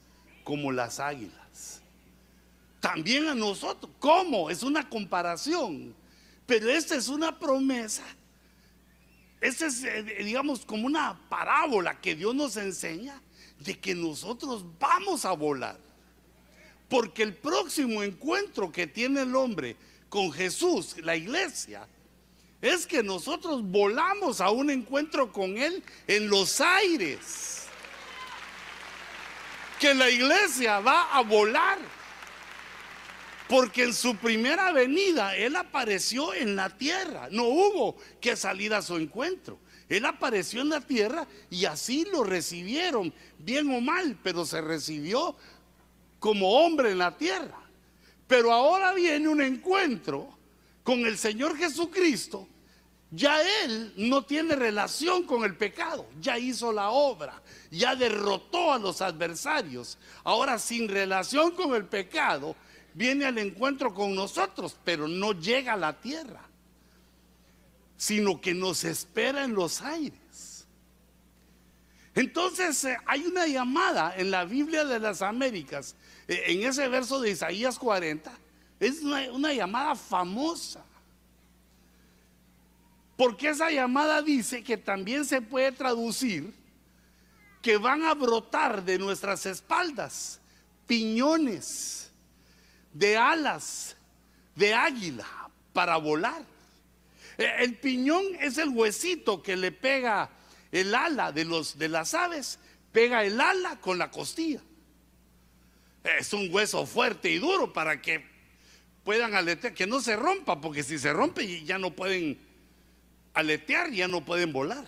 como 0.43 0.73
las 0.73 1.01
águilas. 1.01 1.44
También 2.85 3.27
a 3.29 3.35
nosotros. 3.35 3.91
¿Cómo? 3.99 4.51
Es 4.51 4.63
una 4.63 4.87
comparación. 4.87 5.95
Pero 6.45 6.69
esta 6.69 6.95
es 6.95 7.09
una 7.09 7.39
promesa. 7.39 8.03
Esta 9.41 9.69
es, 9.69 9.85
eh, 9.85 10.03
digamos, 10.23 10.67
como 10.67 10.85
una 10.85 11.19
parábola 11.31 11.99
que 11.99 12.15
Dios 12.15 12.35
nos 12.35 12.59
enseña 12.59 13.19
de 13.59 13.81
que 13.81 13.95
nosotros 13.95 14.67
vamos 14.79 15.25
a 15.25 15.33
volar. 15.33 15.79
Porque 16.91 17.23
el 17.23 17.35
próximo 17.35 18.03
encuentro 18.03 18.71
que 18.71 18.87
tiene 18.87 19.23
el 19.23 19.35
hombre 19.35 19.77
con 20.11 20.31
Jesús, 20.31 20.97
la 20.99 21.17
iglesia, 21.17 21.89
es 22.61 22.87
que 22.87 23.03
nosotros 23.03 23.63
volamos 23.63 24.43
a 24.43 24.51
un 24.51 24.69
encuentro 24.69 25.33
con 25.33 25.57
Él 25.57 25.83
en 26.07 26.29
los 26.29 26.61
aires. 26.61 27.65
Que 29.81 29.95
la 29.95 30.11
iglesia 30.11 30.81
va 30.81 31.15
a 31.15 31.23
volar. 31.23 32.04
Porque 33.49 33.85
en 33.85 33.93
su 33.93 34.17
primera 34.17 34.73
venida 34.73 35.37
Él 35.37 35.57
apareció 35.57 36.33
en 36.33 36.57
la 36.57 36.71
tierra. 36.71 37.29
No 37.31 37.45
hubo 37.45 37.97
que 38.21 38.37
salir 38.37 38.73
a 38.73 38.83
su 38.83 38.97
encuentro. 38.97 39.59
Él 39.89 40.07
apareció 40.07 40.63
en 40.63 40.71
la 40.71 40.81
tierra 40.81 41.27
y 41.51 41.67
así 41.67 42.07
lo 42.11 42.25
recibieron, 42.25 43.13
bien 43.39 43.71
o 43.71 43.81
mal, 43.81 44.19
pero 44.23 44.47
se 44.47 44.61
recibió 44.61 45.37
como 46.19 46.65
hombre 46.65 46.93
en 46.93 46.99
la 46.99 47.17
tierra. 47.17 47.61
Pero 48.27 48.51
ahora 48.51 48.95
viene 48.95 49.29
un 49.29 49.43
encuentro 49.43 50.39
con 50.83 51.01
el 51.05 51.19
Señor 51.19 51.57
Jesucristo. 51.57 52.49
Ya 53.11 53.41
Él 53.63 53.93
no 53.97 54.25
tiene 54.25 54.57
relación 54.57 55.25
con 55.25 55.45
el 55.45 55.57
pecado, 55.57 56.07
ya 56.21 56.37
hizo 56.37 56.73
la 56.73 56.91
obra, 56.91 57.41
ya 57.71 57.95
derrotó 57.95 58.73
a 58.73 58.79
los 58.79 59.03
adversarios. 59.03 59.99
Ahora 60.25 60.59
sin 60.59 60.89
relación 60.89 61.53
con 61.53 61.75
el 61.77 61.85
pecado, 61.85 62.57
viene 62.95 63.27
al 63.27 63.39
encuentro 63.39 63.93
con 63.93 64.15
nosotros, 64.15 64.77
pero 64.85 65.09
no 65.09 65.33
llega 65.33 65.75
a 65.75 65.77
la 65.77 66.01
tierra, 66.01 66.41
sino 67.97 68.41
que 68.41 68.55
nos 68.55 68.85
espera 68.85 69.45
en 69.45 69.55
los 69.55 69.83
aires. 69.83 70.67
Entonces 72.15 72.85
eh, 72.85 72.97
hay 73.07 73.25
una 73.27 73.47
llamada 73.47 74.15
en 74.17 74.31
la 74.31 74.45
Biblia 74.45 74.85
de 74.85 75.01
las 75.01 75.21
Américas, 75.21 75.97
eh, 76.29 76.45
en 76.47 76.63
ese 76.63 76.89
verso 76.89 77.21
de 77.21 77.31
Isaías 77.31 77.79
40, 77.79 78.33
es 78.79 79.03
una, 79.03 79.33
una 79.33 79.53
llamada 79.53 79.97
famosa. 79.97 80.85
Porque 83.17 83.49
esa 83.49 83.71
llamada 83.71 84.23
dice 84.23 84.63
que 84.63 84.77
también 84.77 85.25
se 85.25 85.41
puede 85.41 85.73
traducir 85.73 86.53
que 87.63 87.77
van 87.79 88.05
a 88.05 88.15
brotar 88.15 88.85
de 88.85 88.99
nuestras 88.99 89.47
espaldas 89.47 90.41
piñones 90.87 92.05
de 92.95 93.17
alas 93.19 93.97
de 94.55 94.73
águila 94.73 95.27
para 95.75 95.99
volar. 95.99 96.43
Eh, 97.37 97.53
el 97.59 97.77
piñón 97.77 98.25
es 98.41 98.57
el 98.57 98.71
huesito 98.71 99.43
que 99.43 99.57
le 99.57 99.73
pega 99.73 100.31
el 100.73 100.95
ala 100.95 101.33
de, 101.33 101.45
los, 101.45 101.77
de 101.77 101.89
las 101.89 102.15
aves, 102.15 102.59
pega 102.93 103.25
el 103.25 103.41
ala 103.41 103.81
con 103.81 103.99
la 103.99 104.11
costilla. 104.11 104.61
Es 106.19 106.33
un 106.33 106.49
hueso 106.53 106.87
fuerte 106.87 107.31
y 107.31 107.39
duro 107.39 107.73
para 107.73 108.01
que 108.01 108.25
puedan 109.05 109.35
aletear, 109.35 109.75
que 109.75 109.87
no 109.87 110.01
se 110.01 110.17
rompa, 110.17 110.61
porque 110.61 110.83
si 110.83 110.99
se 110.99 111.13
rompe 111.13 111.65
ya 111.65 111.79
no 111.79 111.91
pueden 111.91 112.39
aletear, 113.35 113.91
ya 113.91 114.09
no 114.09 114.25
pueden 114.25 114.53
volar. 114.53 114.87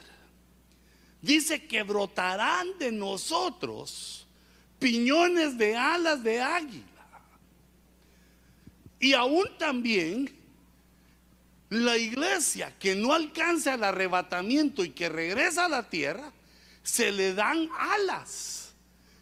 Dice 1.23 1.67
que 1.67 1.83
brotarán 1.83 2.79
de 2.79 2.93
nosotros 2.93 4.27
piñones 4.79 5.59
de 5.59 5.77
alas 5.77 6.23
de 6.23 6.41
águila. 6.41 6.96
Y 8.99 9.13
aún 9.13 9.47
también 9.59 10.31
la 11.69 11.97
iglesia 11.97 12.77
que 12.79 12.95
no 12.95 13.13
alcanza 13.13 13.75
el 13.75 13.85
arrebatamiento 13.85 14.85
y 14.85 14.91
que 14.91 15.09
regresa 15.09 15.67
a 15.67 15.69
la 15.69 15.89
tierra, 15.89 16.33
se 16.83 17.11
le 17.11 17.35
dan 17.35 17.69
alas, 17.79 18.75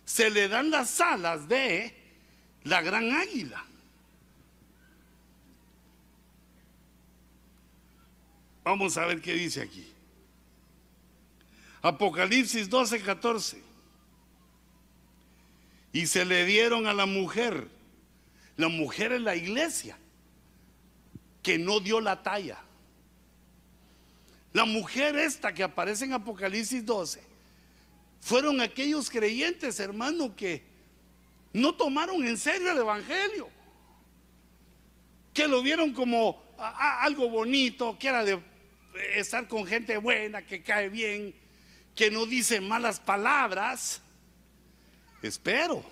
se 0.04 0.30
le 0.30 0.48
dan 0.48 0.70
las 0.70 1.00
alas 1.00 1.48
de 1.48 1.94
la 2.64 2.82
gran 2.82 3.10
águila. 3.10 3.64
Vamos 8.62 8.96
a 8.96 9.06
ver 9.06 9.20
qué 9.20 9.34
dice 9.34 9.60
aquí. 9.60 9.87
Apocalipsis 11.82 12.70
12, 12.70 13.02
14. 13.02 13.62
Y 15.92 16.06
se 16.06 16.24
le 16.24 16.46
dieron 16.46 16.87
a 16.87 16.94
la 16.94 17.04
mujer 17.04 17.68
la 18.56 18.68
mujer 18.68 19.12
en 19.12 19.24
la 19.24 19.34
iglesia 19.34 19.98
que 21.42 21.58
no 21.58 21.80
dio 21.80 22.00
la 22.00 22.22
talla. 22.22 22.58
La 24.52 24.64
mujer 24.64 25.16
esta 25.16 25.52
que 25.52 25.62
aparece 25.62 26.04
en 26.04 26.12
Apocalipsis 26.12 26.84
12 26.84 27.22
fueron 28.20 28.60
aquellos 28.60 29.10
creyentes, 29.10 29.80
hermano, 29.80 30.34
que 30.34 30.62
no 31.52 31.74
tomaron 31.74 32.24
en 32.26 32.38
serio 32.38 32.70
el 32.70 32.78
Evangelio. 32.78 33.48
Que 35.32 35.48
lo 35.48 35.60
vieron 35.62 35.92
como 35.92 36.42
algo 36.56 37.28
bonito, 37.28 37.98
que 37.98 38.08
era 38.08 38.24
de 38.24 38.40
estar 39.16 39.48
con 39.48 39.66
gente 39.66 39.96
buena, 39.98 40.42
que 40.42 40.62
cae 40.62 40.88
bien, 40.88 41.34
que 41.96 42.10
no 42.10 42.24
dice 42.24 42.60
malas 42.60 43.00
palabras. 43.00 44.00
Espero 45.20 45.84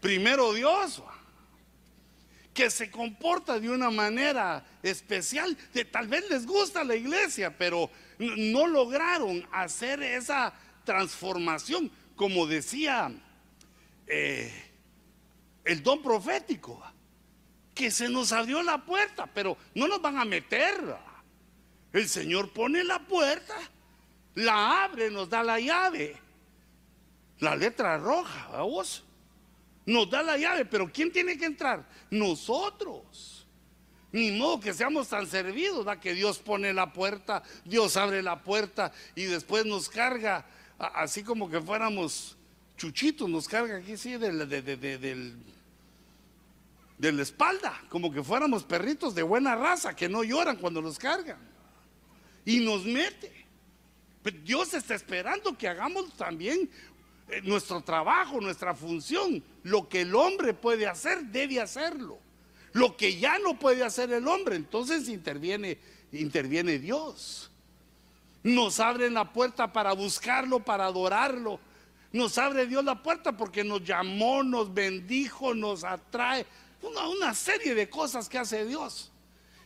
primero 0.00 0.52
Dios, 0.52 1.02
que 2.56 2.70
se 2.70 2.90
comporta 2.90 3.60
de 3.60 3.68
una 3.68 3.90
manera 3.90 4.64
especial. 4.82 5.56
De, 5.74 5.84
tal 5.84 6.08
vez 6.08 6.28
les 6.30 6.46
gusta 6.46 6.82
la 6.84 6.96
iglesia, 6.96 7.56
pero 7.56 7.90
no 8.18 8.66
lograron 8.66 9.46
hacer 9.52 10.02
esa 10.02 10.54
transformación, 10.84 11.90
como 12.16 12.46
decía 12.46 13.12
eh, 14.06 14.50
el 15.64 15.82
don 15.82 16.02
profético, 16.02 16.82
que 17.74 17.90
se 17.90 18.08
nos 18.08 18.32
abrió 18.32 18.62
la 18.62 18.84
puerta, 18.86 19.26
pero 19.26 19.58
no 19.74 19.86
nos 19.86 20.00
van 20.00 20.16
a 20.16 20.24
meter. 20.24 20.96
El 21.92 22.08
Señor 22.08 22.54
pone 22.54 22.82
la 22.84 23.00
puerta, 23.00 23.54
la 24.34 24.84
abre, 24.84 25.10
nos 25.10 25.28
da 25.28 25.42
la 25.42 25.60
llave, 25.60 26.16
la 27.40 27.54
letra 27.54 27.98
roja, 27.98 28.64
nos 29.86 30.10
da 30.10 30.22
la 30.22 30.36
llave, 30.36 30.64
pero 30.64 30.90
¿quién 30.92 31.12
tiene 31.12 31.38
que 31.38 31.46
entrar? 31.46 31.88
Nosotros. 32.10 33.46
Ni 34.12 34.32
modo 34.32 34.60
que 34.60 34.74
seamos 34.74 35.08
tan 35.08 35.26
servidos, 35.26 35.84
¿da? 35.84 36.00
que 36.00 36.14
Dios 36.14 36.38
pone 36.38 36.72
la 36.72 36.92
puerta, 36.92 37.42
Dios 37.64 37.96
abre 37.96 38.22
la 38.22 38.42
puerta 38.42 38.92
y 39.14 39.24
después 39.24 39.64
nos 39.66 39.88
carga, 39.88 40.46
así 40.78 41.22
como 41.22 41.50
que 41.50 41.60
fuéramos 41.60 42.36
chuchitos, 42.76 43.28
nos 43.28 43.48
carga 43.48 43.76
aquí, 43.78 43.96
sí, 43.96 44.16
de 44.16 44.32
la 47.12 47.22
espalda, 47.22 47.80
como 47.88 48.12
que 48.12 48.22
fuéramos 48.22 48.64
perritos 48.64 49.14
de 49.14 49.22
buena 49.22 49.54
raza 49.54 49.94
que 49.94 50.08
no 50.08 50.24
lloran 50.24 50.56
cuando 50.56 50.80
los 50.80 50.98
cargan. 50.98 51.38
Y 52.44 52.60
nos 52.60 52.84
mete. 52.84 53.46
Dios 54.42 54.74
está 54.74 54.94
esperando 54.94 55.56
que 55.56 55.68
hagamos 55.68 56.16
también 56.16 56.70
nuestro 57.42 57.82
trabajo, 57.82 58.40
nuestra 58.40 58.74
función. 58.74 59.42
Lo 59.62 59.88
que 59.88 60.02
el 60.02 60.14
hombre 60.14 60.54
puede 60.54 60.86
hacer, 60.86 61.24
debe 61.26 61.60
hacerlo. 61.60 62.18
Lo 62.72 62.96
que 62.96 63.18
ya 63.18 63.38
no 63.38 63.58
puede 63.58 63.82
hacer 63.84 64.12
el 64.12 64.28
hombre, 64.28 64.56
entonces 64.56 65.08
interviene, 65.08 65.78
interviene 66.12 66.78
Dios. 66.78 67.50
Nos 68.42 68.80
abre 68.80 69.10
la 69.10 69.32
puerta 69.32 69.72
para 69.72 69.92
buscarlo, 69.92 70.60
para 70.60 70.86
adorarlo. 70.86 71.58
Nos 72.12 72.38
abre 72.38 72.66
Dios 72.66 72.84
la 72.84 73.02
puerta 73.02 73.36
porque 73.36 73.64
nos 73.64 73.82
llamó, 73.82 74.42
nos 74.42 74.72
bendijo, 74.72 75.54
nos 75.54 75.84
atrae. 75.84 76.46
Una, 76.82 77.08
una 77.08 77.34
serie 77.34 77.74
de 77.74 77.88
cosas 77.88 78.28
que 78.28 78.38
hace 78.38 78.64
Dios. 78.64 79.10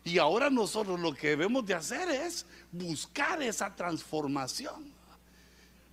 Y 0.05 0.19
ahora 0.19 0.49
nosotros 0.49 0.99
lo 0.99 1.13
que 1.13 1.29
debemos 1.29 1.67
de 1.67 1.75
hacer 1.75 2.09
es 2.09 2.47
buscar 2.73 3.43
esa 3.43 3.75
transformación. 3.75 4.99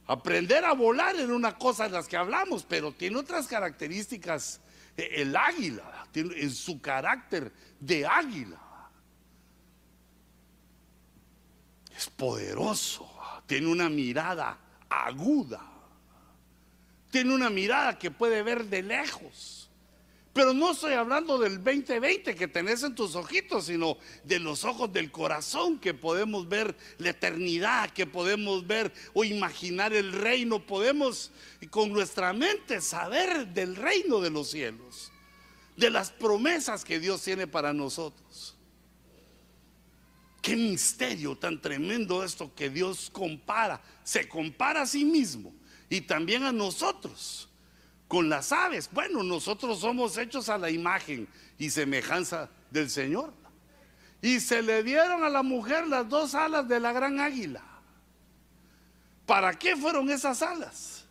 Aprender 0.07 0.63
a 0.63 0.73
volar 0.73 1.15
en 1.17 1.31
una 1.31 1.57
cosa 1.57 1.83
de 1.83 1.91
las 1.91 2.07
que 2.07 2.15
hablamos, 2.15 2.63
pero 2.63 2.93
tiene 2.93 3.17
otras 3.17 3.47
características. 3.47 4.61
E, 4.95 5.21
el 5.21 5.35
águila, 5.35 6.07
tiene 6.11 6.39
en 6.39 6.51
su 6.51 6.81
carácter 6.81 7.51
de 7.79 8.05
águila. 8.05 8.59
Es 11.95 12.09
poderoso, 12.09 13.09
tiene 13.45 13.67
una 13.67 13.89
mirada 13.89 14.57
aguda, 14.89 15.61
tiene 17.11 17.33
una 17.33 17.49
mirada 17.49 17.97
que 17.97 18.11
puede 18.11 18.43
ver 18.43 18.65
de 18.65 18.83
lejos. 18.83 19.66
Pero 20.37 20.53
no 20.53 20.71
estoy 20.71 20.93
hablando 20.93 21.39
del 21.39 21.63
2020 21.63 22.35
que 22.35 22.47
tenés 22.47 22.83
en 22.83 22.93
tus 22.93 23.15
ojitos, 23.15 23.65
sino 23.65 23.97
de 24.23 24.37
los 24.37 24.65
ojos 24.65 24.93
del 24.93 25.09
corazón 25.09 25.79
que 25.79 25.95
podemos 25.95 26.47
ver 26.47 26.77
la 26.99 27.09
eternidad, 27.09 27.89
que 27.89 28.05
podemos 28.05 28.67
ver 28.67 28.93
o 29.15 29.23
imaginar 29.23 29.93
el 29.93 30.11
reino, 30.11 30.63
podemos 30.63 31.31
con 31.71 31.91
nuestra 31.91 32.33
mente 32.33 32.81
saber 32.81 33.47
del 33.47 33.75
reino 33.75 34.21
de 34.21 34.29
los 34.29 34.51
cielos, 34.51 35.11
de 35.75 35.89
las 35.89 36.11
promesas 36.11 36.85
que 36.85 36.99
Dios 36.99 37.23
tiene 37.23 37.47
para 37.47 37.73
nosotros. 37.73 38.55
Qué 40.43 40.55
misterio 40.55 41.35
tan 41.35 41.59
tremendo 41.59 42.23
esto 42.23 42.53
que 42.53 42.69
Dios 42.69 43.09
compara, 43.11 43.81
se 44.03 44.29
compara 44.29 44.83
a 44.83 44.85
sí 44.85 45.03
mismo 45.03 45.51
y 45.89 46.01
también 46.01 46.43
a 46.43 46.51
nosotros 46.51 47.49
con 48.07 48.29
las 48.29 48.51
aves. 48.51 48.89
Bueno, 48.91 49.23
nosotros 49.23 49.79
somos 49.79 50.17
hechos 50.17 50.49
a 50.49 50.57
la 50.57 50.69
imagen 50.69 51.27
y 51.57 51.69
semejanza 51.69 52.49
del 52.71 52.89
Señor. 52.89 53.33
Y 54.21 54.39
se 54.39 54.61
le 54.61 54.83
dieron 54.83 55.23
a 55.23 55.29
la 55.29 55.43
mujer 55.43 55.87
las 55.87 56.07
dos 56.09 56.33
alas 56.33 56.67
de 56.67 56.79
la 56.79 56.91
gran 56.91 57.19
águila. 57.19 57.63
¿Para 59.25 59.53
qué 59.53 59.75
fueron 59.75 60.09
esas 60.09 60.41
alas? 60.41 61.05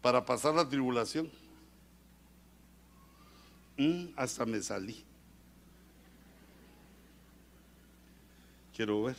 Para 0.00 0.24
pasar 0.24 0.54
la 0.54 0.68
tribulación. 0.68 1.30
Mm, 3.76 4.06
hasta 4.16 4.44
me 4.46 4.60
salí. 4.62 5.04
Quiero 8.74 9.04
ver. 9.04 9.16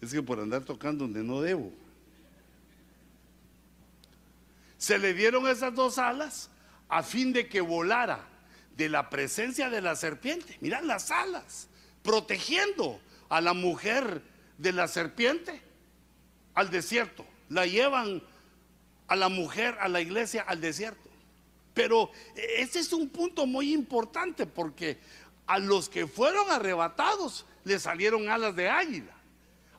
Es 0.00 0.12
que 0.12 0.22
por 0.22 0.40
andar 0.40 0.64
tocando 0.64 1.04
donde 1.04 1.22
no 1.22 1.40
debo. 1.40 1.72
Se 4.86 5.00
le 5.00 5.14
dieron 5.14 5.48
esas 5.48 5.74
dos 5.74 5.98
alas 5.98 6.48
a 6.88 7.02
fin 7.02 7.32
de 7.32 7.48
que 7.48 7.60
volara 7.60 8.20
de 8.76 8.88
la 8.88 9.10
presencia 9.10 9.68
de 9.68 9.80
la 9.80 9.96
serpiente. 9.96 10.56
Mirad 10.60 10.84
las 10.84 11.10
alas, 11.10 11.66
protegiendo 12.04 13.00
a 13.28 13.40
la 13.40 13.52
mujer 13.52 14.22
de 14.58 14.72
la 14.72 14.86
serpiente 14.86 15.60
al 16.54 16.70
desierto. 16.70 17.26
La 17.48 17.66
llevan 17.66 18.22
a 19.08 19.16
la 19.16 19.28
mujer, 19.28 19.76
a 19.80 19.88
la 19.88 20.00
iglesia, 20.00 20.44
al 20.46 20.60
desierto. 20.60 21.10
Pero 21.74 22.12
ese 22.36 22.78
es 22.78 22.92
un 22.92 23.08
punto 23.08 23.44
muy 23.44 23.74
importante 23.74 24.46
porque 24.46 25.00
a 25.48 25.58
los 25.58 25.88
que 25.88 26.06
fueron 26.06 26.48
arrebatados 26.48 27.44
le 27.64 27.80
salieron 27.80 28.28
alas 28.28 28.54
de 28.54 28.68
águila. 28.68 29.16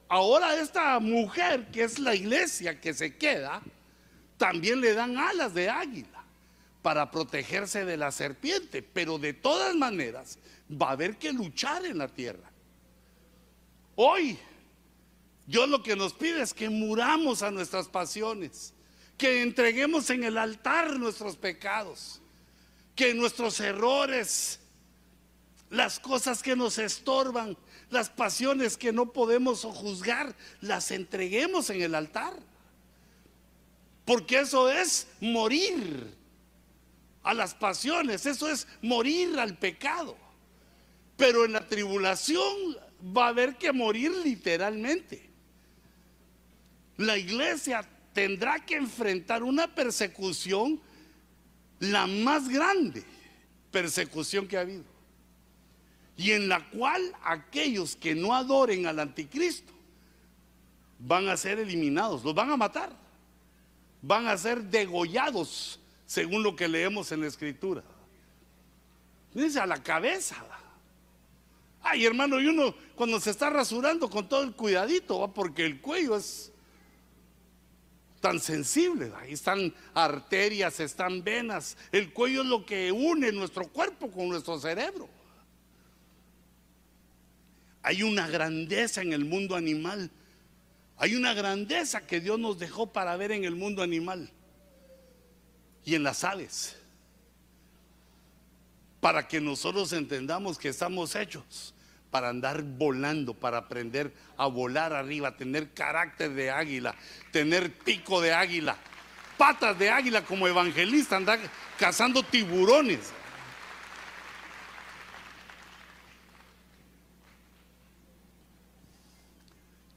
Ahora 0.10 0.60
esta 0.60 1.00
mujer, 1.00 1.72
que 1.72 1.86
es 1.86 1.98
la 1.98 2.14
iglesia 2.14 2.82
que 2.82 2.94
se 2.94 3.16
queda, 3.16 3.62
también 4.38 4.82
le 4.82 4.94
dan 4.94 5.18
alas 5.18 5.54
de 5.54 5.70
águila 5.70 6.24
para 6.82 7.12
protegerse 7.12 7.86
de 7.86 7.98
la 7.98 8.12
serpiente, 8.12 8.82
pero 8.82 9.18
de 9.18 9.34
todas 9.34 9.76
maneras 9.76 10.38
va 10.72 10.90
a 10.90 10.92
haber 10.92 11.18
que 11.18 11.34
luchar 11.34 11.86
en 11.86 11.98
la 11.98 12.08
tierra. 12.08 12.50
Hoy 13.96 14.38
Dios 15.48 15.70
lo 15.70 15.82
que 15.82 15.96
nos 15.96 16.14
pide 16.14 16.42
es 16.42 16.54
que 16.54 16.70
muramos 16.70 17.42
a 17.42 17.52
nuestras 17.52 17.88
pasiones, 17.88 18.74
que 19.18 19.42
entreguemos 19.42 20.10
en 20.10 20.26
el 20.26 20.38
altar 20.38 21.00
nuestros 21.00 21.38
pecados, 21.38 22.20
que 22.96 23.14
nuestros 23.14 23.62
errores, 23.62 24.60
las 25.70 26.00
cosas 26.00 26.44
que 26.44 26.58
nos 26.58 26.78
estorban, 26.78 27.58
las 27.90 28.10
pasiones 28.10 28.76
que 28.76 28.92
no 28.92 29.14
podemos 29.14 29.64
juzgar, 29.64 30.36
las 30.60 30.92
entreguemos 30.92 31.70
en 31.70 31.82
el 31.82 31.96
altar. 31.96 32.34
Porque 34.08 34.40
eso 34.40 34.72
es 34.72 35.06
morir 35.20 36.16
a 37.24 37.34
las 37.34 37.54
pasiones, 37.54 38.26
eso 38.26 38.48
es 38.48 38.66
morir 38.82 39.38
al 39.38 39.58
pecado. 39.58 40.16
Pero 41.18 41.44
en 41.44 41.52
la 41.52 41.68
tribulación 41.68 42.78
va 43.06 43.26
a 43.26 43.30
haber 43.30 43.58
que 43.58 43.74
morir 43.74 44.14
literalmente. 44.24 45.30
La 46.96 47.18
iglesia 47.18 47.86
tendrá 48.14 48.66
que 48.66 48.78
enfrentar 48.78 49.44
una 49.44 49.76
persecución, 49.76 50.80
la 51.80 52.08
más 52.08 52.48
grande 52.48 53.04
persecución 53.72 54.48
que 54.48 54.56
ha 54.56 54.62
habido. 54.62 54.86
Y 56.16 56.32
en 56.32 56.48
la 56.48 56.66
cual 56.70 57.14
aquellos 57.26 57.98
que 57.98 58.16
no 58.16 58.34
adoren 58.34 58.86
al 58.86 59.00
anticristo 59.00 59.74
van 60.98 61.28
a 61.28 61.36
ser 61.36 61.60
eliminados, 61.60 62.24
los 62.24 62.34
van 62.34 62.52
a 62.52 62.56
matar 62.56 63.07
van 64.02 64.28
a 64.28 64.38
ser 64.38 64.64
degollados, 64.64 65.80
según 66.06 66.44
lo 66.44 66.56
que 66.56 66.68
leemos 66.68 67.12
en 67.12 67.22
la 67.22 67.28
escritura. 67.28 67.84
Dice 69.34 69.60
a 69.60 69.66
la 69.66 69.82
cabeza. 69.82 70.36
Ay, 71.82 72.06
hermano, 72.06 72.40
y 72.40 72.48
uno 72.48 72.76
cuando 72.96 73.20
se 73.20 73.30
está 73.30 73.50
rasurando 73.50 74.10
con 74.10 74.28
todo 74.28 74.44
el 74.44 74.54
cuidadito, 74.54 75.32
porque 75.34 75.66
el 75.66 75.80
cuello 75.80 76.18
es 76.18 76.52
tan 78.20 78.40
sensible, 78.40 79.12
ahí 79.18 79.34
están 79.34 79.74
arterias, 79.94 80.80
están 80.80 81.24
venas, 81.24 81.78
el 81.92 82.12
cuello 82.12 82.42
es 82.42 82.48
lo 82.48 82.66
que 82.66 82.92
une 82.92 83.32
nuestro 83.32 83.68
cuerpo 83.68 84.12
con 84.12 84.28
nuestro 84.28 84.60
cerebro. 84.60 85.08
Hay 87.84 88.04
una 88.04 88.28
grandeza 88.28 89.02
en 89.02 89.14
el 89.14 89.24
mundo 89.24 89.56
animal 89.56 90.12
hay 90.98 91.16
una 91.16 91.34
grandeza 91.34 92.02
que 92.06 92.20
Dios 92.20 92.40
nos 92.40 92.58
dejó 92.58 92.92
para 92.92 93.16
ver 93.18 93.32
en 93.32 93.44
el 93.44 93.56
mundo 93.56 93.84
animal 93.84 94.32
y 95.86 95.96
en 95.96 96.04
las 96.04 96.24
aves. 96.24 96.76
Para 99.00 99.28
que 99.28 99.40
nosotros 99.40 99.94
entendamos 99.94 100.58
que 100.58 100.70
estamos 100.70 101.16
hechos 101.16 101.76
para 102.10 102.30
andar 102.30 102.64
volando, 102.64 103.36
para 103.36 103.58
aprender 103.58 104.12
a 104.38 104.48
volar 104.48 104.92
arriba, 104.92 105.38
tener 105.38 105.72
carácter 105.74 106.34
de 106.34 106.50
águila, 106.50 106.96
tener 107.32 107.72
pico 107.72 108.20
de 108.20 108.34
águila, 108.34 108.76
patas 109.38 109.78
de 109.78 109.92
águila 109.92 110.26
como 110.26 110.48
evangelista, 110.48 111.16
andar 111.16 111.40
cazando 111.78 112.24
tiburones. 112.24 113.14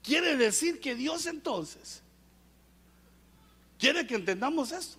Quiere 0.03 0.37
decir 0.37 0.81
que 0.81 0.95
Dios 0.95 1.27
entonces 1.27 2.03
quiere 3.79 4.07
que 4.07 4.15
entendamos 4.15 4.73
esto. 4.73 4.99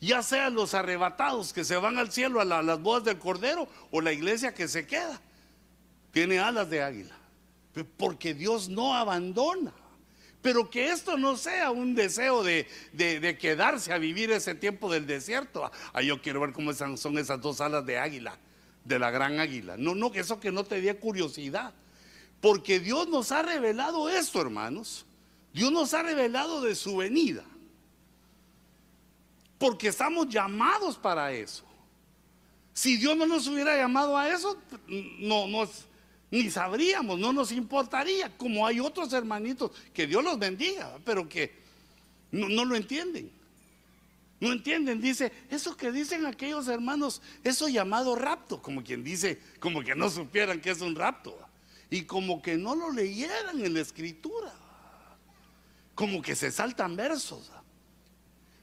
Ya 0.00 0.20
sean 0.22 0.54
los 0.54 0.74
arrebatados 0.74 1.52
que 1.52 1.64
se 1.64 1.76
van 1.76 1.96
al 1.96 2.10
cielo 2.10 2.40
a, 2.40 2.44
las 2.44 2.80
bodas 2.80 3.04
del 3.04 3.18
Cordero 3.18 3.68
o 3.92 4.00
la 4.00 4.12
iglesia 4.12 4.52
que 4.52 4.66
se 4.66 4.84
queda, 4.84 5.20
tiene 6.10 6.40
alas 6.40 6.68
de 6.68 6.82
águila. 6.82 7.14
Porque 7.96 8.34
Dios 8.34 8.68
no 8.68 8.94
abandona. 8.94 9.72
Pero 10.42 10.68
que 10.68 10.90
esto 10.90 11.16
no 11.16 11.36
sea 11.36 11.70
un 11.70 11.94
deseo 11.94 12.42
de, 12.42 12.66
quedarse 13.40 13.92
a 13.92 13.98
vivir 13.98 14.32
ese 14.32 14.56
tiempo 14.56 14.92
del 14.92 15.06
desierto. 15.06 15.70
Ah, 15.92 16.02
yo 16.02 16.20
quiero 16.20 16.40
ver 16.40 16.52
cómo 16.52 16.72
son 16.72 17.18
esas 17.18 17.40
dos 17.40 17.60
alas 17.60 17.86
de 17.86 17.98
águila, 17.98 18.36
de 18.84 18.98
la 18.98 19.12
gran 19.12 19.38
águila. 19.38 19.76
No, 19.76 19.94
no, 19.94 20.12
eso 20.14 20.40
que 20.40 20.50
no 20.50 20.64
te 20.64 20.80
dé 20.80 20.96
curiosidad. 20.96 21.72
Porque 22.42 22.80
Dios 22.80 23.08
nos 23.08 23.30
ha 23.30 23.40
revelado 23.40 24.10
esto, 24.10 24.40
hermanos. 24.40 25.06
Dios 25.54 25.70
nos 25.70 25.94
ha 25.94 26.02
revelado 26.02 26.60
de 26.60 26.74
su 26.74 26.96
venida. 26.96 27.44
Porque 29.58 29.88
estamos 29.88 30.28
llamados 30.28 30.98
para 30.98 31.32
eso. 31.32 31.64
Si 32.74 32.96
Dios 32.96 33.16
no 33.16 33.26
nos 33.26 33.46
hubiera 33.46 33.76
llamado 33.76 34.18
a 34.18 34.28
eso, 34.28 34.58
no 35.20 35.46
nos 35.46 35.86
ni 36.32 36.50
sabríamos, 36.50 37.18
no 37.18 37.32
nos 37.32 37.52
importaría, 37.52 38.34
como 38.38 38.66
hay 38.66 38.80
otros 38.80 39.12
hermanitos, 39.12 39.70
que 39.92 40.06
Dios 40.06 40.24
los 40.24 40.38
bendiga, 40.38 40.98
pero 41.04 41.28
que 41.28 41.52
no, 42.30 42.48
no 42.48 42.64
lo 42.64 42.74
entienden. 42.74 43.30
No 44.40 44.50
entienden, 44.50 45.00
dice, 45.00 45.30
eso 45.50 45.76
que 45.76 45.92
dicen 45.92 46.24
aquellos 46.24 46.68
hermanos, 46.68 47.20
eso 47.44 47.68
llamado 47.68 48.16
rapto, 48.16 48.62
como 48.62 48.82
quien 48.82 49.04
dice, 49.04 49.40
como 49.60 49.82
que 49.82 49.94
no 49.94 50.08
supieran 50.08 50.60
que 50.60 50.70
es 50.70 50.80
un 50.80 50.96
rapto, 50.96 51.38
y 51.92 52.06
como 52.06 52.40
que 52.40 52.56
no 52.56 52.74
lo 52.74 52.90
leyeran 52.90 53.62
en 53.62 53.74
la 53.74 53.80
escritura, 53.80 54.50
como 55.94 56.22
que 56.22 56.34
se 56.34 56.50
saltan 56.50 56.96
versos. 56.96 57.52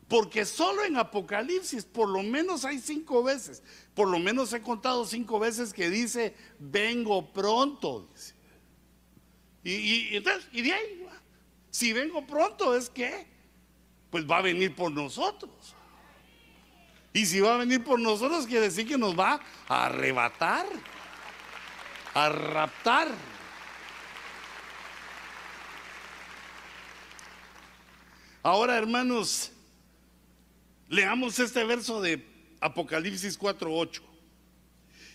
Porque 0.07 0.45
solo 0.45 0.83
en 0.83 0.97
Apocalipsis 0.97 1.85
por 1.85 2.09
lo 2.09 2.23
menos 2.23 2.65
hay 2.65 2.79
cinco 2.79 3.21
veces, 3.21 3.61
por 3.93 4.07
lo 4.07 4.17
menos 4.17 4.51
he 4.53 4.61
contado 4.61 5.05
cinco 5.05 5.37
veces 5.37 5.73
que 5.73 5.91
dice, 5.91 6.35
vengo 6.57 7.31
pronto. 7.31 8.09
Y, 9.63 10.15
entonces, 10.15 10.49
y 10.51 10.63
de 10.63 10.73
ahí, 10.73 11.07
si 11.69 11.93
vengo 11.93 12.25
pronto 12.25 12.75
es 12.75 12.89
que, 12.89 13.27
pues 14.09 14.27
va 14.27 14.39
a 14.39 14.41
venir 14.41 14.75
por 14.75 14.91
nosotros. 14.91 15.75
Y 17.13 17.27
si 17.27 17.41
va 17.41 17.53
a 17.53 17.57
venir 17.59 17.83
por 17.83 17.99
nosotros, 17.99 18.47
quiere 18.47 18.61
decir 18.61 18.87
que 18.87 18.97
nos 18.97 19.17
va 19.17 19.39
a 19.67 19.85
arrebatar, 19.85 20.65
a 22.13 22.29
raptar. 22.29 23.09
Ahora, 28.43 28.77
hermanos, 28.77 29.51
Leamos 30.89 31.37
este 31.37 31.63
verso 31.63 32.01
de 32.01 32.25
Apocalipsis 32.59 33.37
4:8. 33.37 34.01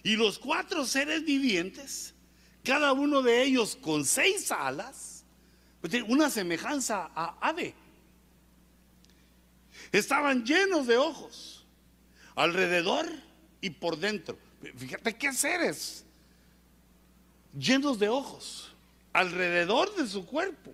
Y 0.05 0.17
los 0.17 0.39
cuatro 0.39 0.87
seres 0.87 1.25
vivientes, 1.25 2.15
cada 2.63 2.93
uno 2.93 3.23
de 3.23 3.43
ellos 3.43 3.77
con 3.77 4.05
seis 4.05 4.53
alas, 4.53 5.25
pues 5.81 5.95
una 6.07 6.31
semejanza 6.31 7.11
a 7.15 7.37
ave, 7.41 7.75
estaban 9.91 10.45
llenos 10.45 10.87
de 10.87 10.97
ojos 10.97 11.67
alrededor 12.37 13.07
y 13.61 13.71
por 13.71 13.99
dentro. 13.99 14.39
Fíjate 14.77 15.17
qué 15.17 15.33
seres 15.33 16.04
llenos 17.59 17.99
de 17.99 18.09
ojos 18.09 18.73
alrededor 19.13 19.95
de 19.97 20.07
su 20.07 20.27
cuerpo 20.27 20.73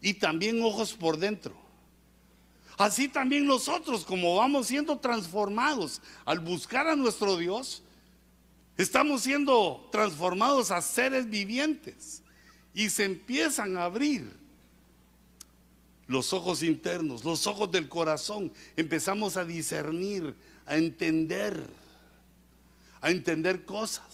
y 0.00 0.14
también 0.14 0.62
ojos 0.62 0.92
por 0.92 1.18
dentro. 1.18 1.54
Así 2.76 3.08
también 3.08 3.46
nosotros, 3.46 4.04
como 4.04 4.36
vamos 4.36 4.66
siendo 4.66 4.98
transformados 4.98 6.00
al 6.24 6.40
buscar 6.40 6.88
a 6.88 6.96
nuestro 6.96 7.36
Dios, 7.36 7.82
estamos 8.76 9.22
siendo 9.22 9.88
transformados 9.92 10.70
a 10.70 10.82
seres 10.82 11.28
vivientes 11.30 12.22
y 12.74 12.90
se 12.90 13.04
empiezan 13.04 13.76
a 13.76 13.84
abrir 13.84 14.28
los 16.06 16.32
ojos 16.32 16.62
internos, 16.62 17.24
los 17.24 17.46
ojos 17.46 17.70
del 17.70 17.88
corazón. 17.88 18.52
Empezamos 18.76 19.36
a 19.36 19.44
discernir, 19.44 20.34
a 20.66 20.76
entender, 20.76 21.64
a 23.00 23.10
entender 23.10 23.64
cosas. 23.64 24.13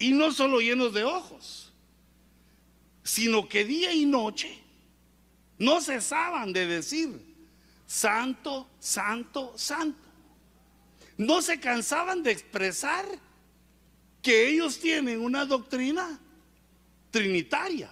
Y 0.00 0.10
no 0.10 0.32
solo 0.32 0.60
llenos 0.60 0.92
de 0.92 1.04
ojos 1.04 1.70
sino 3.10 3.48
que 3.48 3.64
día 3.64 3.92
y 3.92 4.04
noche 4.04 4.56
no 5.58 5.80
cesaban 5.80 6.52
de 6.52 6.66
decir, 6.66 7.10
santo, 7.84 8.68
santo, 8.78 9.52
santo. 9.56 9.98
No 11.16 11.42
se 11.42 11.58
cansaban 11.60 12.22
de 12.22 12.30
expresar 12.30 13.04
que 14.22 14.48
ellos 14.48 14.78
tienen 14.78 15.20
una 15.20 15.44
doctrina 15.44 16.18
trinitaria. 17.10 17.90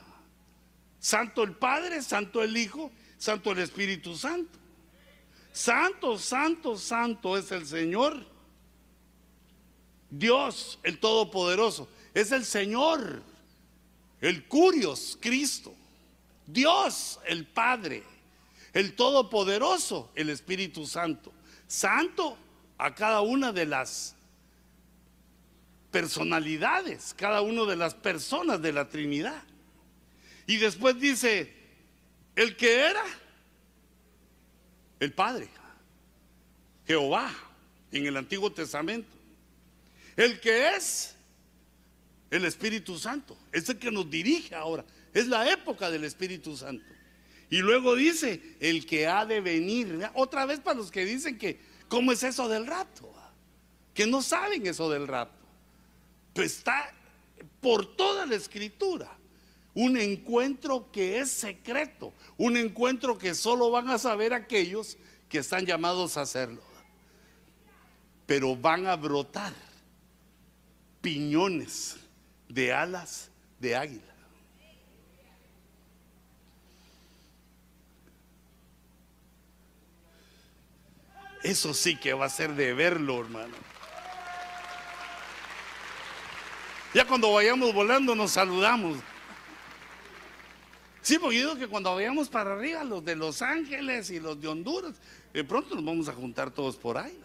Santo 1.01 1.43
el 1.43 1.57
Padre, 1.57 2.01
Santo 2.01 2.43
el 2.43 2.57
Hijo, 2.57 2.91
Santo 3.19 3.53
el 3.53 3.59
Espíritu 3.59 4.17
Santo. 4.17 4.57
Santo, 5.53 6.17
santo, 6.17 6.79
santo 6.79 7.37
es 7.37 7.51
el 7.51 7.67
Señor. 7.67 8.25
Dios, 10.11 10.79
el 10.85 11.01
Todopoderoso, 11.01 11.89
es 12.21 12.33
el 12.33 12.45
Señor 12.45 13.23
el 14.21 14.45
Curios, 14.47 15.17
Cristo, 15.21 15.75
Dios, 16.47 17.21
el 17.27 17.47
Padre, 17.47 18.03
el 18.73 18.95
Todopoderoso, 18.95 20.11
el 20.15 20.31
Espíritu 20.31 20.87
Santo, 20.87 21.33
santo 21.67 22.37
a 22.79 22.95
cada 22.95 23.21
una 23.21 23.53
de 23.53 23.67
las 23.67 24.15
personalidades, 25.91 27.15
cada 27.15 27.43
una 27.43 27.65
de 27.65 27.77
las 27.77 27.95
personas 27.95 28.61
de 28.61 28.73
la 28.73 28.89
Trinidad. 28.89 29.43
Y 30.47 30.57
después 30.57 30.99
dice, 30.99 31.55
el 32.35 32.57
que 32.57 32.81
era, 32.81 33.05
el 35.01 35.13
Padre, 35.13 35.49
Jehová, 36.87 37.33
en 37.93 38.07
el 38.07 38.17
Antiguo 38.17 38.51
Testamento. 38.51 39.09
El 40.17 40.41
que 40.41 40.75
es, 40.75 41.15
el 42.31 42.45
Espíritu 42.45 42.99
Santo. 42.99 43.37
Es 43.53 43.69
el 43.69 43.79
que 43.79 43.91
nos 43.91 44.11
dirige 44.11 44.55
ahora. 44.55 44.85
Es 45.13 45.27
la 45.29 45.51
época 45.51 45.91
del 45.91 46.05
Espíritu 46.05 46.57
Santo. 46.57 46.85
Y 47.51 47.59
luego 47.59 47.95
dice, 47.95 48.57
el 48.61 48.85
que 48.87 49.07
ha 49.07 49.25
de 49.25 49.41
venir. 49.41 50.09
Otra 50.15 50.45
vez 50.45 50.61
para 50.61 50.79
los 50.79 50.91
que 50.91 51.05
dicen 51.05 51.39
que, 51.39 51.59
¿cómo 51.89 52.13
es 52.13 52.23
eso 52.23 52.49
del 52.49 52.67
rapto? 52.67 53.13
Que 53.95 54.07
no 54.07 54.23
saben 54.23 54.67
eso 54.67 54.91
del 54.91 55.09
rapto. 55.09 55.47
Pues 56.35 56.59
está 56.59 56.93
por 57.61 57.97
toda 57.97 58.27
la 58.27 58.37
escritura. 58.37 59.11
Un 59.75 59.97
encuentro 59.97 60.91
que 60.93 61.21
es 61.21 61.31
secreto. 61.31 62.13
Un 62.37 62.57
encuentro 62.57 63.17
que 63.17 63.35
solo 63.35 63.71
van 63.71 63.89
a 63.89 63.99
saber 63.99 64.35
aquellos 64.35 64.99
que 65.29 65.39
están 65.39 65.65
llamados 65.65 66.17
a 66.17 66.23
hacerlo. 66.23 66.63
Pero 68.27 68.55
van 68.57 68.87
a 68.87 68.97
brotar 68.97 69.55
piñones 71.01 71.97
de 72.49 72.73
alas 72.73 73.31
de 73.59 73.77
águila. 73.77 74.15
Eso 81.43 81.73
sí 81.73 81.97
que 81.97 82.13
va 82.13 82.27
a 82.27 82.31
ser 82.31 82.55
de 82.55 82.75
verlo, 82.75 83.21
hermano. 83.21 83.55
Ya 86.95 87.07
cuando 87.07 87.33
vayamos 87.33 87.73
volando 87.73 88.15
nos 88.15 88.33
saludamos. 88.33 88.99
Sí, 91.01 91.19
porque 91.19 91.39
yo 91.39 91.49
digo 91.49 91.59
que 91.59 91.69
cuando 91.69 91.95
vayamos 91.95 92.29
para 92.29 92.53
arriba, 92.53 92.83
los 92.85 93.05
de 93.05 93.17
Los 93.17 93.41
Ángeles 93.41 94.11
y 94.11 94.21
los 94.21 94.41
de 94.41 94.49
Honduras, 94.49 94.97
de 95.33 95.45
pronto 95.45 95.75
nos 95.75 95.85
vamos 95.85 96.09
a 96.09 96.13
juntar 96.13 96.51
todos 96.51 96.77
por 96.77 96.99
ahí. 96.99 97.19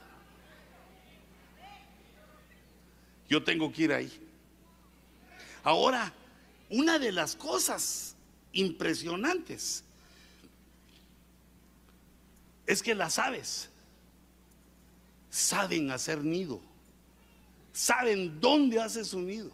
Yo 3.27 3.43
tengo 3.43 3.71
que 3.71 3.83
ir 3.83 3.93
ahí. 3.93 4.32
Ahora, 5.63 6.13
una 6.69 6.99
de 6.99 7.11
las 7.11 7.35
cosas 7.35 8.15
impresionantes 8.51 9.83
es 12.65 12.83
que 12.83 12.93
las 12.93 13.17
aves 13.17 13.69
saben 15.29 15.91
hacer 15.91 16.23
nido, 16.23 16.61
saben 17.71 18.39
dónde 18.39 18.81
hace 18.81 19.05
su 19.05 19.19
nido. 19.19 19.51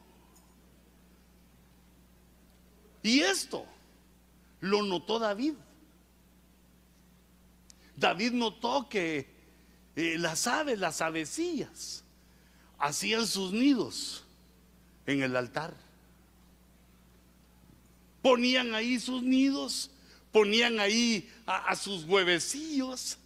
Y 3.03 3.21
esto 3.21 3.65
lo 4.59 4.83
notó 4.83 5.19
David. 5.19 5.53
David 7.95 8.31
notó 8.33 8.89
que 8.89 9.27
eh, 9.95 10.17
las 10.17 10.47
aves, 10.47 10.79
las 10.79 11.01
avecillas, 11.01 12.03
hacían 12.77 13.27
sus 13.27 13.51
nidos 13.51 14.23
en 15.05 15.23
el 15.23 15.35
altar. 15.35 15.88
Ponían 18.21 18.75
ahí 18.75 18.99
sus 18.99 19.23
nidos, 19.23 19.91
ponían 20.31 20.79
ahí 20.79 21.29
a, 21.45 21.75
sus 21.75 22.03
huevecillos, 22.03 23.17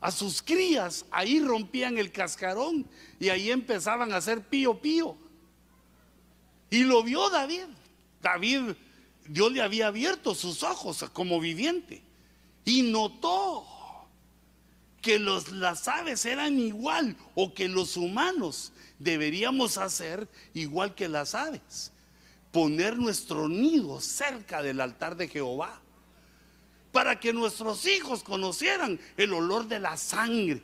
a 0.00 0.10
sus 0.10 0.42
crías, 0.42 1.04
ahí 1.10 1.40
rompían 1.40 1.98
el 1.98 2.10
cascarón 2.12 2.86
y 3.20 3.28
ahí 3.28 3.50
empezaban 3.50 4.12
a 4.12 4.16
hacer 4.16 4.42
pío 4.42 4.80
pío. 4.80 5.16
Y 6.70 6.84
lo 6.84 7.02
vio 7.02 7.28
David. 7.28 7.66
David, 8.22 8.74
Dios 9.26 9.52
le 9.52 9.60
había 9.60 9.88
abierto 9.88 10.34
sus 10.34 10.62
ojos 10.62 11.04
como 11.12 11.38
viviente. 11.38 12.02
Y 12.64 12.82
notó 12.82 13.66
que 15.02 15.18
los, 15.18 15.50
las 15.52 15.88
aves 15.88 16.24
eran 16.24 16.58
igual 16.58 17.16
o 17.34 17.52
que 17.52 17.68
los 17.68 17.96
humanos 17.96 18.72
deberíamos 18.98 19.76
hacer 19.76 20.28
igual 20.54 20.94
que 20.94 21.08
las 21.08 21.34
aves. 21.34 21.91
Poner 22.52 22.96
nuestro 22.96 23.48
nido 23.48 24.00
cerca 24.00 24.62
del 24.62 24.80
altar 24.80 25.16
de 25.16 25.28
Jehová. 25.28 25.80
Para 26.92 27.18
que 27.18 27.32
nuestros 27.32 27.86
hijos 27.86 28.22
conocieran 28.22 29.00
el 29.16 29.32
olor 29.32 29.66
de 29.66 29.80
la 29.80 29.96
sangre. 29.96 30.62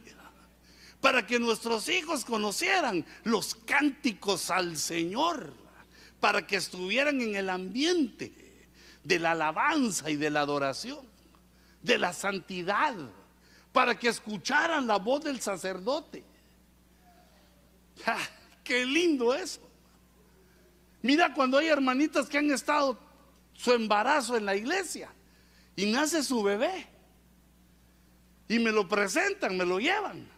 Para 1.01 1.27
que 1.27 1.39
nuestros 1.39 1.89
hijos 1.89 2.25
conocieran 2.25 3.05
los 3.25 3.55
cánticos 3.55 4.51
al 4.51 4.77
Señor. 4.77 5.53
Para 6.21 6.47
que 6.47 6.57
estuvieran 6.57 7.21
en 7.21 7.35
el 7.35 7.49
ambiente 7.49 8.33
de 9.03 9.19
la 9.19 9.33
alabanza 9.33 10.11
y 10.11 10.17
de 10.17 10.31
la 10.31 10.41
adoración. 10.41 11.05
De 11.83 11.99
la 11.99 12.13
santidad 12.13 12.95
para 13.79 13.97
que 13.97 14.09
escucharan 14.09 14.89
la 14.89 14.99
voz 14.99 15.23
del 15.23 15.41
sacerdote. 15.41 16.25
¡Qué 18.65 18.85
lindo 18.85 19.33
eso! 19.33 19.68
Mira 21.03 21.33
cuando 21.33 21.59
hay 21.59 21.69
hermanitas 21.69 22.29
que 22.29 22.39
han 22.39 22.51
estado 22.51 22.99
su 23.53 23.73
embarazo 23.73 24.37
en 24.37 24.45
la 24.45 24.57
iglesia 24.57 25.11
y 25.77 25.87
nace 25.87 26.23
su 26.23 26.43
bebé 26.43 26.87
y 28.49 28.59
me 28.59 28.73
lo 28.73 28.89
presentan, 28.89 29.57
me 29.57 29.65
lo 29.65 29.79
llevan. 29.79 30.29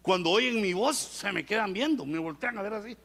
Cuando 0.00 0.30
oyen 0.30 0.60
mi 0.60 0.72
voz 0.72 0.96
se 0.96 1.30
me 1.32 1.44
quedan 1.44 1.72
viendo, 1.72 2.06
me 2.06 2.18
voltean 2.18 2.56
a 2.56 2.62
ver 2.62 2.74
así. 2.74 2.96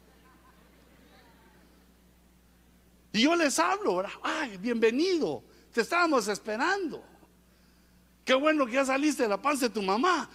Y 3.12 3.22
yo 3.22 3.36
les 3.36 3.60
hablo, 3.60 4.04
ay, 4.24 4.58
bienvenido, 4.58 5.44
te 5.72 5.82
estábamos 5.82 6.28
esperando. 6.28 7.04
Qué 8.24 8.34
bueno 8.34 8.66
que 8.66 8.74
ya 8.74 8.86
saliste 8.86 9.24
de 9.24 9.30
la 9.30 9.42
panza 9.42 9.68
de 9.68 9.74
tu 9.74 9.82
mamá. 9.82 10.30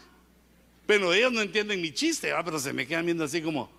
Pero 0.86 1.12
ellos 1.12 1.32
no 1.32 1.40
entienden 1.40 1.80
mi 1.80 1.92
chiste, 1.92 2.32
pero 2.44 2.58
se 2.58 2.72
me 2.72 2.86
quedan 2.86 3.04
viendo 3.04 3.24
así 3.24 3.42
como. 3.42 3.77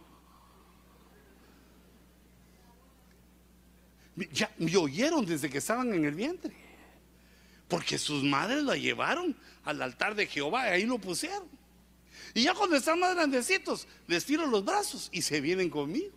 Ya 4.32 4.51
me 4.57 4.76
oyeron 4.76 5.26
desde 5.26 5.49
que 5.49 5.59
estaban 5.59 5.93
en 5.93 6.05
el 6.05 6.15
vientre. 6.15 6.53
Porque 7.67 7.97
sus 7.97 8.24
madres 8.24 8.63
la 8.63 8.76
llevaron 8.76 9.36
al 9.63 9.82
altar 9.82 10.15
de 10.15 10.26
Jehová 10.26 10.67
y 10.67 10.72
ahí 10.72 10.86
lo 10.86 10.97
pusieron. 10.97 11.47
Y 12.34 12.43
ya 12.43 12.53
cuando 12.53 12.76
están 12.76 12.99
más 12.99 13.15
grandecitos, 13.15 13.88
les 14.07 14.26
tiro 14.26 14.45
los 14.47 14.65
brazos 14.65 15.09
y 15.11 15.22
se 15.22 15.41
vienen 15.41 15.70
conmigo. 15.70 16.11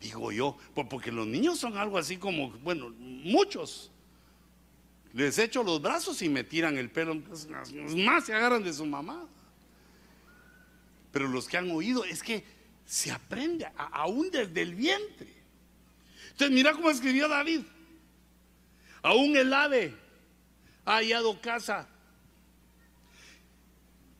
Digo 0.00 0.30
yo, 0.30 0.56
porque 0.74 1.10
los 1.10 1.26
niños 1.26 1.58
son 1.58 1.76
algo 1.76 1.98
así 1.98 2.16
como, 2.16 2.50
bueno, 2.50 2.90
muchos 2.98 3.90
les 5.12 5.38
echo 5.38 5.62
los 5.62 5.80
brazos 5.80 6.20
y 6.20 6.28
me 6.28 6.44
tiran 6.44 6.76
el 6.76 6.90
pelo. 6.90 7.14
Más 7.96 8.26
se 8.26 8.34
agarran 8.34 8.62
de 8.62 8.72
su 8.72 8.84
mamá. 8.84 9.26
Pero 11.10 11.28
los 11.28 11.48
que 11.48 11.56
han 11.56 11.70
oído 11.70 12.04
es 12.04 12.22
que 12.22 12.44
se 12.86 13.10
aprende 13.10 13.66
aún 13.76 14.30
desde 14.30 14.62
el 14.62 14.74
vientre. 14.74 15.34
Entonces, 16.30 16.50
mira 16.54 16.72
cómo 16.72 16.88
escribió 16.90 17.28
David. 17.28 17.62
Aún 19.02 19.36
el 19.36 19.52
ave 19.52 19.94
ha 20.84 20.96
hallado 20.96 21.40
casa. 21.40 21.88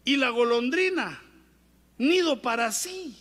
Y 0.04 0.16
la 0.16 0.30
golondrina, 0.30 1.22
nido 1.98 2.42
para 2.42 2.72
sí. 2.72 3.16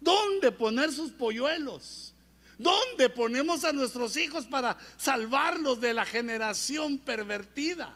¿Dónde 0.00 0.52
poner 0.52 0.92
sus 0.92 1.10
polluelos? 1.12 2.14
¿Dónde 2.58 3.08
ponemos 3.08 3.64
a 3.64 3.72
nuestros 3.72 4.16
hijos 4.16 4.46
para 4.46 4.76
salvarlos 4.96 5.80
de 5.80 5.94
la 5.94 6.04
generación 6.04 6.98
pervertida? 6.98 7.94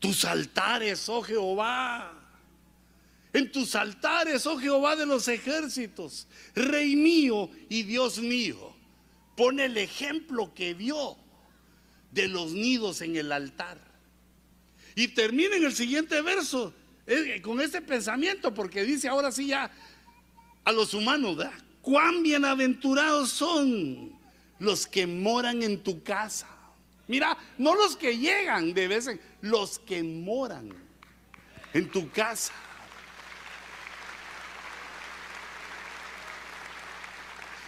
Tus 0.00 0.24
altares, 0.24 1.08
oh 1.08 1.22
Jehová. 1.22 2.25
En 3.36 3.52
tus 3.52 3.74
altares, 3.74 4.46
oh 4.46 4.58
Jehová 4.58 4.96
de 4.96 5.04
los 5.04 5.28
ejércitos, 5.28 6.26
Rey 6.54 6.96
mío 6.96 7.50
y 7.68 7.82
Dios 7.82 8.18
mío. 8.18 8.74
Pone 9.36 9.66
el 9.66 9.76
ejemplo 9.76 10.54
que 10.54 10.72
vio 10.72 11.18
de 12.12 12.28
los 12.28 12.52
nidos 12.52 13.02
en 13.02 13.14
el 13.14 13.30
altar. 13.30 13.78
Y 14.94 15.08
termina 15.08 15.54
en 15.54 15.64
el 15.64 15.74
siguiente 15.74 16.22
verso 16.22 16.72
eh, 17.06 17.42
con 17.42 17.60
este 17.60 17.82
pensamiento, 17.82 18.54
porque 18.54 18.84
dice 18.84 19.06
ahora 19.06 19.30
sí 19.30 19.48
ya 19.48 19.70
a 20.64 20.72
los 20.72 20.94
humanos. 20.94 21.36
Cuán 21.82 22.22
bienaventurados 22.22 23.28
son 23.28 24.18
los 24.60 24.86
que 24.86 25.06
moran 25.06 25.62
en 25.62 25.82
tu 25.82 26.02
casa. 26.02 26.48
Mira, 27.06 27.36
no 27.58 27.74
los 27.74 27.98
que 27.98 28.16
llegan 28.16 28.72
de 28.72 28.88
vez 28.88 29.08
en 29.08 29.20
los 29.42 29.78
que 29.78 30.02
moran 30.02 30.72
en 31.74 31.90
tu 31.90 32.10
casa. 32.10 32.54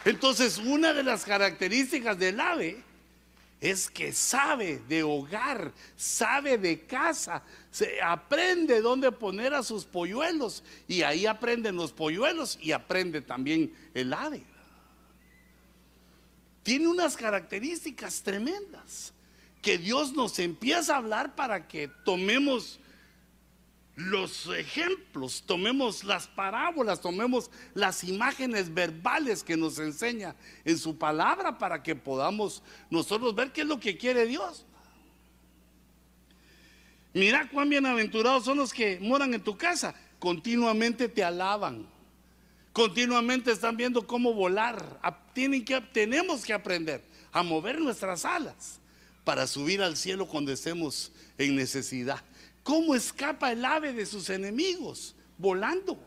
Entonces, 0.05 0.59
una 0.59 0.93
de 0.93 1.03
las 1.03 1.25
características 1.25 2.19
del 2.19 2.41
ave 2.41 2.83
es 3.61 3.91
que 3.91 4.13
sabe 4.13 4.81
de 4.89 5.03
hogar, 5.03 5.73
sabe 5.97 6.59
de 6.59 6.81
casa, 6.87 7.43
se 7.71 8.01
aprende 8.01 8.81
dónde 8.81 9.11
poner 9.11 9.53
a 9.53 9.63
sus 9.63 9.85
polluelos 9.85 10.63
y 10.87 11.03
ahí 11.03 11.27
aprenden 11.27 11.77
los 11.77 11.93
polluelos 11.93 12.59
y 12.63 12.73
aprende 12.73 13.21
también 13.21 13.75
el 13.95 14.13
ave. 14.13 14.45
Tiene 16.63 16.87
unas 16.87 17.17
características 17.17 18.23
tremendas 18.23 19.13
que 19.61 19.79
Dios 19.79 20.13
nos 20.13 20.39
empieza 20.39 20.95
a 20.95 20.99
hablar 20.99 21.35
para 21.35 21.67
que 21.67 21.89
tomemos 22.05 22.79
los 23.99 24.47
ejemplos, 24.47 25.43
tomemos 25.45 26.05
las 26.05 26.29
parábolas, 26.29 27.01
tomemos 27.01 27.51
las 27.75 28.05
imágenes 28.05 28.73
verbales 28.73 29.43
que 29.43 29.57
nos 29.57 29.81
enseña 29.81 30.37
en 30.65 30.79
su 30.79 30.97
palabra 30.97 31.59
para 31.59 31.83
que 31.83 31.97
podamos 31.97 32.63
nosotros 32.91 33.35
ver 33.35 33.51
qué 33.51 33.63
es 33.63 33.67
lo 33.67 33.81
que 33.81 33.97
quiere 33.99 34.27
Dios. 34.27 34.65
Mira 37.13 37.49
cuán 37.51 37.69
bienaventurados 37.69 38.45
son 38.45 38.59
los 38.59 38.73
que 38.73 39.01
moran 39.01 39.35
en 39.35 39.43
tu 39.43 39.59
casa, 39.59 39.97
continuamente 40.21 41.09
te 41.09 41.25
alaban, 41.25 41.85
continuamente 42.73 43.51
están 43.51 43.77
viendo 43.77 44.07
cómo 44.07 44.33
volar, 44.33 45.01
Tienen 45.33 45.65
que, 45.65 45.81
tenemos 45.81 46.45
que 46.45 46.53
aprender 46.53 47.03
a 47.33 47.43
mover 47.43 47.81
nuestras 47.81 48.25
alas 48.25 48.79
para 49.25 49.49
subir 49.49 49.83
al 49.83 49.97
cielo 49.97 50.29
cuando 50.29 50.53
estemos 50.53 51.11
en 51.37 51.57
necesidad. 51.57 52.23
¿Cómo 52.69 52.95
escapa 52.95 53.51
el 53.51 53.65
ave 53.65 53.95
de 53.95 54.05
sus 54.05 54.29
enemigos? 54.29 55.17
Volando. 55.39 55.99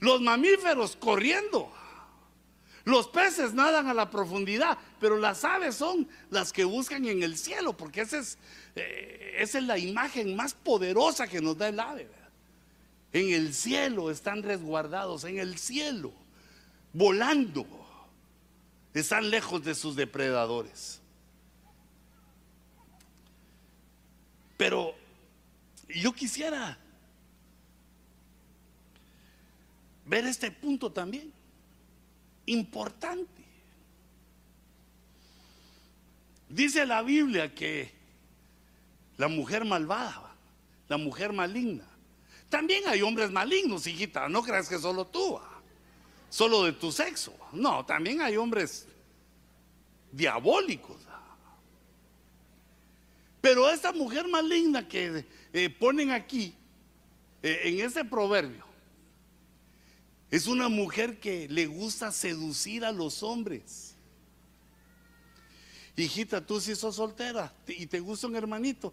Los 0.00 0.22
mamíferos 0.22 0.96
corriendo. 0.96 1.70
Los 2.84 3.06
peces 3.06 3.52
nadan 3.52 3.86
a 3.86 3.92
la 3.92 4.08
profundidad, 4.08 4.78
pero 4.98 5.18
las 5.18 5.44
aves 5.44 5.74
son 5.74 6.08
las 6.30 6.54
que 6.54 6.64
buscan 6.64 7.04
en 7.04 7.22
el 7.22 7.36
cielo, 7.36 7.76
porque 7.76 8.00
esa 8.00 8.16
es, 8.16 8.38
eh, 8.76 9.34
esa 9.36 9.58
es 9.58 9.64
la 9.64 9.76
imagen 9.76 10.34
más 10.34 10.54
poderosa 10.54 11.28
que 11.28 11.42
nos 11.42 11.58
da 11.58 11.68
el 11.68 11.78
ave. 11.78 12.08
En 13.12 13.34
el 13.34 13.52
cielo 13.52 14.10
están 14.10 14.42
resguardados, 14.42 15.24
en 15.24 15.38
el 15.38 15.58
cielo, 15.58 16.14
volando. 16.94 17.66
Están 18.94 19.28
lejos 19.28 19.62
de 19.62 19.74
sus 19.74 19.96
depredadores. 19.96 21.02
Pero 24.56 24.94
yo 25.88 26.12
quisiera 26.12 26.78
ver 30.06 30.24
este 30.26 30.50
punto 30.50 30.90
también, 30.90 31.32
importante. 32.46 33.44
Dice 36.48 36.86
la 36.86 37.02
Biblia 37.02 37.54
que 37.54 37.92
la 39.16 39.28
mujer 39.28 39.64
malvada, 39.64 40.34
la 40.88 40.96
mujer 40.96 41.32
maligna, 41.32 41.84
también 42.48 42.84
hay 42.86 43.02
hombres 43.02 43.30
malignos, 43.30 43.86
hijita, 43.86 44.28
no 44.28 44.42
creas 44.42 44.68
que 44.68 44.78
solo 44.78 45.06
tú, 45.06 45.36
ah, 45.36 45.60
solo 46.30 46.62
de 46.62 46.72
tu 46.72 46.92
sexo, 46.92 47.36
no, 47.52 47.84
también 47.84 48.20
hay 48.20 48.36
hombres 48.36 48.86
diabólicos. 50.12 51.05
Pero 53.46 53.70
esta 53.70 53.92
mujer 53.92 54.26
maligna 54.26 54.88
que 54.88 55.24
eh, 55.52 55.70
ponen 55.70 56.10
aquí, 56.10 56.52
eh, 57.44 57.60
en 57.62 57.78
ese 57.78 58.04
proverbio, 58.04 58.64
es 60.28 60.48
una 60.48 60.68
mujer 60.68 61.20
que 61.20 61.46
le 61.48 61.66
gusta 61.66 62.10
seducir 62.10 62.84
a 62.84 62.90
los 62.90 63.22
hombres. 63.22 63.94
Hijita, 65.96 66.44
tú 66.44 66.60
si 66.60 66.74
sos 66.74 66.96
soltera 66.96 67.54
y 67.68 67.86
te 67.86 68.00
gusta 68.00 68.26
un 68.26 68.34
hermanito, 68.34 68.92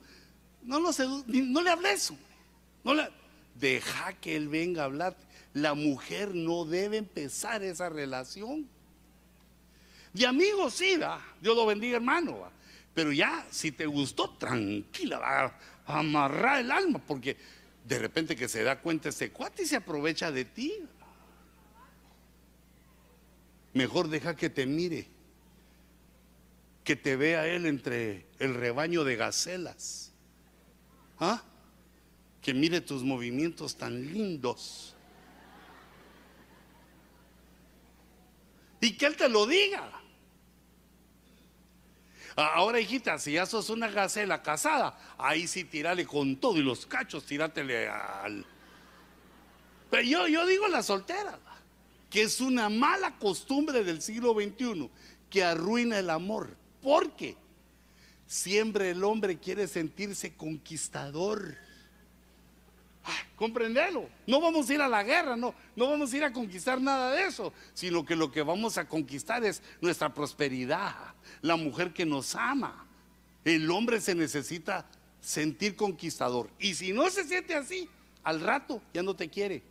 no, 0.61 0.79
lo 0.79 0.91
no 1.25 1.61
le 1.63 1.69
hables. 1.71 2.13
No 2.83 2.93
deja 3.55 4.13
que 4.21 4.35
él 4.35 4.49
venga 4.49 4.83
a 4.83 4.85
hablar. 4.85 5.17
La 5.55 5.73
mujer 5.73 6.35
no 6.35 6.63
debe 6.63 6.97
empezar 6.97 7.63
esa 7.63 7.89
relación. 7.89 8.69
De 10.13 10.27
amigos 10.27 10.75
sí, 10.75 10.95
Dios 11.41 11.55
lo 11.55 11.65
bendiga 11.65 11.95
hermano. 11.95 12.51
Pero 12.93 13.11
ya, 13.11 13.45
si 13.49 13.71
te 13.71 13.85
gustó, 13.85 14.29
tranquila, 14.31 15.19
va 15.19 15.59
a 15.85 15.99
amarrar 15.99 16.59
el 16.59 16.71
alma, 16.71 16.99
porque 16.99 17.37
de 17.85 17.99
repente 17.99 18.35
que 18.35 18.47
se 18.47 18.63
da 18.63 18.79
cuenta 18.79 19.09
ese 19.09 19.31
cuate 19.31 19.63
y 19.63 19.65
se 19.65 19.77
aprovecha 19.77 20.31
de 20.31 20.45
ti. 20.45 20.73
Mejor 23.73 24.07
deja 24.07 24.35
que 24.35 24.49
te 24.49 24.65
mire, 24.65 25.07
que 26.83 26.95
te 26.95 27.15
vea 27.15 27.47
él 27.47 27.65
entre 27.65 28.27
el 28.39 28.53
rebaño 28.53 29.03
de 29.03 29.15
gacelas. 29.15 30.11
¿Ah? 31.19 31.43
Que 32.41 32.53
mire 32.53 32.81
tus 32.81 33.03
movimientos 33.03 33.75
tan 33.75 34.13
lindos. 34.13 34.95
Y 38.81 38.95
que 38.97 39.05
él 39.05 39.15
te 39.15 39.29
lo 39.29 39.47
diga. 39.47 40.02
Ahora, 42.35 42.79
hijita, 42.79 43.19
si 43.19 43.33
ya 43.33 43.45
sos 43.45 43.69
una 43.69 43.89
gacela 43.89 44.41
casada, 44.41 44.97
ahí 45.17 45.47
sí 45.47 45.63
tirale 45.63 46.05
con 46.05 46.35
todo 46.37 46.57
y 46.57 46.63
los 46.63 46.85
cachos, 46.85 47.25
tirátele 47.25 47.87
al. 47.87 48.45
Pero 49.91 50.03
yo, 50.03 50.27
yo 50.27 50.45
digo 50.47 50.67
la 50.67 50.81
soltera, 50.81 51.37
que 52.09 52.23
es 52.23 52.41
una 52.41 52.69
mala 52.69 53.17
costumbre 53.19 53.83
del 53.83 54.01
siglo 54.01 54.33
XXI 54.33 54.89
que 55.29 55.43
arruina 55.43 55.99
el 55.99 56.09
amor. 56.09 56.55
¿Por 56.81 57.15
qué? 57.15 57.37
Siempre 58.25 58.89
el 58.89 59.03
hombre 59.03 59.37
quiere 59.37 59.67
sentirse 59.67 60.35
conquistador. 60.35 61.55
Comprendelo. 63.35 64.09
No 64.25 64.39
vamos 64.39 64.69
a 64.69 64.73
ir 64.73 64.81
a 64.81 64.87
la 64.87 65.03
guerra, 65.03 65.35
no, 65.35 65.53
no 65.75 65.89
vamos 65.89 66.13
a 66.13 66.17
ir 66.17 66.23
a 66.23 66.31
conquistar 66.31 66.79
nada 66.79 67.11
de 67.11 67.25
eso, 67.25 67.51
sino 67.73 68.05
que 68.05 68.15
lo 68.15 68.31
que 68.31 68.41
vamos 68.41 68.77
a 68.77 68.87
conquistar 68.87 69.43
es 69.43 69.61
nuestra 69.81 70.13
prosperidad, 70.13 70.95
la 71.41 71.55
mujer 71.55 71.93
que 71.93 72.05
nos 72.05 72.35
ama. 72.35 72.87
El 73.43 73.69
hombre 73.69 73.99
se 73.99 74.15
necesita 74.15 74.85
sentir 75.19 75.75
conquistador. 75.75 76.49
Y 76.59 76.75
si 76.75 76.93
no 76.93 77.09
se 77.09 77.25
siente 77.25 77.55
así, 77.55 77.89
al 78.23 78.39
rato 78.39 78.81
ya 78.93 79.03
no 79.03 79.15
te 79.15 79.29
quiere. 79.29 79.63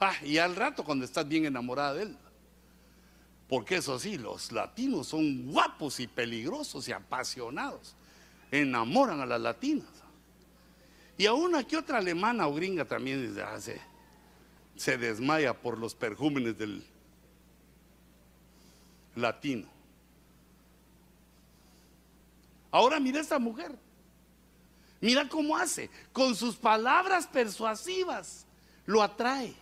Ah, 0.00 0.16
y 0.24 0.38
al 0.38 0.56
rato 0.56 0.82
cuando 0.82 1.04
estás 1.04 1.28
bien 1.28 1.44
enamorada 1.44 1.94
de 1.94 2.02
él. 2.02 2.16
Porque 3.48 3.76
eso 3.76 3.98
sí, 3.98 4.18
los 4.18 4.50
latinos 4.50 5.08
son 5.08 5.52
guapos 5.52 6.00
y 6.00 6.08
peligrosos 6.08 6.88
y 6.88 6.92
apasionados. 6.92 7.94
Enamoran 8.50 9.20
a 9.20 9.26
las 9.26 9.40
latinas. 9.40 10.01
Y 11.22 11.26
a 11.26 11.34
una 11.34 11.62
que 11.62 11.76
otra 11.76 11.98
alemana 11.98 12.48
o 12.48 12.52
gringa 12.52 12.84
también 12.84 13.32
se, 13.60 13.80
se 14.74 14.98
desmaya 14.98 15.54
por 15.54 15.78
los 15.78 15.94
perjúmenes 15.94 16.58
del 16.58 16.84
latino. 19.14 19.68
Ahora 22.72 22.98
mira 22.98 23.20
esta 23.20 23.38
mujer. 23.38 23.70
Mira 25.00 25.28
cómo 25.28 25.56
hace. 25.56 25.88
Con 26.12 26.34
sus 26.34 26.56
palabras 26.56 27.28
persuasivas 27.28 28.44
lo 28.84 29.00
atrae. 29.00 29.54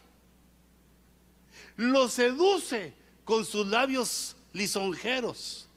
Lo 1.77 2.09
seduce 2.09 2.95
con 3.27 3.45
sus 3.45 3.67
labios 3.67 4.35
lisonjeros. 4.55 5.69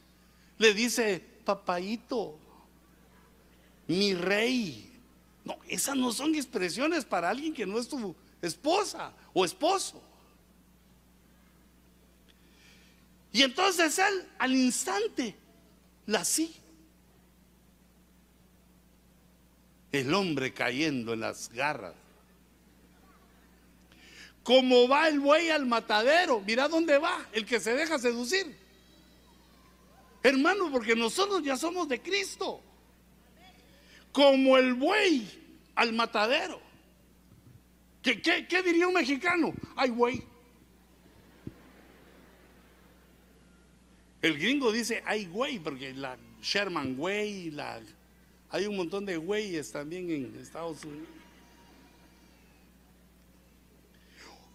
Le 0.60 0.74
dice, 0.74 1.22
papayito, 1.44 2.40
mi 3.86 4.14
rey, 4.14 4.93
no, 5.46 5.58
esas 5.68 5.96
no 5.96 6.12
son 6.12 6.36
expresiones 6.36 7.06
para 7.06 7.30
alguien 7.30 7.54
que 7.54 7.66
no 7.66 7.80
es 7.80 7.88
tu 7.88 8.16
esposa 8.42 9.12
o 9.34 9.44
esposo. 9.44 10.02
Y 13.32 13.42
entonces 13.42 13.98
él 14.00 14.28
al 14.38 14.56
instante 14.56 15.36
la 16.06 16.24
sigue. 16.24 16.62
El 19.92 20.14
hombre 20.14 20.54
cayendo 20.54 21.14
en 21.14 21.20
las 21.20 21.50
garras. 21.50 21.94
Como 24.44 24.88
va 24.88 25.08
el 25.08 25.20
buey 25.20 25.50
al 25.50 25.66
matadero, 25.66 26.42
mira 26.42 26.68
dónde 26.68 26.98
va, 26.98 27.26
el 27.32 27.46
que 27.46 27.60
se 27.60 27.74
deja 27.74 27.98
seducir. 27.98 28.58
Hermano, 30.22 30.70
porque 30.72 30.96
nosotros 30.96 31.44
ya 31.44 31.58
somos 31.58 31.88
de 31.88 32.02
Cristo 32.02 32.62
como 34.14 34.58
el 34.58 34.76
buey 34.76 35.28
al 35.76 35.92
matadero. 35.92 36.62
¿Qué, 38.02 38.62
diría 38.64 38.88
un 38.88 38.94
mexicano? 38.94 39.54
Ay, 39.76 39.90
güey. 39.90 40.24
El 44.22 44.38
gringo 44.38 44.72
dice, 44.72 45.04
ay, 45.06 45.26
güey, 45.26 45.60
porque 45.60 45.94
la 45.94 46.18
Sherman 46.42 46.96
Way, 46.98 47.52
la, 47.52 47.82
hay 48.50 48.68
un 48.68 48.78
montón 48.78 49.06
de 49.06 49.18
güeyes 49.18 49.72
también 49.72 50.10
en 50.10 50.40
Estados 50.40 50.84
Unidos. 50.86 51.10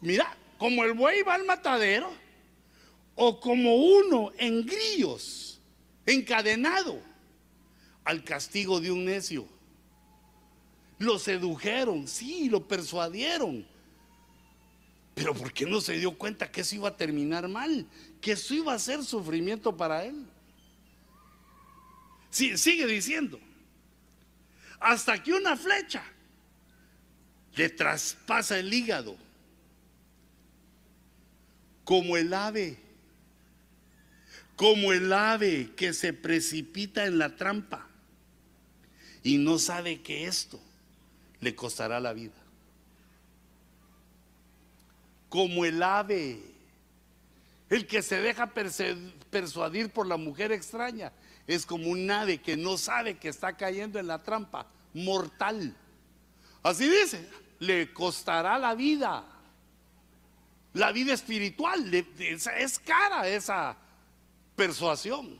Mira, 0.00 0.36
como 0.56 0.84
el 0.84 0.92
buey 0.92 1.22
va 1.22 1.34
al 1.34 1.44
matadero, 1.44 2.10
o 3.16 3.40
como 3.40 3.74
uno 3.74 4.30
en 4.38 4.64
grillos, 4.64 5.60
encadenado 6.06 7.02
al 8.08 8.24
castigo 8.24 8.80
de 8.80 8.90
un 8.90 9.04
necio. 9.04 9.46
Lo 10.98 11.18
sedujeron, 11.18 12.08
sí, 12.08 12.48
lo 12.48 12.66
persuadieron. 12.66 13.66
Pero 15.14 15.34
¿por 15.34 15.52
qué 15.52 15.66
no 15.66 15.78
se 15.82 15.98
dio 15.98 16.16
cuenta 16.16 16.50
que 16.50 16.62
eso 16.62 16.76
iba 16.76 16.88
a 16.88 16.96
terminar 16.96 17.46
mal? 17.48 17.86
Que 18.22 18.32
eso 18.32 18.54
iba 18.54 18.72
a 18.72 18.78
ser 18.78 19.04
sufrimiento 19.04 19.76
para 19.76 20.06
él. 20.06 20.24
Sigue 22.30 22.86
diciendo. 22.86 23.38
Hasta 24.80 25.22
que 25.22 25.34
una 25.34 25.54
flecha 25.54 26.02
le 27.56 27.68
traspasa 27.68 28.58
el 28.58 28.72
hígado. 28.72 29.18
Como 31.84 32.16
el 32.16 32.32
ave. 32.32 32.78
Como 34.56 34.94
el 34.94 35.12
ave 35.12 35.74
que 35.76 35.92
se 35.92 36.14
precipita 36.14 37.04
en 37.04 37.18
la 37.18 37.36
trampa 37.36 37.87
y 39.22 39.38
no 39.38 39.58
sabe 39.58 40.00
que 40.02 40.26
esto 40.26 40.60
le 41.40 41.54
costará 41.54 42.00
la 42.00 42.12
vida. 42.12 42.34
Como 45.28 45.64
el 45.64 45.82
ave, 45.82 46.40
el 47.68 47.86
que 47.86 48.02
se 48.02 48.20
deja 48.20 48.52
persuadir 49.30 49.90
por 49.90 50.06
la 50.06 50.16
mujer 50.16 50.52
extraña, 50.52 51.12
es 51.46 51.66
como 51.66 51.90
un 51.90 52.10
ave 52.10 52.40
que 52.40 52.56
no 52.56 52.76
sabe 52.76 53.18
que 53.18 53.28
está 53.28 53.56
cayendo 53.56 53.98
en 53.98 54.06
la 54.06 54.22
trampa 54.22 54.66
mortal. 54.94 55.74
Así 56.62 56.88
dice, 56.88 57.28
le 57.58 57.92
costará 57.92 58.58
la 58.58 58.74
vida. 58.74 59.24
La 60.74 60.92
vida 60.92 61.14
espiritual, 61.14 61.92
es 61.92 62.78
cara 62.78 63.26
esa 63.28 63.76
persuasión. 64.54 65.38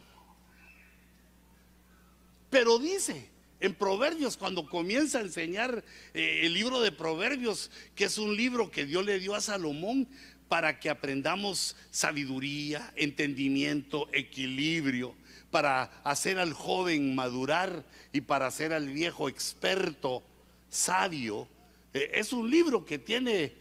Pero 2.51 2.79
dice, 2.79 3.31
en 3.61 3.75
Proverbios, 3.75 4.37
cuando 4.37 4.67
comienza 4.67 5.19
a 5.19 5.23
enseñar 5.23 5.85
eh, 6.15 6.41
el 6.45 6.55
libro 6.55 6.81
de 6.81 6.93
Proverbios, 6.93 7.71
que 7.95 8.05
es 8.05 8.19
un 8.19 8.37
libro 8.37 8.71
que 8.71 8.87
Dios 8.87 9.05
le 9.05 9.19
dio 9.19 9.35
a 9.35 9.41
Salomón 9.41 10.09
para 10.49 10.79
que 10.81 10.89
aprendamos 10.91 11.77
sabiduría, 11.91 12.93
entendimiento, 12.97 14.09
equilibrio, 14.13 15.15
para 15.51 15.85
hacer 16.05 16.39
al 16.39 16.53
joven 16.53 17.15
madurar 17.15 17.85
y 18.13 18.21
para 18.21 18.47
hacer 18.47 18.73
al 18.73 18.89
viejo 18.89 19.29
experto, 19.29 20.23
sabio. 20.69 21.49
Eh, 21.95 22.13
es 22.15 22.33
un 22.33 22.51
libro 22.51 22.85
que 22.85 22.99
tiene 22.99 23.53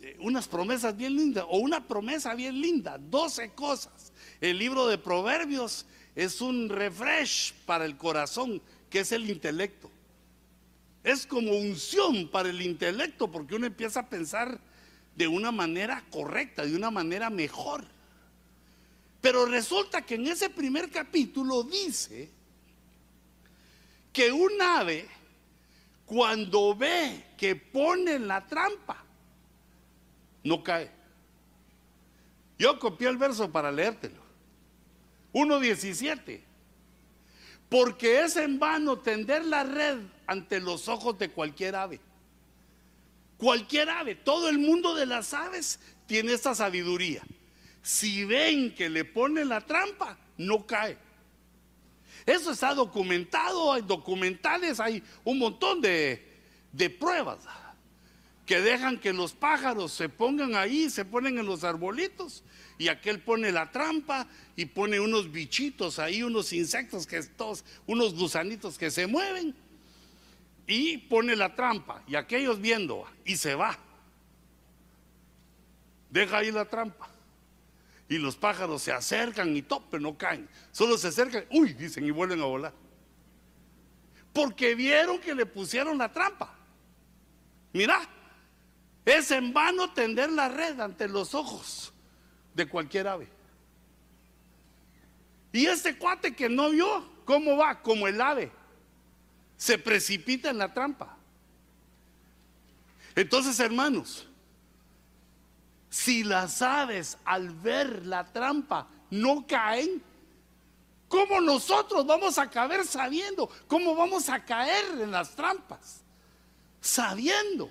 eh, 0.00 0.16
unas 0.20 0.48
promesas 0.48 0.96
bien 0.96 1.16
lindas, 1.16 1.44
o 1.48 1.58
una 1.58 1.86
promesa 1.86 2.34
bien 2.34 2.60
linda, 2.60 2.98
12 2.98 3.50
cosas. 3.50 4.12
El 4.40 4.58
libro 4.58 4.86
de 4.86 4.98
Proverbios 4.98 5.86
es 6.14 6.40
un 6.40 6.68
refresh 6.68 7.52
para 7.66 7.84
el 7.84 7.96
corazón 7.96 8.62
que 8.94 9.00
es 9.00 9.10
el 9.10 9.28
intelecto. 9.28 9.90
Es 11.02 11.26
como 11.26 11.50
unción 11.50 12.28
para 12.28 12.48
el 12.48 12.62
intelecto 12.62 13.28
porque 13.28 13.56
uno 13.56 13.66
empieza 13.66 13.98
a 13.98 14.08
pensar 14.08 14.60
de 15.16 15.26
una 15.26 15.50
manera 15.50 16.04
correcta, 16.12 16.64
de 16.64 16.76
una 16.76 16.92
manera 16.92 17.28
mejor. 17.28 17.84
Pero 19.20 19.46
resulta 19.46 20.02
que 20.02 20.14
en 20.14 20.28
ese 20.28 20.48
primer 20.48 20.92
capítulo 20.92 21.64
dice 21.64 22.30
que 24.12 24.30
un 24.30 24.62
ave, 24.62 25.08
cuando 26.06 26.76
ve 26.76 27.24
que 27.36 27.56
pone 27.56 28.20
la 28.20 28.46
trampa, 28.46 29.04
no 30.44 30.62
cae. 30.62 30.88
Yo 32.60 32.78
copié 32.78 33.08
el 33.08 33.16
verso 33.16 33.50
para 33.50 33.72
leértelo. 33.72 34.22
1.17 35.32 36.53
porque 37.74 38.20
es 38.20 38.36
en 38.36 38.60
vano 38.60 39.00
tender 39.00 39.44
la 39.44 39.64
red 39.64 39.98
ante 40.28 40.60
los 40.60 40.86
ojos 40.86 41.18
de 41.18 41.28
cualquier 41.28 41.74
ave. 41.74 41.98
Cualquier 43.36 43.90
ave, 43.90 44.14
todo 44.14 44.48
el 44.48 44.60
mundo 44.60 44.94
de 44.94 45.06
las 45.06 45.34
aves 45.34 45.80
tiene 46.06 46.34
esta 46.34 46.54
sabiduría. 46.54 47.24
Si 47.82 48.24
ven 48.26 48.72
que 48.76 48.88
le 48.88 49.04
ponen 49.04 49.48
la 49.48 49.60
trampa, 49.60 50.16
no 50.38 50.64
cae. 50.64 50.96
Eso 52.24 52.52
está 52.52 52.74
documentado, 52.74 53.72
hay 53.72 53.82
documentales, 53.82 54.78
hay 54.78 55.02
un 55.24 55.40
montón 55.40 55.80
de, 55.80 56.24
de 56.70 56.90
pruebas 56.90 57.40
que 58.46 58.60
dejan 58.60 58.98
que 58.98 59.12
los 59.12 59.32
pájaros 59.32 59.92
se 59.92 60.08
pongan 60.08 60.54
ahí, 60.54 60.90
se 60.90 61.04
ponen 61.04 61.38
en 61.38 61.46
los 61.46 61.64
arbolitos 61.64 62.44
y 62.76 62.88
aquel 62.88 63.20
pone 63.20 63.50
la 63.52 63.70
trampa 63.70 64.26
y 64.56 64.66
pone 64.66 65.00
unos 65.00 65.30
bichitos 65.30 65.98
ahí, 65.98 66.22
unos 66.22 66.52
insectos 66.52 67.06
que 67.06 67.22
todos, 67.22 67.64
unos 67.86 68.14
gusanitos 68.14 68.76
que 68.76 68.90
se 68.90 69.06
mueven 69.06 69.54
y 70.66 70.98
pone 70.98 71.36
la 71.36 71.54
trampa 71.54 72.02
y 72.06 72.16
aquellos 72.16 72.60
viendo 72.60 73.06
y 73.24 73.36
se 73.36 73.54
va. 73.54 73.78
Deja 76.10 76.38
ahí 76.38 76.52
la 76.52 76.64
trampa. 76.66 77.08
Y 78.08 78.18
los 78.18 78.36
pájaros 78.36 78.82
se 78.82 78.92
acercan 78.92 79.56
y 79.56 79.62
tope, 79.62 79.98
no 79.98 80.16
caen. 80.18 80.48
Solo 80.70 80.98
se 80.98 81.08
acercan, 81.08 81.46
uy, 81.50 81.72
dicen 81.72 82.04
y 82.04 82.10
vuelven 82.10 82.40
a 82.40 82.44
volar. 82.44 82.74
Porque 84.32 84.74
vieron 84.74 85.18
que 85.18 85.34
le 85.34 85.46
pusieron 85.46 85.96
la 85.96 86.12
trampa. 86.12 86.54
Mira, 87.72 88.06
es 89.04 89.30
en 89.30 89.52
vano 89.52 89.92
tender 89.92 90.30
la 90.30 90.48
red 90.48 90.80
ante 90.80 91.08
los 91.08 91.34
ojos 91.34 91.92
de 92.54 92.66
cualquier 92.66 93.08
ave. 93.08 93.28
Y 95.52 95.66
este 95.66 95.96
cuate 95.96 96.34
que 96.34 96.48
no 96.48 96.70
vio, 96.70 97.08
¿cómo 97.24 97.56
va? 97.56 97.80
Como 97.80 98.08
el 98.08 98.20
ave. 98.20 98.50
Se 99.56 99.78
precipita 99.78 100.50
en 100.50 100.58
la 100.58 100.72
trampa. 100.72 101.16
Entonces, 103.14 103.60
hermanos, 103.60 104.26
si 105.88 106.24
las 106.24 106.60
aves 106.60 107.18
al 107.24 107.50
ver 107.50 108.04
la 108.04 108.24
trampa 108.24 108.88
no 109.10 109.46
caen, 109.46 110.02
¿cómo 111.06 111.40
nosotros 111.40 112.04
vamos 112.04 112.36
a 112.38 112.50
caer 112.50 112.84
sabiendo? 112.84 113.48
¿Cómo 113.68 113.94
vamos 113.94 114.28
a 114.28 114.44
caer 114.44 115.00
en 115.00 115.12
las 115.12 115.36
trampas? 115.36 116.02
Sabiendo, 116.80 117.70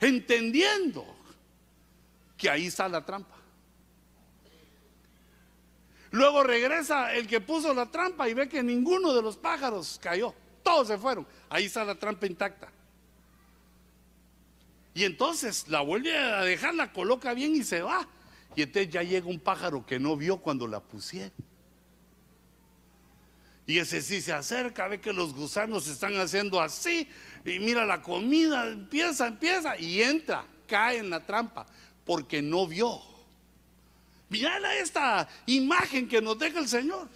entendiendo 0.00 1.04
que 2.36 2.48
ahí 2.48 2.66
está 2.66 2.88
la 2.88 3.04
trampa. 3.04 3.36
Luego 6.12 6.42
regresa 6.42 7.14
el 7.14 7.26
que 7.26 7.40
puso 7.40 7.72
la 7.72 7.86
trampa 7.86 8.28
y 8.28 8.34
ve 8.34 8.48
que 8.48 8.62
ninguno 8.62 9.12
de 9.12 9.22
los 9.22 9.36
pájaros 9.36 9.98
cayó. 10.02 10.34
Todos 10.62 10.88
se 10.88 10.98
fueron. 10.98 11.26
Ahí 11.48 11.66
está 11.66 11.84
la 11.84 11.94
trampa 11.94 12.26
intacta. 12.26 12.68
Y 14.92 15.04
entonces 15.04 15.68
la 15.68 15.82
vuelve 15.82 16.16
a 16.16 16.42
dejar, 16.42 16.74
la 16.74 16.92
coloca 16.92 17.32
bien 17.32 17.54
y 17.54 17.62
se 17.62 17.82
va. 17.82 18.08
Y 18.56 18.62
entonces 18.62 18.92
ya 18.92 19.02
llega 19.02 19.28
un 19.28 19.38
pájaro 19.38 19.86
que 19.86 20.00
no 20.00 20.16
vio 20.16 20.38
cuando 20.38 20.66
la 20.66 20.80
pusieron. 20.80 21.32
Y 23.66 23.78
ese 23.78 24.02
sí 24.02 24.20
se 24.20 24.32
acerca, 24.32 24.88
ve 24.88 25.00
que 25.00 25.12
los 25.12 25.32
gusanos 25.32 25.86
están 25.86 26.16
haciendo 26.16 26.60
así. 26.60 27.08
Y 27.44 27.58
mira 27.58 27.86
la 27.86 28.02
comida, 28.02 28.66
empieza, 28.66 29.26
empieza. 29.26 29.78
Y 29.78 30.02
entra, 30.02 30.44
cae 30.66 30.98
en 30.98 31.10
la 31.10 31.24
trampa. 31.24 31.66
Porque 32.04 32.42
no 32.42 32.66
vio. 32.66 33.00
Mira 34.28 34.58
esta 34.76 35.28
imagen 35.46 36.08
que 36.08 36.22
nos 36.22 36.38
deja 36.38 36.60
el 36.60 36.68
Señor. 36.68 37.08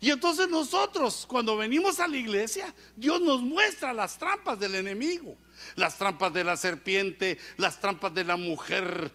Y 0.00 0.10
entonces 0.10 0.48
nosotros, 0.48 1.24
cuando 1.26 1.56
venimos 1.56 2.00
a 2.00 2.08
la 2.08 2.16
iglesia, 2.16 2.74
Dios 2.96 3.20
nos 3.20 3.40
muestra 3.40 3.92
las 3.92 4.18
trampas 4.18 4.58
del 4.58 4.74
enemigo, 4.74 5.36
las 5.76 5.96
trampas 5.96 6.32
de 6.32 6.44
la 6.44 6.56
serpiente, 6.56 7.38
las 7.56 7.80
trampas 7.80 8.12
de 8.12 8.24
la 8.24 8.36
mujer 8.36 9.10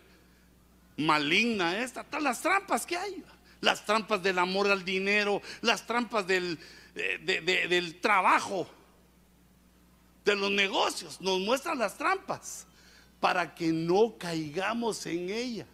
maligna, 0.98 1.84
esta, 1.84 2.06
las 2.20 2.42
trampas 2.42 2.86
que 2.86 2.98
hay, 2.98 3.24
las 3.60 3.86
trampas 3.86 4.24
del 4.24 4.40
amor 4.40 4.70
al 4.70 4.84
dinero, 4.84 5.42
las 5.62 5.86
trampas 5.86 6.26
del, 6.26 6.58
del 6.96 8.00
trabajo, 8.00 8.68
de 10.24 10.36
los 10.36 10.52
negocios, 10.52 11.20
nos 11.20 11.40
muestra 11.40 11.76
las 11.76 11.98
trampas 11.98 12.68
para 13.20 13.54
que 13.54 13.72
no 13.72 14.16
caigamos 14.18 15.06
en 15.06 15.30
ellas. 15.30 15.68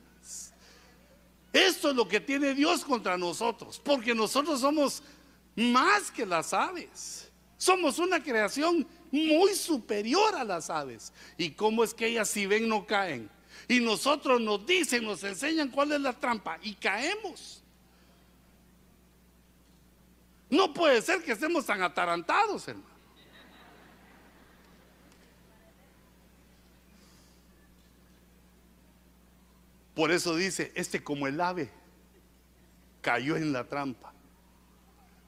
Esto 1.54 1.90
es 1.90 1.96
lo 1.96 2.08
que 2.08 2.20
tiene 2.20 2.54
Dios 2.54 2.84
contra 2.84 3.18
nosotros, 3.18 3.82
porque 3.84 4.14
nosotros 4.14 4.62
somos 4.62 5.02
más 5.56 6.12
que 6.12 6.26
las 6.26 6.54
aves. 6.54 7.32
Somos 7.58 7.98
una 7.98 8.22
creación 8.22 8.88
muy 9.12 9.56
superior 9.56 10.36
a 10.36 10.44
las 10.44 10.70
aves. 10.70 11.12
¿Y 11.38 11.52
cómo 11.52 11.84
es 11.84 11.94
que 11.94 12.08
ellas 12.08 12.30
si 12.30 12.46
ven 12.46 12.68
no 12.68 12.86
caen? 12.86 13.30
Y 13.68 13.80
nosotros 13.80 14.40
nos 14.40 14.66
dicen, 14.66 15.04
nos 15.04 15.24
enseñan 15.24 15.70
cuál 15.70 15.94
es 15.94 16.02
la 16.02 16.14
trampa 16.14 16.60
y 16.62 16.76
caemos. 16.76 17.64
No 20.50 20.74
puede 20.74 21.02
ser 21.02 21.24
que 21.24 21.32
estemos 21.32 21.66
tan 21.66 21.82
atarantados, 21.82 22.68
hermano. 22.68 22.97
Por 29.98 30.12
eso 30.12 30.36
dice, 30.36 30.72
este 30.76 31.04
como 31.04 31.26
el 31.26 31.42
ave 31.42 31.72
cayó 33.02 33.36
en 33.36 33.52
la 33.52 33.64
trampa. 33.64 34.14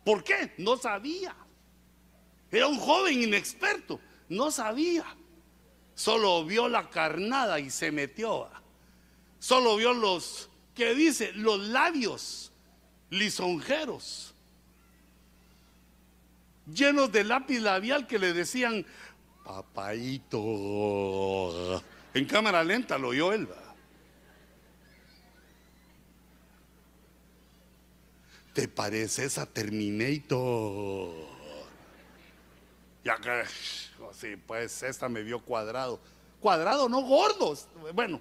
¿Por 0.05 0.23
qué? 0.23 0.53
No 0.59 0.77
sabía. 0.77 1.35
Era 2.51 2.67
un 2.67 2.77
joven 2.77 3.23
inexperto, 3.23 3.99
no 4.29 4.51
sabía. 4.51 5.05
Solo 5.95 6.45
vio 6.45 6.69
la 6.69 6.87
carnada 6.91 7.59
y 7.59 7.71
se 7.71 7.91
metió. 7.91 8.47
Solo 9.39 9.75
vio 9.75 9.91
los, 9.91 10.51
¿qué 10.75 10.93
dice? 10.93 11.31
Los 11.33 11.59
labios 11.59 12.51
lisonjeros, 13.09 14.35
llenos 16.71 17.11
de 17.11 17.23
lápiz 17.23 17.59
labial 17.59 18.05
que 18.05 18.19
le 18.19 18.33
decían, 18.33 18.85
papaito. 19.43 20.31
En 22.13 22.25
cámara 22.25 22.63
lenta 22.63 22.99
lo 22.99 23.07
oyó 23.07 23.33
él. 23.33 23.47
¿Te 28.53 28.67
pareces 28.67 29.37
a 29.37 29.45
Terminator? 29.45 31.13
Ya 33.03 33.17
que, 33.17 33.43
sí, 34.13 34.35
pues 34.47 34.83
esta 34.83 35.07
me 35.07 35.23
vio 35.23 35.39
cuadrado. 35.39 35.99
Cuadrado, 36.39 36.89
no 36.89 37.01
gordos. 37.01 37.67
Bueno. 37.93 38.19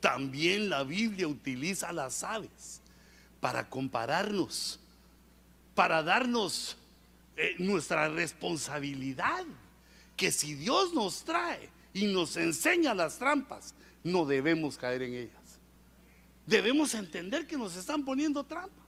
También 0.00 0.68
la 0.68 0.84
Biblia 0.84 1.26
utiliza 1.26 1.90
las 1.92 2.22
aves 2.22 2.82
para 3.40 3.70
compararnos, 3.70 4.78
para 5.74 6.02
darnos 6.02 6.76
eh, 7.36 7.54
nuestra 7.58 8.08
responsabilidad. 8.08 9.44
Que 10.14 10.30
si 10.30 10.54
Dios 10.54 10.92
nos 10.92 11.24
trae 11.24 11.70
y 11.94 12.06
nos 12.06 12.36
enseña 12.36 12.94
las 12.94 13.18
trampas, 13.18 13.74
no 14.04 14.24
debemos 14.26 14.76
caer 14.76 15.02
en 15.02 15.14
ellas. 15.14 15.58
Debemos 16.46 16.94
entender 16.94 17.46
que 17.46 17.56
nos 17.56 17.74
están 17.74 18.04
poniendo 18.04 18.44
trampa. 18.44 18.82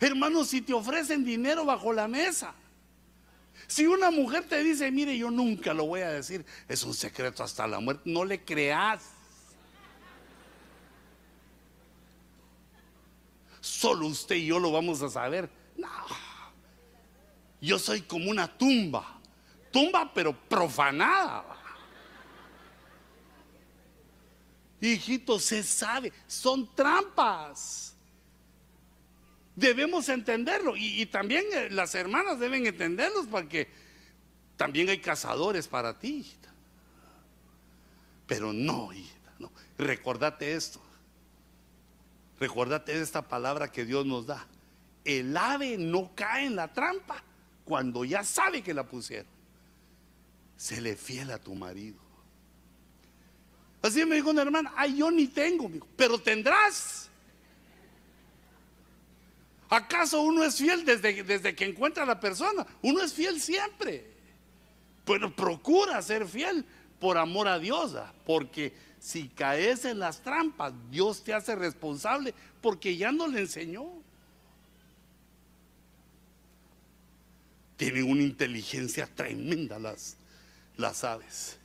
Hermanos, 0.00 0.48
si 0.48 0.62
te 0.62 0.72
ofrecen 0.72 1.24
dinero 1.24 1.64
bajo 1.64 1.92
la 1.92 2.06
mesa, 2.06 2.54
si 3.66 3.86
una 3.86 4.12
mujer 4.12 4.48
te 4.48 4.62
dice, 4.62 4.90
mire, 4.92 5.18
yo 5.18 5.30
nunca 5.30 5.74
lo 5.74 5.86
voy 5.86 6.02
a 6.02 6.10
decir, 6.10 6.46
es 6.68 6.84
un 6.84 6.94
secreto 6.94 7.42
hasta 7.42 7.66
la 7.66 7.80
muerte, 7.80 8.02
no 8.06 8.24
le 8.24 8.44
creas. 8.44 9.10
Solo 13.60 14.06
usted 14.06 14.36
y 14.36 14.46
yo 14.46 14.60
lo 14.60 14.70
vamos 14.70 15.02
a 15.02 15.10
saber. 15.10 15.50
No, 15.76 15.88
yo 17.60 17.76
soy 17.78 18.02
como 18.02 18.30
una 18.30 18.46
tumba, 18.46 19.20
tumba 19.72 20.12
pero 20.14 20.32
profanada. 20.32 21.57
Hijito, 24.80 25.38
se 25.38 25.62
sabe, 25.62 26.12
son 26.26 26.74
trampas. 26.74 27.94
Debemos 29.56 30.08
entenderlo 30.08 30.76
y, 30.76 31.04
también 31.06 31.44
eh, 31.52 31.68
las 31.70 31.94
hermanas 31.96 32.38
deben 32.38 32.64
entenderlos 32.66 33.26
porque 33.26 33.68
también 34.56 34.88
hay 34.88 35.00
cazadores 35.00 35.66
para 35.66 35.98
ti. 35.98 36.32
Pero 38.28 38.52
no, 38.52 38.92
hijita, 38.92 39.32
no. 39.40 39.50
Recordate 39.78 40.54
esto. 40.54 40.80
Recordate 42.38 43.00
esta 43.00 43.22
palabra 43.22 43.72
que 43.72 43.84
Dios 43.84 44.06
nos 44.06 44.26
da. 44.26 44.46
El 45.04 45.36
ave 45.36 45.76
no 45.76 46.14
cae 46.14 46.46
en 46.46 46.54
la 46.54 46.72
trampa 46.72 47.22
cuando 47.64 48.04
ya 48.04 48.22
sabe 48.22 48.62
que 48.62 48.74
la 48.74 48.84
pusieron. 48.84 49.32
Se 50.56 50.80
le 50.80 50.94
fiel 50.94 51.30
a 51.32 51.38
tu 51.38 51.54
marido. 51.54 52.07
Así 53.82 54.04
me 54.04 54.16
dijo 54.16 54.30
una 54.30 54.42
hermana, 54.42 54.72
ay, 54.76 54.96
yo 54.96 55.10
ni 55.10 55.28
tengo, 55.28 55.70
pero 55.96 56.18
tendrás. 56.18 57.08
¿Acaso 59.70 60.22
uno 60.22 60.42
es 60.44 60.56
fiel 60.56 60.84
desde, 60.84 61.22
desde 61.22 61.54
que 61.54 61.64
encuentra 61.64 62.02
a 62.02 62.06
la 62.06 62.18
persona? 62.18 62.66
Uno 62.82 63.02
es 63.02 63.12
fiel 63.12 63.40
siempre. 63.40 64.04
Pero 65.04 65.34
procura 65.34 66.00
ser 66.02 66.26
fiel 66.26 66.64
por 66.98 67.18
amor 67.18 67.48
a 67.48 67.58
Dios, 67.58 67.94
porque 68.26 68.72
si 68.98 69.28
caes 69.28 69.84
en 69.84 69.98
las 69.98 70.22
trampas, 70.22 70.72
Dios 70.90 71.22
te 71.22 71.32
hace 71.32 71.54
responsable 71.54 72.34
porque 72.60 72.96
ya 72.96 73.12
no 73.12 73.28
le 73.28 73.40
enseñó. 73.40 73.86
Tienen 77.76 78.10
una 78.10 78.22
inteligencia 78.22 79.06
tremenda 79.06 79.78
las, 79.78 80.16
las 80.76 81.04
aves. 81.04 81.58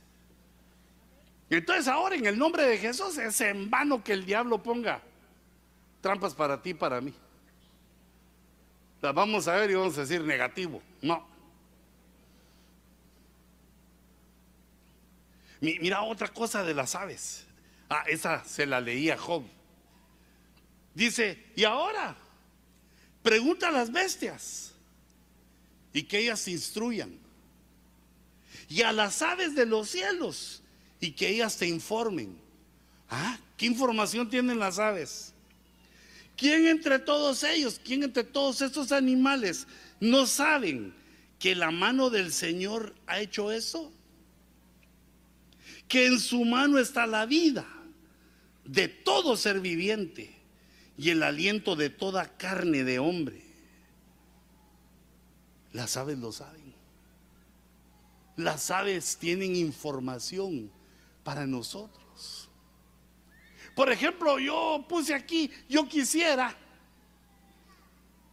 Entonces 1.56 1.88
ahora 1.88 2.16
en 2.16 2.26
el 2.26 2.38
nombre 2.38 2.64
de 2.64 2.78
Jesús 2.78 3.16
es 3.18 3.40
en 3.40 3.70
vano 3.70 4.02
que 4.02 4.12
el 4.12 4.26
diablo 4.26 4.62
ponga 4.62 5.00
trampas 6.00 6.34
para 6.34 6.60
ti 6.60 6.70
y 6.70 6.74
para 6.74 7.00
mí. 7.00 7.14
Las 9.00 9.14
vamos 9.14 9.46
a 9.48 9.54
ver 9.54 9.70
y 9.70 9.74
vamos 9.74 9.96
a 9.96 10.02
decir 10.02 10.20
negativo. 10.22 10.82
No. 11.00 11.26
Mira 15.60 16.02
otra 16.02 16.28
cosa 16.28 16.62
de 16.62 16.74
las 16.74 16.94
aves. 16.94 17.46
Ah, 17.88 18.04
esa 18.06 18.44
se 18.44 18.66
la 18.66 18.80
leía 18.80 19.16
Job. 19.16 19.44
Dice, 20.94 21.52
y 21.54 21.64
ahora, 21.64 22.16
pregunta 23.22 23.68
a 23.68 23.72
las 23.72 23.92
bestias 23.92 24.74
y 25.92 26.02
que 26.02 26.18
ellas 26.18 26.48
instruyan. 26.48 27.18
Y 28.68 28.82
a 28.82 28.92
las 28.92 29.22
aves 29.22 29.54
de 29.54 29.66
los 29.66 29.88
cielos 29.88 30.63
y 31.04 31.12
que 31.12 31.28
ellas 31.28 31.58
te 31.58 31.66
informen. 31.66 32.34
Ah, 33.10 33.38
¿qué 33.58 33.66
información 33.66 34.30
tienen 34.30 34.58
las 34.58 34.78
aves? 34.78 35.34
¿Quién 36.34 36.66
entre 36.66 36.98
todos 36.98 37.44
ellos, 37.44 37.78
quién 37.84 38.02
entre 38.02 38.24
todos 38.24 38.62
estos 38.62 38.90
animales 38.90 39.66
no 40.00 40.26
saben 40.26 40.94
que 41.38 41.54
la 41.54 41.70
mano 41.70 42.08
del 42.08 42.32
Señor 42.32 42.94
ha 43.06 43.20
hecho 43.20 43.52
eso? 43.52 43.92
Que 45.88 46.06
en 46.06 46.18
su 46.18 46.42
mano 46.46 46.78
está 46.78 47.06
la 47.06 47.26
vida 47.26 47.66
de 48.64 48.88
todo 48.88 49.36
ser 49.36 49.60
viviente 49.60 50.34
y 50.96 51.10
el 51.10 51.22
aliento 51.22 51.76
de 51.76 51.90
toda 51.90 52.34
carne 52.38 52.82
de 52.82 52.98
hombre. 52.98 53.42
Las 55.72 55.98
aves 55.98 56.18
lo 56.18 56.32
saben. 56.32 56.72
Las 58.36 58.70
aves 58.70 59.18
tienen 59.18 59.54
información 59.54 60.70
para 61.24 61.46
nosotros. 61.46 62.48
Por 63.74 63.90
ejemplo, 63.90 64.38
yo 64.38 64.84
puse 64.88 65.14
aquí, 65.14 65.50
yo 65.68 65.88
quisiera 65.88 66.56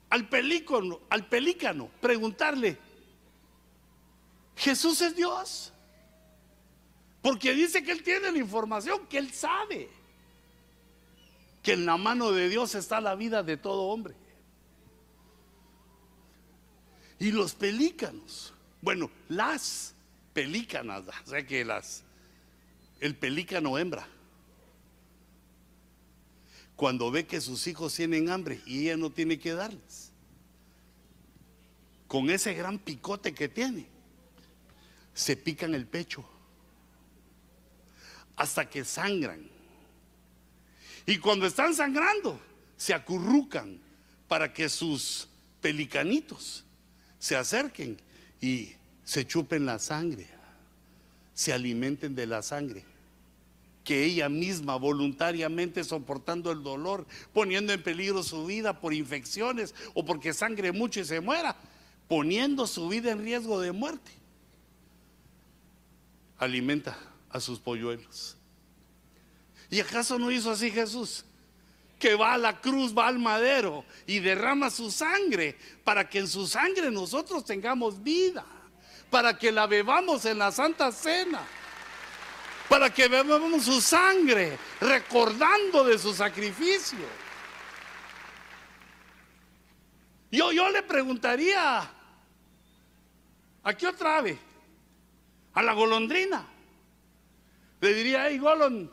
al 0.09 0.29
pelícano, 0.29 0.99
al 1.09 1.27
pelícano 1.27 1.89
preguntarle, 1.99 2.77
¿Jesús 4.55 5.01
es 5.01 5.15
Dios? 5.15 5.73
Porque 7.21 7.53
dice 7.53 7.83
que 7.83 7.91
Él 7.91 8.03
tiene 8.03 8.31
la 8.31 8.37
información, 8.37 9.07
que 9.07 9.17
Él 9.17 9.31
sabe 9.31 9.89
que 11.63 11.73
en 11.73 11.85
la 11.85 11.97
mano 11.97 12.31
de 12.31 12.49
Dios 12.49 12.75
está 12.75 13.01
la 13.01 13.15
vida 13.15 13.41
de 13.41 13.57
todo 13.57 13.83
hombre. 13.83 14.15
Y 17.19 17.31
los 17.31 17.53
pelícanos, 17.53 18.53
bueno, 18.81 19.11
las 19.29 19.95
pelícanas, 20.33 21.03
o 21.25 21.29
sea 21.29 21.45
que 21.45 21.63
las, 21.63 22.03
el 23.01 23.15
pelícano 23.15 23.77
hembra, 23.77 24.07
cuando 26.75 27.11
ve 27.11 27.25
que 27.27 27.41
sus 27.41 27.67
hijos 27.67 27.93
tienen 27.93 28.29
hambre 28.29 28.61
y 28.65 28.83
ella 28.83 28.97
no 28.97 29.11
tiene 29.11 29.37
que 29.37 29.53
darles, 29.53 30.11
con 32.07 32.29
ese 32.29 32.53
gran 32.53 32.79
picote 32.79 33.33
que 33.33 33.49
tiene, 33.49 33.87
se 35.13 35.35
pican 35.35 35.75
el 35.75 35.85
pecho 35.85 36.25
hasta 38.35 38.69
que 38.69 38.85
sangran. 38.85 39.49
Y 41.05 41.17
cuando 41.17 41.45
están 41.45 41.73
sangrando, 41.75 42.39
se 42.77 42.93
acurrucan 42.93 43.79
para 44.27 44.53
que 44.53 44.69
sus 44.69 45.27
pelicanitos 45.61 46.63
se 47.19 47.35
acerquen 47.35 47.97
y 48.39 48.73
se 49.03 49.25
chupen 49.25 49.65
la 49.65 49.77
sangre, 49.77 50.27
se 51.33 51.53
alimenten 51.53 52.15
de 52.15 52.25
la 52.25 52.41
sangre. 52.41 52.90
Que 53.83 54.05
ella 54.05 54.29
misma 54.29 54.75
voluntariamente 54.75 55.83
soportando 55.83 56.51
el 56.51 56.63
dolor, 56.63 57.05
poniendo 57.33 57.73
en 57.73 57.81
peligro 57.81 58.23
su 58.23 58.45
vida 58.45 58.79
por 58.79 58.93
infecciones 58.93 59.73
o 59.93 60.05
porque 60.05 60.33
sangre 60.33 60.71
mucho 60.71 60.99
y 60.99 61.05
se 61.05 61.19
muera, 61.19 61.55
poniendo 62.07 62.67
su 62.67 62.87
vida 62.89 63.11
en 63.11 63.23
riesgo 63.23 63.59
de 63.59 63.71
muerte, 63.71 64.11
alimenta 66.37 66.97
a 67.29 67.39
sus 67.39 67.59
polluelos. 67.59 68.37
¿Y 69.69 69.79
acaso 69.79 70.19
no 70.19 70.31
hizo 70.31 70.51
así 70.51 70.69
Jesús? 70.69 71.25
que 72.01 72.15
va 72.15 72.33
a 72.33 72.37
la 72.37 72.59
cruz, 72.59 72.97
va 72.97 73.07
al 73.07 73.19
madero 73.19 73.85
y 74.07 74.19
derrama 74.19 74.71
su 74.71 74.89
sangre 74.89 75.55
para 75.83 76.09
que 76.09 76.17
en 76.17 76.27
su 76.27 76.47
sangre 76.47 76.89
nosotros 76.89 77.45
tengamos 77.45 78.01
vida, 78.01 78.43
para 79.11 79.37
que 79.37 79.51
la 79.51 79.67
bebamos 79.67 80.25
en 80.25 80.39
la 80.39 80.51
Santa 80.51 80.91
Cena, 80.91 81.47
para 82.71 82.89
que 82.89 83.09
bebamos 83.09 83.65
su 83.65 83.81
sangre 83.81 84.57
recordando 84.79 85.83
de 85.83 85.99
su 85.99 86.13
sacrificio. 86.13 87.05
Yo, 90.31 90.53
yo 90.53 90.69
le 90.69 90.81
preguntaría, 90.81 91.81
¿a 93.61 93.73
qué 93.73 93.87
otra 93.87 94.19
ave? 94.19 94.39
A 95.53 95.61
la 95.61 95.73
golondrina. 95.73 96.47
Le 97.81 97.93
diría, 97.93 98.29
hey, 98.29 98.37
golon, 98.37 98.89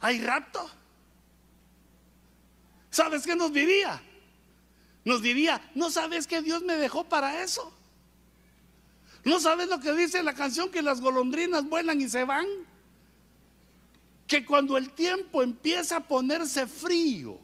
¿Hay 0.00 0.20
rapto? 0.20 0.70
¿Sabes 2.90 3.24
qué 3.24 3.34
nos 3.34 3.54
diría? 3.54 4.02
Nos 5.02 5.22
diría, 5.22 5.62
¿no 5.74 5.90
sabes 5.90 6.26
que 6.26 6.42
Dios 6.42 6.62
me 6.62 6.76
dejó 6.76 7.04
para 7.04 7.42
eso? 7.42 7.72
¿No 9.24 9.40
sabes 9.40 9.68
lo 9.68 9.80
que 9.80 9.92
dice 9.92 10.22
la 10.22 10.34
canción 10.34 10.70
que 10.70 10.82
las 10.82 11.00
golondrinas 11.00 11.68
vuelan 11.68 12.00
y 12.00 12.08
se 12.08 12.24
van? 12.24 12.46
Que 14.26 14.44
cuando 14.44 14.76
el 14.76 14.90
tiempo 14.90 15.42
empieza 15.42 15.96
a 15.96 16.00
ponerse 16.00 16.66
frío, 16.66 17.38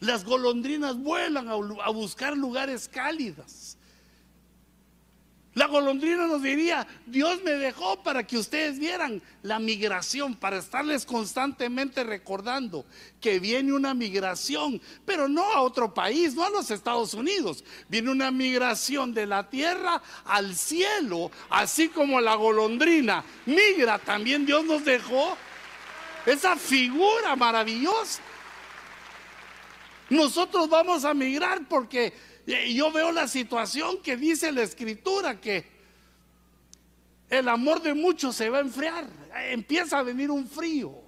las 0.00 0.24
golondrinas 0.24 0.96
vuelan 0.96 1.48
a, 1.48 1.54
buscar 1.90 2.36
lugares 2.36 2.88
cálidos 2.88 3.76
la 5.54 5.66
golondrina 5.66 6.26
nos 6.26 6.42
diría, 6.42 6.86
Dios 7.04 7.42
me 7.42 7.50
dejó 7.52 8.02
para 8.02 8.26
que 8.26 8.38
ustedes 8.38 8.78
vieran 8.78 9.20
la 9.42 9.58
migración, 9.58 10.34
para 10.34 10.56
estarles 10.56 11.04
constantemente 11.04 12.04
recordando 12.04 12.86
que 13.20 13.38
viene 13.38 13.74
una 13.74 13.92
migración, 13.92 14.80
pero 15.04 15.28
no 15.28 15.44
a 15.52 15.60
otro 15.60 15.92
país, 15.92 16.34
no 16.34 16.44
a 16.44 16.50
los 16.50 16.70
Estados 16.70 17.12
Unidos, 17.12 17.64
viene 17.88 18.10
una 18.10 18.30
migración 18.30 19.12
de 19.12 19.26
la 19.26 19.50
tierra 19.50 20.00
al 20.24 20.56
cielo, 20.56 21.30
así 21.50 21.88
como 21.88 22.18
la 22.22 22.34
golondrina 22.34 23.22
migra, 23.44 23.98
también 23.98 24.46
Dios 24.46 24.64
nos 24.64 24.82
dejó 24.86 25.36
esa 26.24 26.56
figura 26.56 27.36
maravillosa. 27.36 28.22
Nosotros 30.08 30.68
vamos 30.68 31.04
a 31.04 31.14
migrar 31.14 31.66
porque 31.68 32.12
y 32.46 32.74
yo 32.74 32.90
veo 32.90 33.12
la 33.12 33.28
situación 33.28 34.02
que 34.02 34.16
dice 34.16 34.50
la 34.50 34.62
escritura, 34.62 35.40
que 35.40 35.64
el 37.30 37.48
amor 37.48 37.80
de 37.80 37.94
muchos 37.94 38.36
se 38.36 38.50
va 38.50 38.58
a 38.58 38.62
enfriar, 38.62 39.06
empieza 39.50 39.98
a 39.98 40.02
venir 40.02 40.30
un 40.30 40.46
frío. 40.46 41.00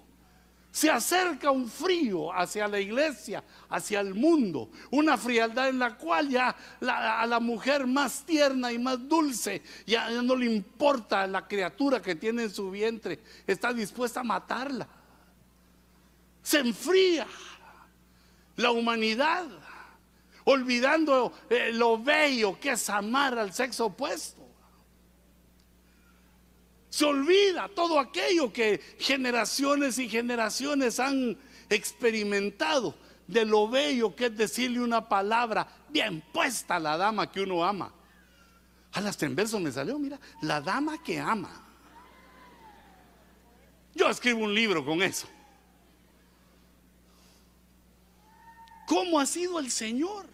Se 0.70 0.90
acerca 0.90 1.52
un 1.52 1.68
frío 1.68 2.32
hacia 2.32 2.66
la 2.66 2.80
iglesia, 2.80 3.44
hacia 3.68 4.00
el 4.00 4.12
mundo, 4.12 4.70
una 4.90 5.16
frialdad 5.16 5.68
en 5.68 5.78
la 5.78 5.96
cual 5.96 6.28
ya 6.28 6.56
a 6.80 7.26
la 7.26 7.38
mujer 7.38 7.86
más 7.86 8.24
tierna 8.24 8.72
y 8.72 8.78
más 8.80 9.08
dulce 9.08 9.62
ya 9.86 10.10
no 10.10 10.34
le 10.34 10.46
importa 10.46 11.28
la 11.28 11.46
criatura 11.46 12.02
que 12.02 12.16
tiene 12.16 12.44
en 12.44 12.50
su 12.50 12.72
vientre, 12.72 13.20
está 13.46 13.72
dispuesta 13.72 14.20
a 14.20 14.24
matarla. 14.24 14.88
Se 16.42 16.58
enfría 16.58 17.26
la 18.56 18.72
humanidad 18.72 19.46
olvidando 20.44 21.32
eh, 21.50 21.70
lo 21.72 21.98
bello 21.98 22.58
que 22.60 22.72
es 22.72 22.88
amar 22.90 23.38
al 23.38 23.52
sexo 23.52 23.86
opuesto. 23.86 24.42
Se 26.88 27.04
olvida 27.04 27.68
todo 27.74 27.98
aquello 27.98 28.52
que 28.52 28.80
generaciones 28.98 29.98
y 29.98 30.08
generaciones 30.08 31.00
han 31.00 31.36
experimentado 31.68 32.94
de 33.26 33.44
lo 33.44 33.68
bello 33.68 34.14
que 34.14 34.26
es 34.26 34.36
decirle 34.36 34.80
una 34.80 35.08
palabra 35.08 35.66
bien 35.88 36.22
puesta 36.32 36.76
a 36.76 36.80
la 36.80 36.96
dama 36.96 37.30
que 37.30 37.40
uno 37.40 37.64
ama. 37.64 37.92
A 38.92 39.00
las 39.00 39.20
en 39.22 39.34
verso 39.34 39.58
me 39.58 39.72
salió, 39.72 39.98
mira, 39.98 40.20
la 40.42 40.60
dama 40.60 41.02
que 41.02 41.18
ama. 41.18 41.50
Yo 43.94 44.08
escribo 44.08 44.44
un 44.44 44.54
libro 44.54 44.84
con 44.84 45.02
eso. 45.02 45.28
¿Cómo 48.86 49.18
ha 49.18 49.26
sido 49.26 49.58
el 49.58 49.70
Señor? 49.70 50.33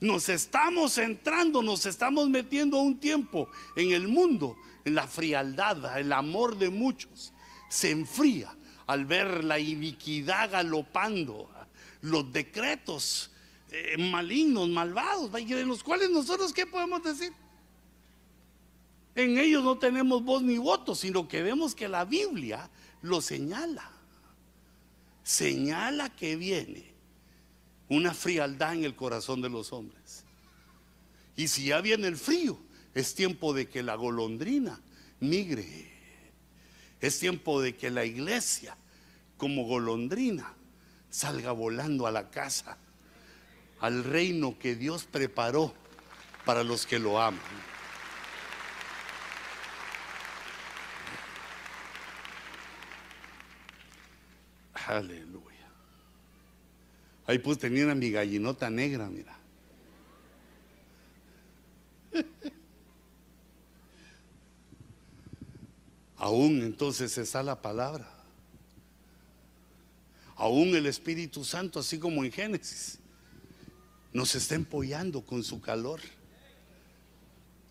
Nos 0.00 0.30
estamos 0.30 0.96
entrando, 0.96 1.62
nos 1.62 1.84
estamos 1.84 2.28
metiendo 2.28 2.78
un 2.78 2.98
tiempo 2.98 3.48
en 3.76 3.92
el 3.92 4.08
mundo, 4.08 4.56
en 4.84 4.94
la 4.94 5.06
frialdad, 5.06 5.98
el 5.98 6.12
amor 6.12 6.56
de 6.56 6.70
muchos 6.70 7.34
se 7.68 7.90
enfría 7.90 8.54
al 8.86 9.04
ver 9.04 9.44
la 9.44 9.58
iniquidad 9.58 10.50
galopando, 10.50 11.48
los 12.02 12.32
decretos 12.32 13.30
eh, 13.70 13.96
malignos, 13.96 14.68
malvados, 14.68 15.30
de 15.32 15.64
los 15.64 15.84
cuales 15.84 16.10
nosotros, 16.10 16.52
¿qué 16.52 16.66
podemos 16.66 17.02
decir? 17.02 17.32
En 19.14 19.38
ellos 19.38 19.62
no 19.62 19.78
tenemos 19.78 20.24
voz 20.24 20.42
ni 20.42 20.58
voto, 20.58 20.94
sino 20.94 21.28
que 21.28 21.42
vemos 21.42 21.74
que 21.74 21.88
la 21.88 22.04
Biblia 22.04 22.68
lo 23.02 23.20
señala. 23.20 23.90
Señala 25.22 26.10
que 26.16 26.34
viene 26.36 26.89
una 27.90 28.14
frialdad 28.14 28.74
en 28.74 28.84
el 28.84 28.94
corazón 28.94 29.42
de 29.42 29.50
los 29.50 29.72
hombres. 29.72 30.24
Y 31.36 31.48
si 31.48 31.66
ya 31.66 31.80
viene 31.80 32.06
el 32.06 32.16
frío, 32.16 32.58
es 32.94 33.14
tiempo 33.14 33.52
de 33.52 33.68
que 33.68 33.82
la 33.82 33.96
golondrina 33.96 34.80
migre. 35.18 35.90
Es 37.00 37.18
tiempo 37.18 37.60
de 37.60 37.76
que 37.76 37.90
la 37.90 38.04
iglesia, 38.04 38.76
como 39.36 39.64
golondrina, 39.64 40.54
salga 41.10 41.50
volando 41.50 42.06
a 42.06 42.12
la 42.12 42.30
casa, 42.30 42.78
al 43.80 44.04
reino 44.04 44.56
que 44.58 44.76
Dios 44.76 45.04
preparó 45.04 45.74
para 46.44 46.62
los 46.62 46.86
que 46.86 47.00
lo 47.00 47.20
aman. 47.20 47.40
Aleluya. 54.86 55.29
Ahí 57.30 57.38
pues 57.38 57.58
tenía 57.60 57.94
mi 57.94 58.10
gallinota 58.10 58.68
negra, 58.68 59.08
mira. 59.08 59.38
Aún 66.16 66.60
entonces 66.62 67.16
está 67.16 67.44
la 67.44 67.62
palabra. 67.62 68.12
Aún 70.34 70.74
el 70.74 70.86
Espíritu 70.86 71.44
Santo, 71.44 71.78
así 71.78 72.00
como 72.00 72.24
en 72.24 72.32
Génesis, 72.32 72.98
nos 74.12 74.34
está 74.34 74.56
empollando 74.56 75.24
con 75.24 75.44
su 75.44 75.60
calor. 75.60 76.00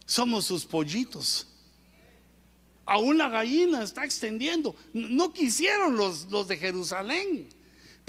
Somos 0.06 0.46
sus 0.46 0.66
pollitos. 0.66 1.48
Aún 2.86 3.18
la 3.18 3.28
gallina 3.28 3.84
está 3.84 4.06
extendiendo. 4.06 4.74
No 4.94 5.34
quisieron 5.34 5.98
los, 5.98 6.32
los 6.32 6.48
de 6.48 6.56
Jerusalén. 6.56 7.59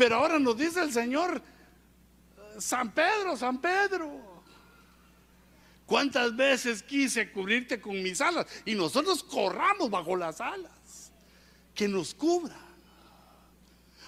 Pero 0.00 0.16
ahora 0.16 0.38
nos 0.38 0.56
dice 0.56 0.80
el 0.80 0.90
Señor, 0.90 1.42
San 2.58 2.90
Pedro, 2.92 3.36
San 3.36 3.60
Pedro, 3.60 4.42
¿Cuántas 5.84 6.34
veces 6.34 6.82
quise 6.82 7.30
cubrirte 7.30 7.82
con 7.82 8.02
mis 8.02 8.18
alas? 8.22 8.46
Y 8.64 8.74
nosotros 8.74 9.22
corramos 9.22 9.90
bajo 9.90 10.16
las 10.16 10.40
alas. 10.40 11.12
Que 11.74 11.86
nos 11.86 12.14
cubra. 12.14 12.56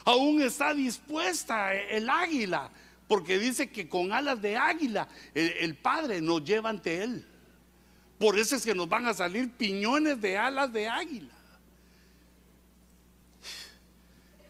Aún 0.06 0.40
está 0.40 0.72
dispuesta 0.72 1.74
el 1.74 2.08
águila, 2.08 2.70
porque 3.06 3.38
dice 3.38 3.68
que 3.68 3.86
con 3.86 4.12
alas 4.12 4.40
de 4.40 4.56
águila 4.56 5.08
el, 5.34 5.76
Padre 5.76 6.22
nos 6.22 6.42
lleva 6.42 6.70
ante 6.70 7.02
Él. 7.02 7.26
Por 8.18 8.38
eso 8.38 8.56
es 8.56 8.64
que 8.64 8.74
nos 8.74 8.88
van 8.88 9.06
a 9.08 9.12
salir 9.12 9.50
piñones 9.50 10.18
de 10.22 10.38
alas 10.38 10.72
de 10.72 10.88
águila. 10.88 11.34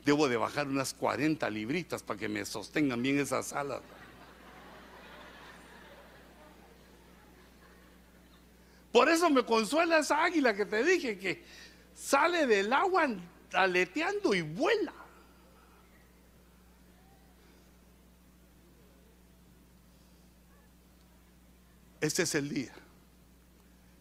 Debo 0.05 0.29
de 0.29 0.37
bajar 0.37 0.67
unas 0.67 0.95
40 0.95 1.49
libritas 1.51 2.03
para 2.03 2.19
que 2.19 2.29
me 2.29 2.45
sostengan 2.45 3.03
bien 3.03 3.19
esas 3.19 3.53
alas. 3.53 3.81
Por 8.93 9.09
eso 9.09 9.31
me 9.31 9.45
consuela 9.45 9.99
esa 9.99 10.23
águila 10.23 10.55
que 10.55 10.67
te 10.67 10.85
dije 10.85 11.19
que 11.19 11.43
sale 11.95 12.47
del 12.47 12.73
agua 12.73 13.09
aleteando 13.53 14.35
y 14.35 14.43
vuela. 14.43 14.93
Este 22.03 22.25
es 22.25 22.35
el 22.35 22.49
día 22.49 22.73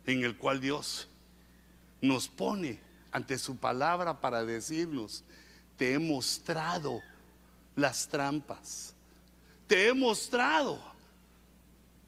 en 0.07 0.23
el 0.23 0.35
cual 0.35 0.59
Dios 0.59 1.07
nos 2.01 2.27
pone 2.27 2.79
ante 3.11 3.37
su 3.37 3.57
palabra 3.57 4.19
para 4.19 4.43
decirnos, 4.43 5.23
te 5.77 5.93
he 5.93 5.99
mostrado 5.99 7.01
las 7.75 8.07
trampas, 8.07 8.93
te 9.67 9.87
he 9.87 9.93
mostrado 9.93 10.79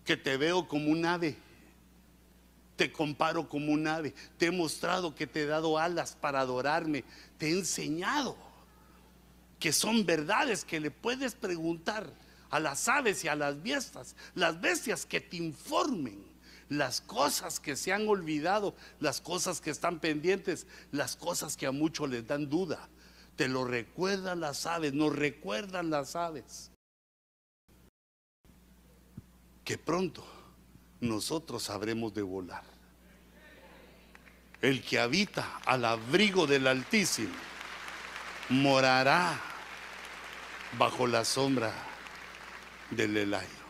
que 0.03 0.17
te 0.17 0.37
veo 0.37 0.67
como 0.67 0.91
un 0.91 1.05
ave 1.05 1.37
te 2.75 2.91
comparo 2.91 3.47
como 3.47 3.71
un 3.71 3.87
ave. 3.87 4.13
Te 4.37 4.47
he 4.47 4.51
mostrado 4.51 5.15
que 5.15 5.27
te 5.27 5.43
he 5.43 5.45
dado 5.45 5.77
alas 5.77 6.17
para 6.19 6.39
adorarme. 6.39 7.03
Te 7.37 7.47
he 7.47 7.51
enseñado 7.51 8.35
que 9.59 9.71
son 9.71 10.05
verdades 10.05 10.65
que 10.65 10.79
le 10.79 10.91
puedes 10.91 11.35
preguntar 11.35 12.11
a 12.49 12.59
las 12.59 12.87
aves 12.87 13.23
y 13.23 13.27
a 13.27 13.35
las 13.35 13.61
bestias, 13.61 14.15
las 14.35 14.59
bestias 14.59 15.05
que 15.05 15.21
te 15.21 15.37
informen 15.37 16.33
las 16.69 17.01
cosas 17.01 17.59
que 17.59 17.75
se 17.75 17.93
han 17.93 18.07
olvidado, 18.07 18.75
las 18.99 19.21
cosas 19.21 19.61
que 19.61 19.69
están 19.69 19.99
pendientes, 19.99 20.65
las 20.91 21.15
cosas 21.15 21.55
que 21.55 21.67
a 21.67 21.71
muchos 21.71 22.09
les 22.09 22.25
dan 22.25 22.49
duda. 22.49 22.89
Te 23.35 23.47
lo 23.47 23.65
recuerdan 23.65 24.39
las 24.39 24.65
aves, 24.65 24.93
nos 24.93 25.15
recuerdan 25.15 25.89
las 25.89 26.15
aves. 26.15 26.71
Que 29.63 29.77
pronto 29.77 30.25
nosotros 30.99 31.63
sabremos 31.63 32.13
de 32.13 32.21
volar. 32.21 32.63
El 34.61 34.81
que 34.81 34.99
habita 34.99 35.57
al 35.65 35.83
abrigo 35.83 36.47
del 36.47 36.67
Altísimo 36.67 37.33
morará 38.49 39.39
bajo 40.77 41.07
la 41.07 41.25
sombra 41.25 41.73
del 42.91 43.17
helayo. 43.17 43.63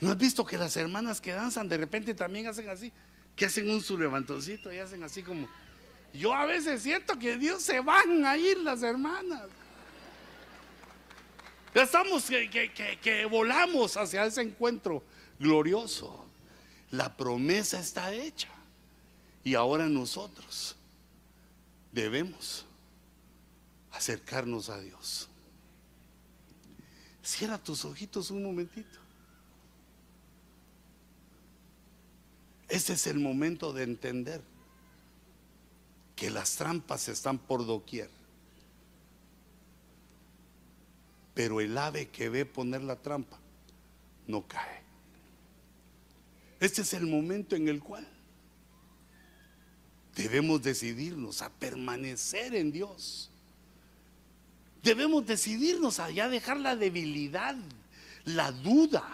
¿No 0.00 0.10
has 0.10 0.18
visto 0.18 0.44
que 0.44 0.58
las 0.58 0.76
hermanas 0.76 1.20
que 1.20 1.32
danzan 1.32 1.68
de 1.68 1.76
repente 1.76 2.14
también 2.14 2.46
hacen 2.46 2.68
así? 2.68 2.92
Que 3.34 3.46
hacen 3.46 3.70
un 3.70 3.80
su 3.80 3.98
levantoncito 3.98 4.72
y 4.72 4.78
hacen 4.78 5.02
así 5.02 5.22
como... 5.22 5.48
Yo 6.18 6.34
a 6.34 6.46
veces 6.46 6.82
siento 6.82 7.16
que 7.16 7.36
Dios 7.36 7.62
se 7.62 7.78
van 7.80 8.26
a 8.26 8.36
ir 8.36 8.58
las 8.58 8.82
hermanas. 8.82 9.42
Estamos 11.72 12.24
que, 12.24 12.72
que 13.00 13.24
volamos 13.26 13.96
hacia 13.96 14.26
ese 14.26 14.42
encuentro 14.42 15.04
glorioso. 15.38 16.26
La 16.90 17.16
promesa 17.16 17.78
está 17.78 18.12
hecha. 18.12 18.48
Y 19.44 19.54
ahora 19.54 19.86
nosotros 19.86 20.74
debemos 21.92 22.66
acercarnos 23.92 24.70
a 24.70 24.80
Dios. 24.80 25.28
Cierra 27.22 27.58
tus 27.58 27.84
ojitos 27.84 28.32
un 28.32 28.42
momentito. 28.42 28.98
Ese 32.68 32.94
es 32.94 33.06
el 33.06 33.20
momento 33.20 33.72
de 33.72 33.84
entender 33.84 34.42
que 36.18 36.30
las 36.30 36.56
trampas 36.56 37.08
están 37.08 37.38
por 37.38 37.64
doquier. 37.64 38.10
Pero 41.32 41.60
el 41.60 41.78
ave 41.78 42.08
que 42.08 42.28
ve 42.28 42.44
poner 42.44 42.82
la 42.82 42.96
trampa 42.96 43.38
no 44.26 44.44
cae. 44.48 44.82
Este 46.58 46.82
es 46.82 46.92
el 46.94 47.06
momento 47.06 47.54
en 47.54 47.68
el 47.68 47.80
cual 47.80 48.04
debemos 50.16 50.60
decidirnos 50.60 51.40
a 51.40 51.50
permanecer 51.50 52.52
en 52.56 52.72
Dios. 52.72 53.30
Debemos 54.82 55.24
decidirnos 55.24 56.00
a 56.00 56.10
ya 56.10 56.28
dejar 56.28 56.58
la 56.58 56.74
debilidad, 56.74 57.54
la 58.24 58.50
duda, 58.50 59.08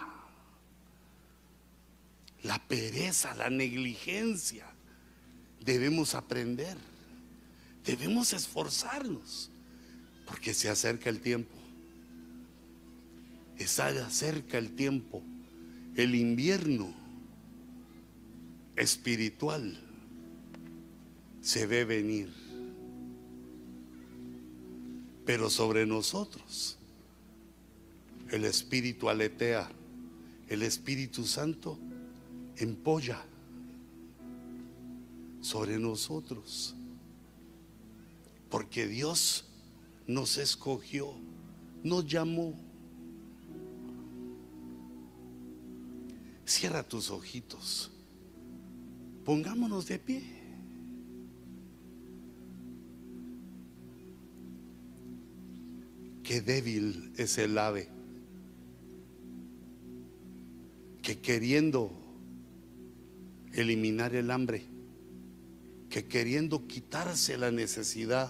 la 2.41 2.57
pereza, 2.67 3.35
la 3.35 3.51
negligencia. 3.51 4.65
Debemos 5.59 6.15
aprender, 6.15 6.77
debemos 7.85 8.33
esforzarnos, 8.33 9.49
porque 10.25 10.53
se 10.53 10.69
acerca 10.69 11.09
el 11.09 11.21
tiempo. 11.21 11.55
Está 13.57 14.09
cerca 14.09 14.57
el 14.57 14.75
tiempo, 14.75 15.23
el 15.95 16.15
invierno 16.15 16.93
espiritual 18.75 19.79
se 21.41 21.65
ve 21.65 21.85
venir. 21.85 22.29
Pero 25.25 25.49
sobre 25.49 25.85
nosotros 25.85 26.77
el 28.31 28.45
Espíritu 28.45 29.09
aletea, 29.09 29.69
el 30.49 30.63
Espíritu 30.63 31.25
Santo 31.25 31.79
empolla 32.57 33.23
sobre 35.41 35.77
nosotros. 35.79 36.75
Porque 38.49 38.87
Dios 38.87 39.45
nos 40.07 40.37
escogió 40.37 41.15
nos 41.85 42.07
llamó. 42.07 42.55
Cierra 46.45 46.81
tus 46.81 47.11
ojitos. 47.11 47.91
Pongámonos 49.23 49.87
de 49.87 49.99
pie. 49.99 50.23
Qué 56.23 56.41
débil 56.41 57.13
es 57.17 57.37
el 57.37 57.55
ave 57.57 57.87
que 61.03 61.19
queriendo 61.19 61.91
eliminar 63.53 64.15
el 64.15 64.31
hambre, 64.31 64.65
que 65.95 66.03
queriendo 66.03 66.67
quitarse 66.67 67.37
la 67.37 67.51
necesidad 67.51 68.29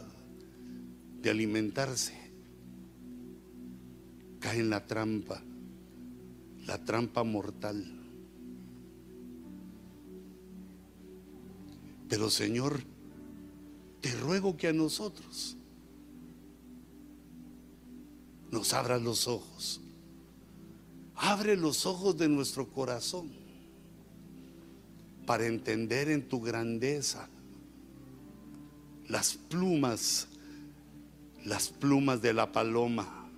de 1.19 1.31
alimentarse, 1.31 2.13
cae 4.39 4.59
en 4.59 4.69
la 4.69 4.85
trampa, 4.85 5.41
la 6.67 6.77
trampa 6.85 7.23
mortal. 7.23 7.83
Pero 12.07 12.29
Señor, 12.29 12.83
te 13.99 14.11
ruego 14.11 14.55
que 14.57 14.67
a 14.67 14.73
nosotros 14.73 15.57
nos 18.51 18.73
abras 18.73 19.01
los 19.01 19.27
ojos. 19.27 19.81
Abre 21.15 21.57
los 21.57 21.87
ojos 21.87 22.15
de 22.15 22.29
nuestro 22.29 22.67
corazón 22.67 23.31
para 25.25 25.47
entender 25.47 26.11
en 26.11 26.29
tu 26.29 26.39
grandeza 26.39 27.27
las 29.07 29.35
plumas, 29.35 30.27
las 31.43 31.69
plumas 31.69 32.21
de 32.21 32.33
la 32.33 32.51
paloma, 32.51 33.29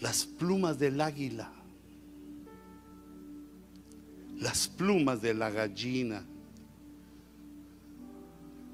las 0.00 0.24
plumas 0.24 0.78
del 0.78 1.00
águila, 1.00 1.52
las 4.38 4.68
plumas 4.68 5.20
de 5.20 5.34
la 5.34 5.50
gallina, 5.50 6.24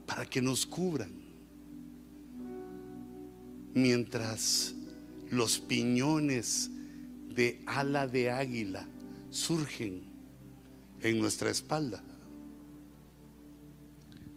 para 0.06 0.26
que 0.26 0.42
nos 0.42 0.66
cubran 0.66 1.10
mientras 3.74 4.74
los 5.30 5.58
piñones 5.58 6.70
de 7.34 7.60
ala 7.66 8.06
de 8.06 8.30
águila 8.30 8.86
surgen 9.30 10.02
en 11.02 11.18
nuestra 11.18 11.50
espalda. 11.50 12.02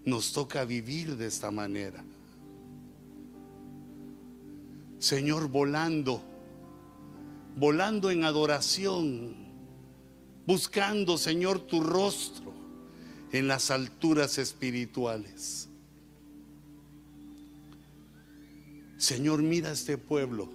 Nos 0.07 0.31
toca 0.31 0.63
vivir 0.63 1.17
de 1.17 1.27
esta 1.27 1.51
manera. 1.51 2.01
Señor, 4.99 5.49
volando, 5.49 6.23
volando 7.57 8.09
en 8.09 8.23
adoración, 8.23 9.35
buscando, 10.45 11.17
Señor, 11.17 11.59
tu 11.59 11.81
rostro 11.81 12.53
en 13.33 13.49
las 13.49 13.69
alturas 13.69 14.37
espirituales. 14.37 15.67
Señor, 18.95 19.43
mira 19.43 19.73
este 19.73 19.97
pueblo 19.97 20.47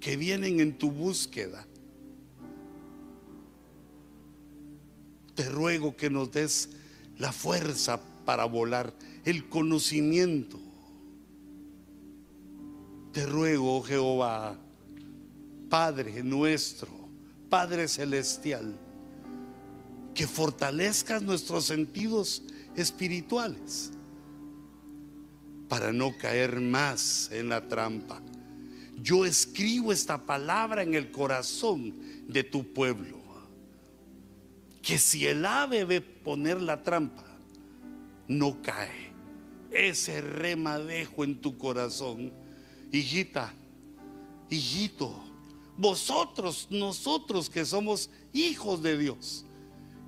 que 0.00 0.16
vienen 0.16 0.58
en 0.58 0.76
tu 0.76 0.90
búsqueda. 0.90 1.68
Te 5.34 5.48
ruego 5.48 5.96
que 5.96 6.10
nos 6.10 6.30
des 6.32 6.70
la 7.18 7.32
fuerza 7.32 8.00
para 8.24 8.44
volar, 8.44 8.94
el 9.24 9.48
conocimiento. 9.48 10.58
Te 13.12 13.26
ruego, 13.26 13.76
oh 13.76 13.82
Jehová, 13.82 14.58
Padre 15.68 16.22
nuestro, 16.22 16.90
Padre 17.48 17.88
celestial, 17.88 18.74
que 20.14 20.26
fortalezcas 20.26 21.22
nuestros 21.22 21.64
sentidos 21.64 22.42
espirituales 22.76 23.90
para 25.68 25.92
no 25.92 26.16
caer 26.18 26.60
más 26.60 27.30
en 27.32 27.48
la 27.48 27.66
trampa 27.66 28.22
yo 29.02 29.26
escribo 29.26 29.92
esta 29.92 30.24
palabra 30.24 30.82
en 30.82 30.94
el 30.94 31.10
corazón 31.10 31.94
de 32.28 32.44
tu 32.44 32.72
pueblo. 32.72 33.21
Que 34.82 34.98
si 34.98 35.26
el 35.26 35.46
ave 35.46 35.84
ve 35.84 36.00
poner 36.00 36.60
la 36.60 36.82
trampa, 36.82 37.24
no 38.28 38.60
cae. 38.62 39.12
Ese 39.70 40.20
remadejo 40.20 41.24
en 41.24 41.40
tu 41.40 41.56
corazón. 41.56 42.32
Hijita, 42.90 43.54
hijito, 44.50 45.24
vosotros, 45.76 46.66
nosotros 46.70 47.48
que 47.48 47.64
somos 47.64 48.10
hijos 48.32 48.82
de 48.82 48.98
Dios, 48.98 49.46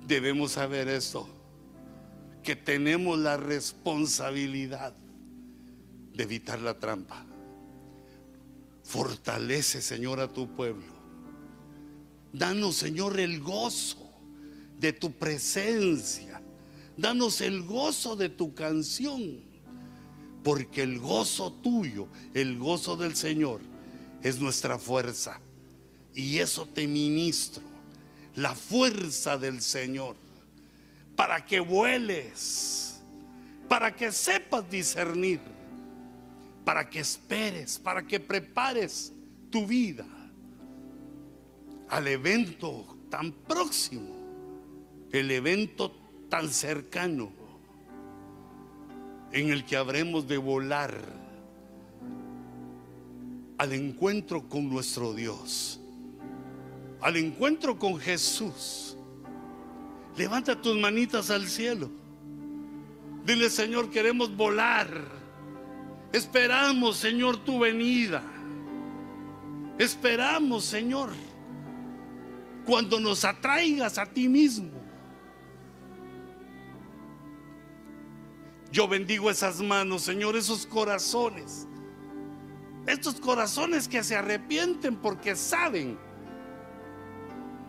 debemos 0.05 0.51
saber 0.51 0.87
esto, 0.87 1.27
que 2.43 2.55
tenemos 2.55 3.17
la 3.17 3.37
responsabilidad 3.37 4.93
de 6.13 6.23
evitar 6.23 6.61
la 6.61 6.77
trampa. 6.77 7.25
Fortalece, 8.83 9.81
Señor, 9.81 10.19
a 10.19 10.31
tu 10.31 10.47
pueblo. 10.55 10.93
Danos, 12.31 12.75
Señor, 12.75 13.19
el 13.19 13.41
gozo 13.41 14.04
de 14.79 14.93
tu 14.93 15.11
presencia. 15.11 16.41
Danos 16.97 17.41
el 17.41 17.63
gozo 17.63 18.15
de 18.15 18.29
tu 18.29 18.53
canción. 18.53 19.41
Porque 20.43 20.83
el 20.83 20.99
gozo 20.99 21.51
tuyo, 21.51 22.07
el 22.33 22.57
gozo 22.57 22.95
del 22.95 23.15
Señor, 23.15 23.61
es 24.21 24.39
nuestra 24.39 24.77
fuerza. 24.77 25.39
Y 26.13 26.39
eso 26.39 26.67
te 26.67 26.87
ministro. 26.87 27.63
La 28.35 28.53
fuerza 28.53 29.37
del 29.37 29.61
Señor. 29.61 30.15
Para 31.15 31.45
que 31.45 31.59
vueles. 31.59 32.99
Para 33.67 33.95
que 33.95 34.11
sepas 34.11 34.69
discernir 34.69 35.39
para 36.65 36.89
que 36.89 36.99
esperes, 36.99 37.77
para 37.77 38.05
que 38.05 38.19
prepares 38.19 39.13
tu 39.51 39.67
vida 39.67 40.05
al 41.87 42.07
evento 42.07 42.97
tan 43.09 43.31
próximo, 43.31 44.14
el 45.11 45.31
evento 45.31 45.91
tan 46.29 46.49
cercano 46.49 47.31
en 49.31 49.49
el 49.49 49.65
que 49.65 49.77
habremos 49.77 50.27
de 50.27 50.37
volar 50.37 50.97
al 53.57 53.73
encuentro 53.73 54.47
con 54.47 54.69
nuestro 54.69 55.13
Dios, 55.13 55.79
al 57.01 57.17
encuentro 57.17 57.77
con 57.77 57.97
Jesús. 57.97 58.97
Levanta 60.17 60.61
tus 60.61 60.77
manitas 60.77 61.29
al 61.29 61.47
cielo. 61.47 61.89
Dile, 63.25 63.49
Señor, 63.49 63.89
queremos 63.89 64.35
volar 64.35 65.25
Esperamos, 66.15 66.95
Señor, 66.95 67.43
tu 67.43 67.59
venida. 67.59 68.23
Esperamos, 69.77 70.63
Señor, 70.63 71.09
cuando 72.65 73.01
nos 73.01 73.25
atraigas 73.25 73.97
a 73.97 74.05
ti 74.05 74.29
mismo. 74.29 74.71
Yo 78.71 78.87
bendigo 78.87 79.29
esas 79.29 79.61
manos, 79.61 80.03
Señor, 80.03 80.35
esos 80.35 80.65
corazones. 80.65 81.67
Estos 82.87 83.15
corazones 83.15 83.87
que 83.87 84.03
se 84.03 84.15
arrepienten 84.15 84.95
porque 84.95 85.35
saben 85.35 85.97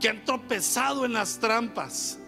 que 0.00 0.08
han 0.08 0.24
tropezado 0.24 1.04
en 1.04 1.12
las 1.12 1.38
trampas. 1.38 2.18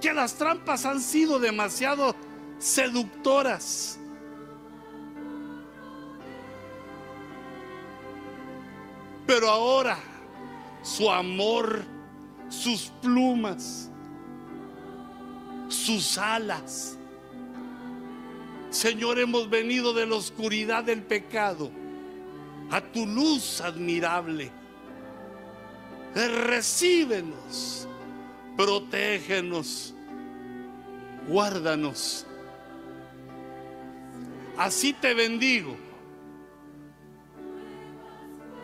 Que 0.00 0.12
las 0.12 0.34
trampas 0.34 0.84
han 0.84 1.00
sido 1.00 1.38
demasiado 1.38 2.14
seductoras 2.58 3.98
Pero 9.26 9.48
ahora 9.48 9.96
su 10.82 11.10
amor, 11.10 11.82
sus 12.48 12.92
plumas, 13.00 13.90
sus 15.68 16.18
alas. 16.18 16.98
Señor, 18.72 19.20
hemos 19.20 19.48
venido 19.48 19.92
de 19.92 20.06
la 20.06 20.16
oscuridad 20.16 20.82
del 20.82 21.02
pecado 21.02 21.70
a 22.70 22.80
tu 22.80 23.06
luz 23.06 23.60
admirable. 23.60 24.50
Recíbenos, 26.14 27.86
protégenos, 28.56 29.94
guárdanos. 31.28 32.26
Así 34.56 34.92
te 34.92 35.14
bendigo 35.14 35.76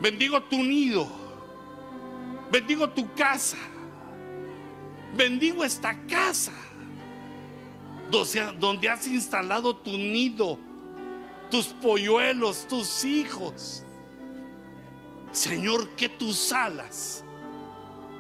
Bendigo 0.01 0.41
tu 0.43 0.63
nido. 0.63 1.09
Bendigo 2.51 2.89
tu 2.91 3.13
casa. 3.15 3.57
Bendigo 5.17 5.65
esta 5.65 5.95
casa 6.07 6.53
donde 8.11 8.89
has 8.89 9.07
instalado 9.07 9.77
tu 9.77 9.91
nido 9.91 10.59
tus 11.51 11.67
polluelos, 11.67 12.67
tus 12.69 13.05
hijos. 13.05 13.83
Señor, 15.33 15.89
que 15.91 16.09
tus 16.09 16.53
alas 16.53 17.25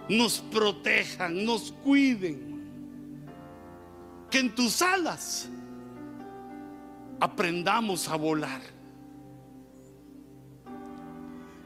nos 0.08 0.40
protejan, 0.40 1.44
nos 1.44 1.72
cuiden. 1.72 2.58
Que 4.30 4.40
en 4.40 4.54
tus 4.54 4.82
alas 4.82 5.48
aprendamos 7.20 8.08
a 8.08 8.16
volar. 8.16 8.62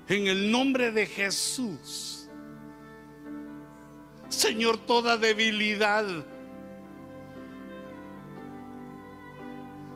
En 0.08 0.26
el 0.26 0.50
nombre 0.50 0.92
de 0.92 1.06
Jesús. 1.06 2.28
Señor, 4.28 4.78
toda 4.78 5.16
debilidad. 5.16 6.04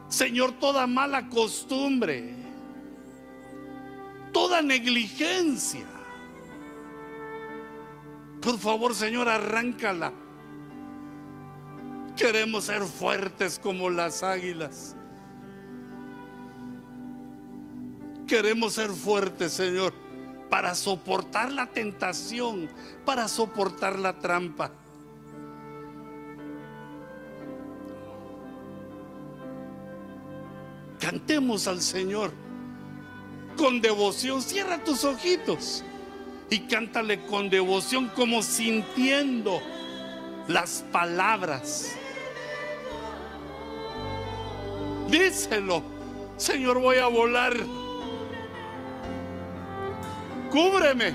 Señor, 0.09 0.53
toda 0.53 0.87
mala 0.87 1.29
costumbre. 1.29 2.35
Toda 4.33 4.63
negligencia. 4.63 5.87
Por 8.41 8.59
favor, 8.59 8.95
Señor, 8.95 9.29
arráncala. 9.29 10.13
Queremos 12.17 12.65
ser 12.65 12.83
fuertes 12.83 13.59
como 13.59 13.91
las 13.91 14.23
águilas. 14.23 14.97
Queremos 18.27 18.75
ser 18.75 18.91
fuertes, 18.91 19.53
Señor, 19.53 19.93
para 20.51 20.75
soportar 20.75 21.53
la 21.53 21.67
tentación, 21.67 22.69
para 23.05 23.29
soportar 23.29 23.99
la 23.99 24.19
trampa. 24.19 24.73
Cantemos 31.07 31.69
al 31.69 31.81
Señor 31.81 32.33
con 33.57 33.81
devoción. 33.81 34.43
Cierra 34.43 34.83
tus 34.83 35.05
ojitos 35.05 35.85
y 36.51 36.59
cántale 36.63 37.25
con 37.27 37.49
devoción 37.49 38.09
como 38.09 38.43
sintiendo 38.43 39.63
las 40.49 40.85
palabras. 40.91 41.95
Díselo, 45.09 45.81
Señor, 46.39 46.81
voy 46.81 46.97
a 46.97 47.07
volar. 47.07 47.55
Cúbreme. 50.51 51.15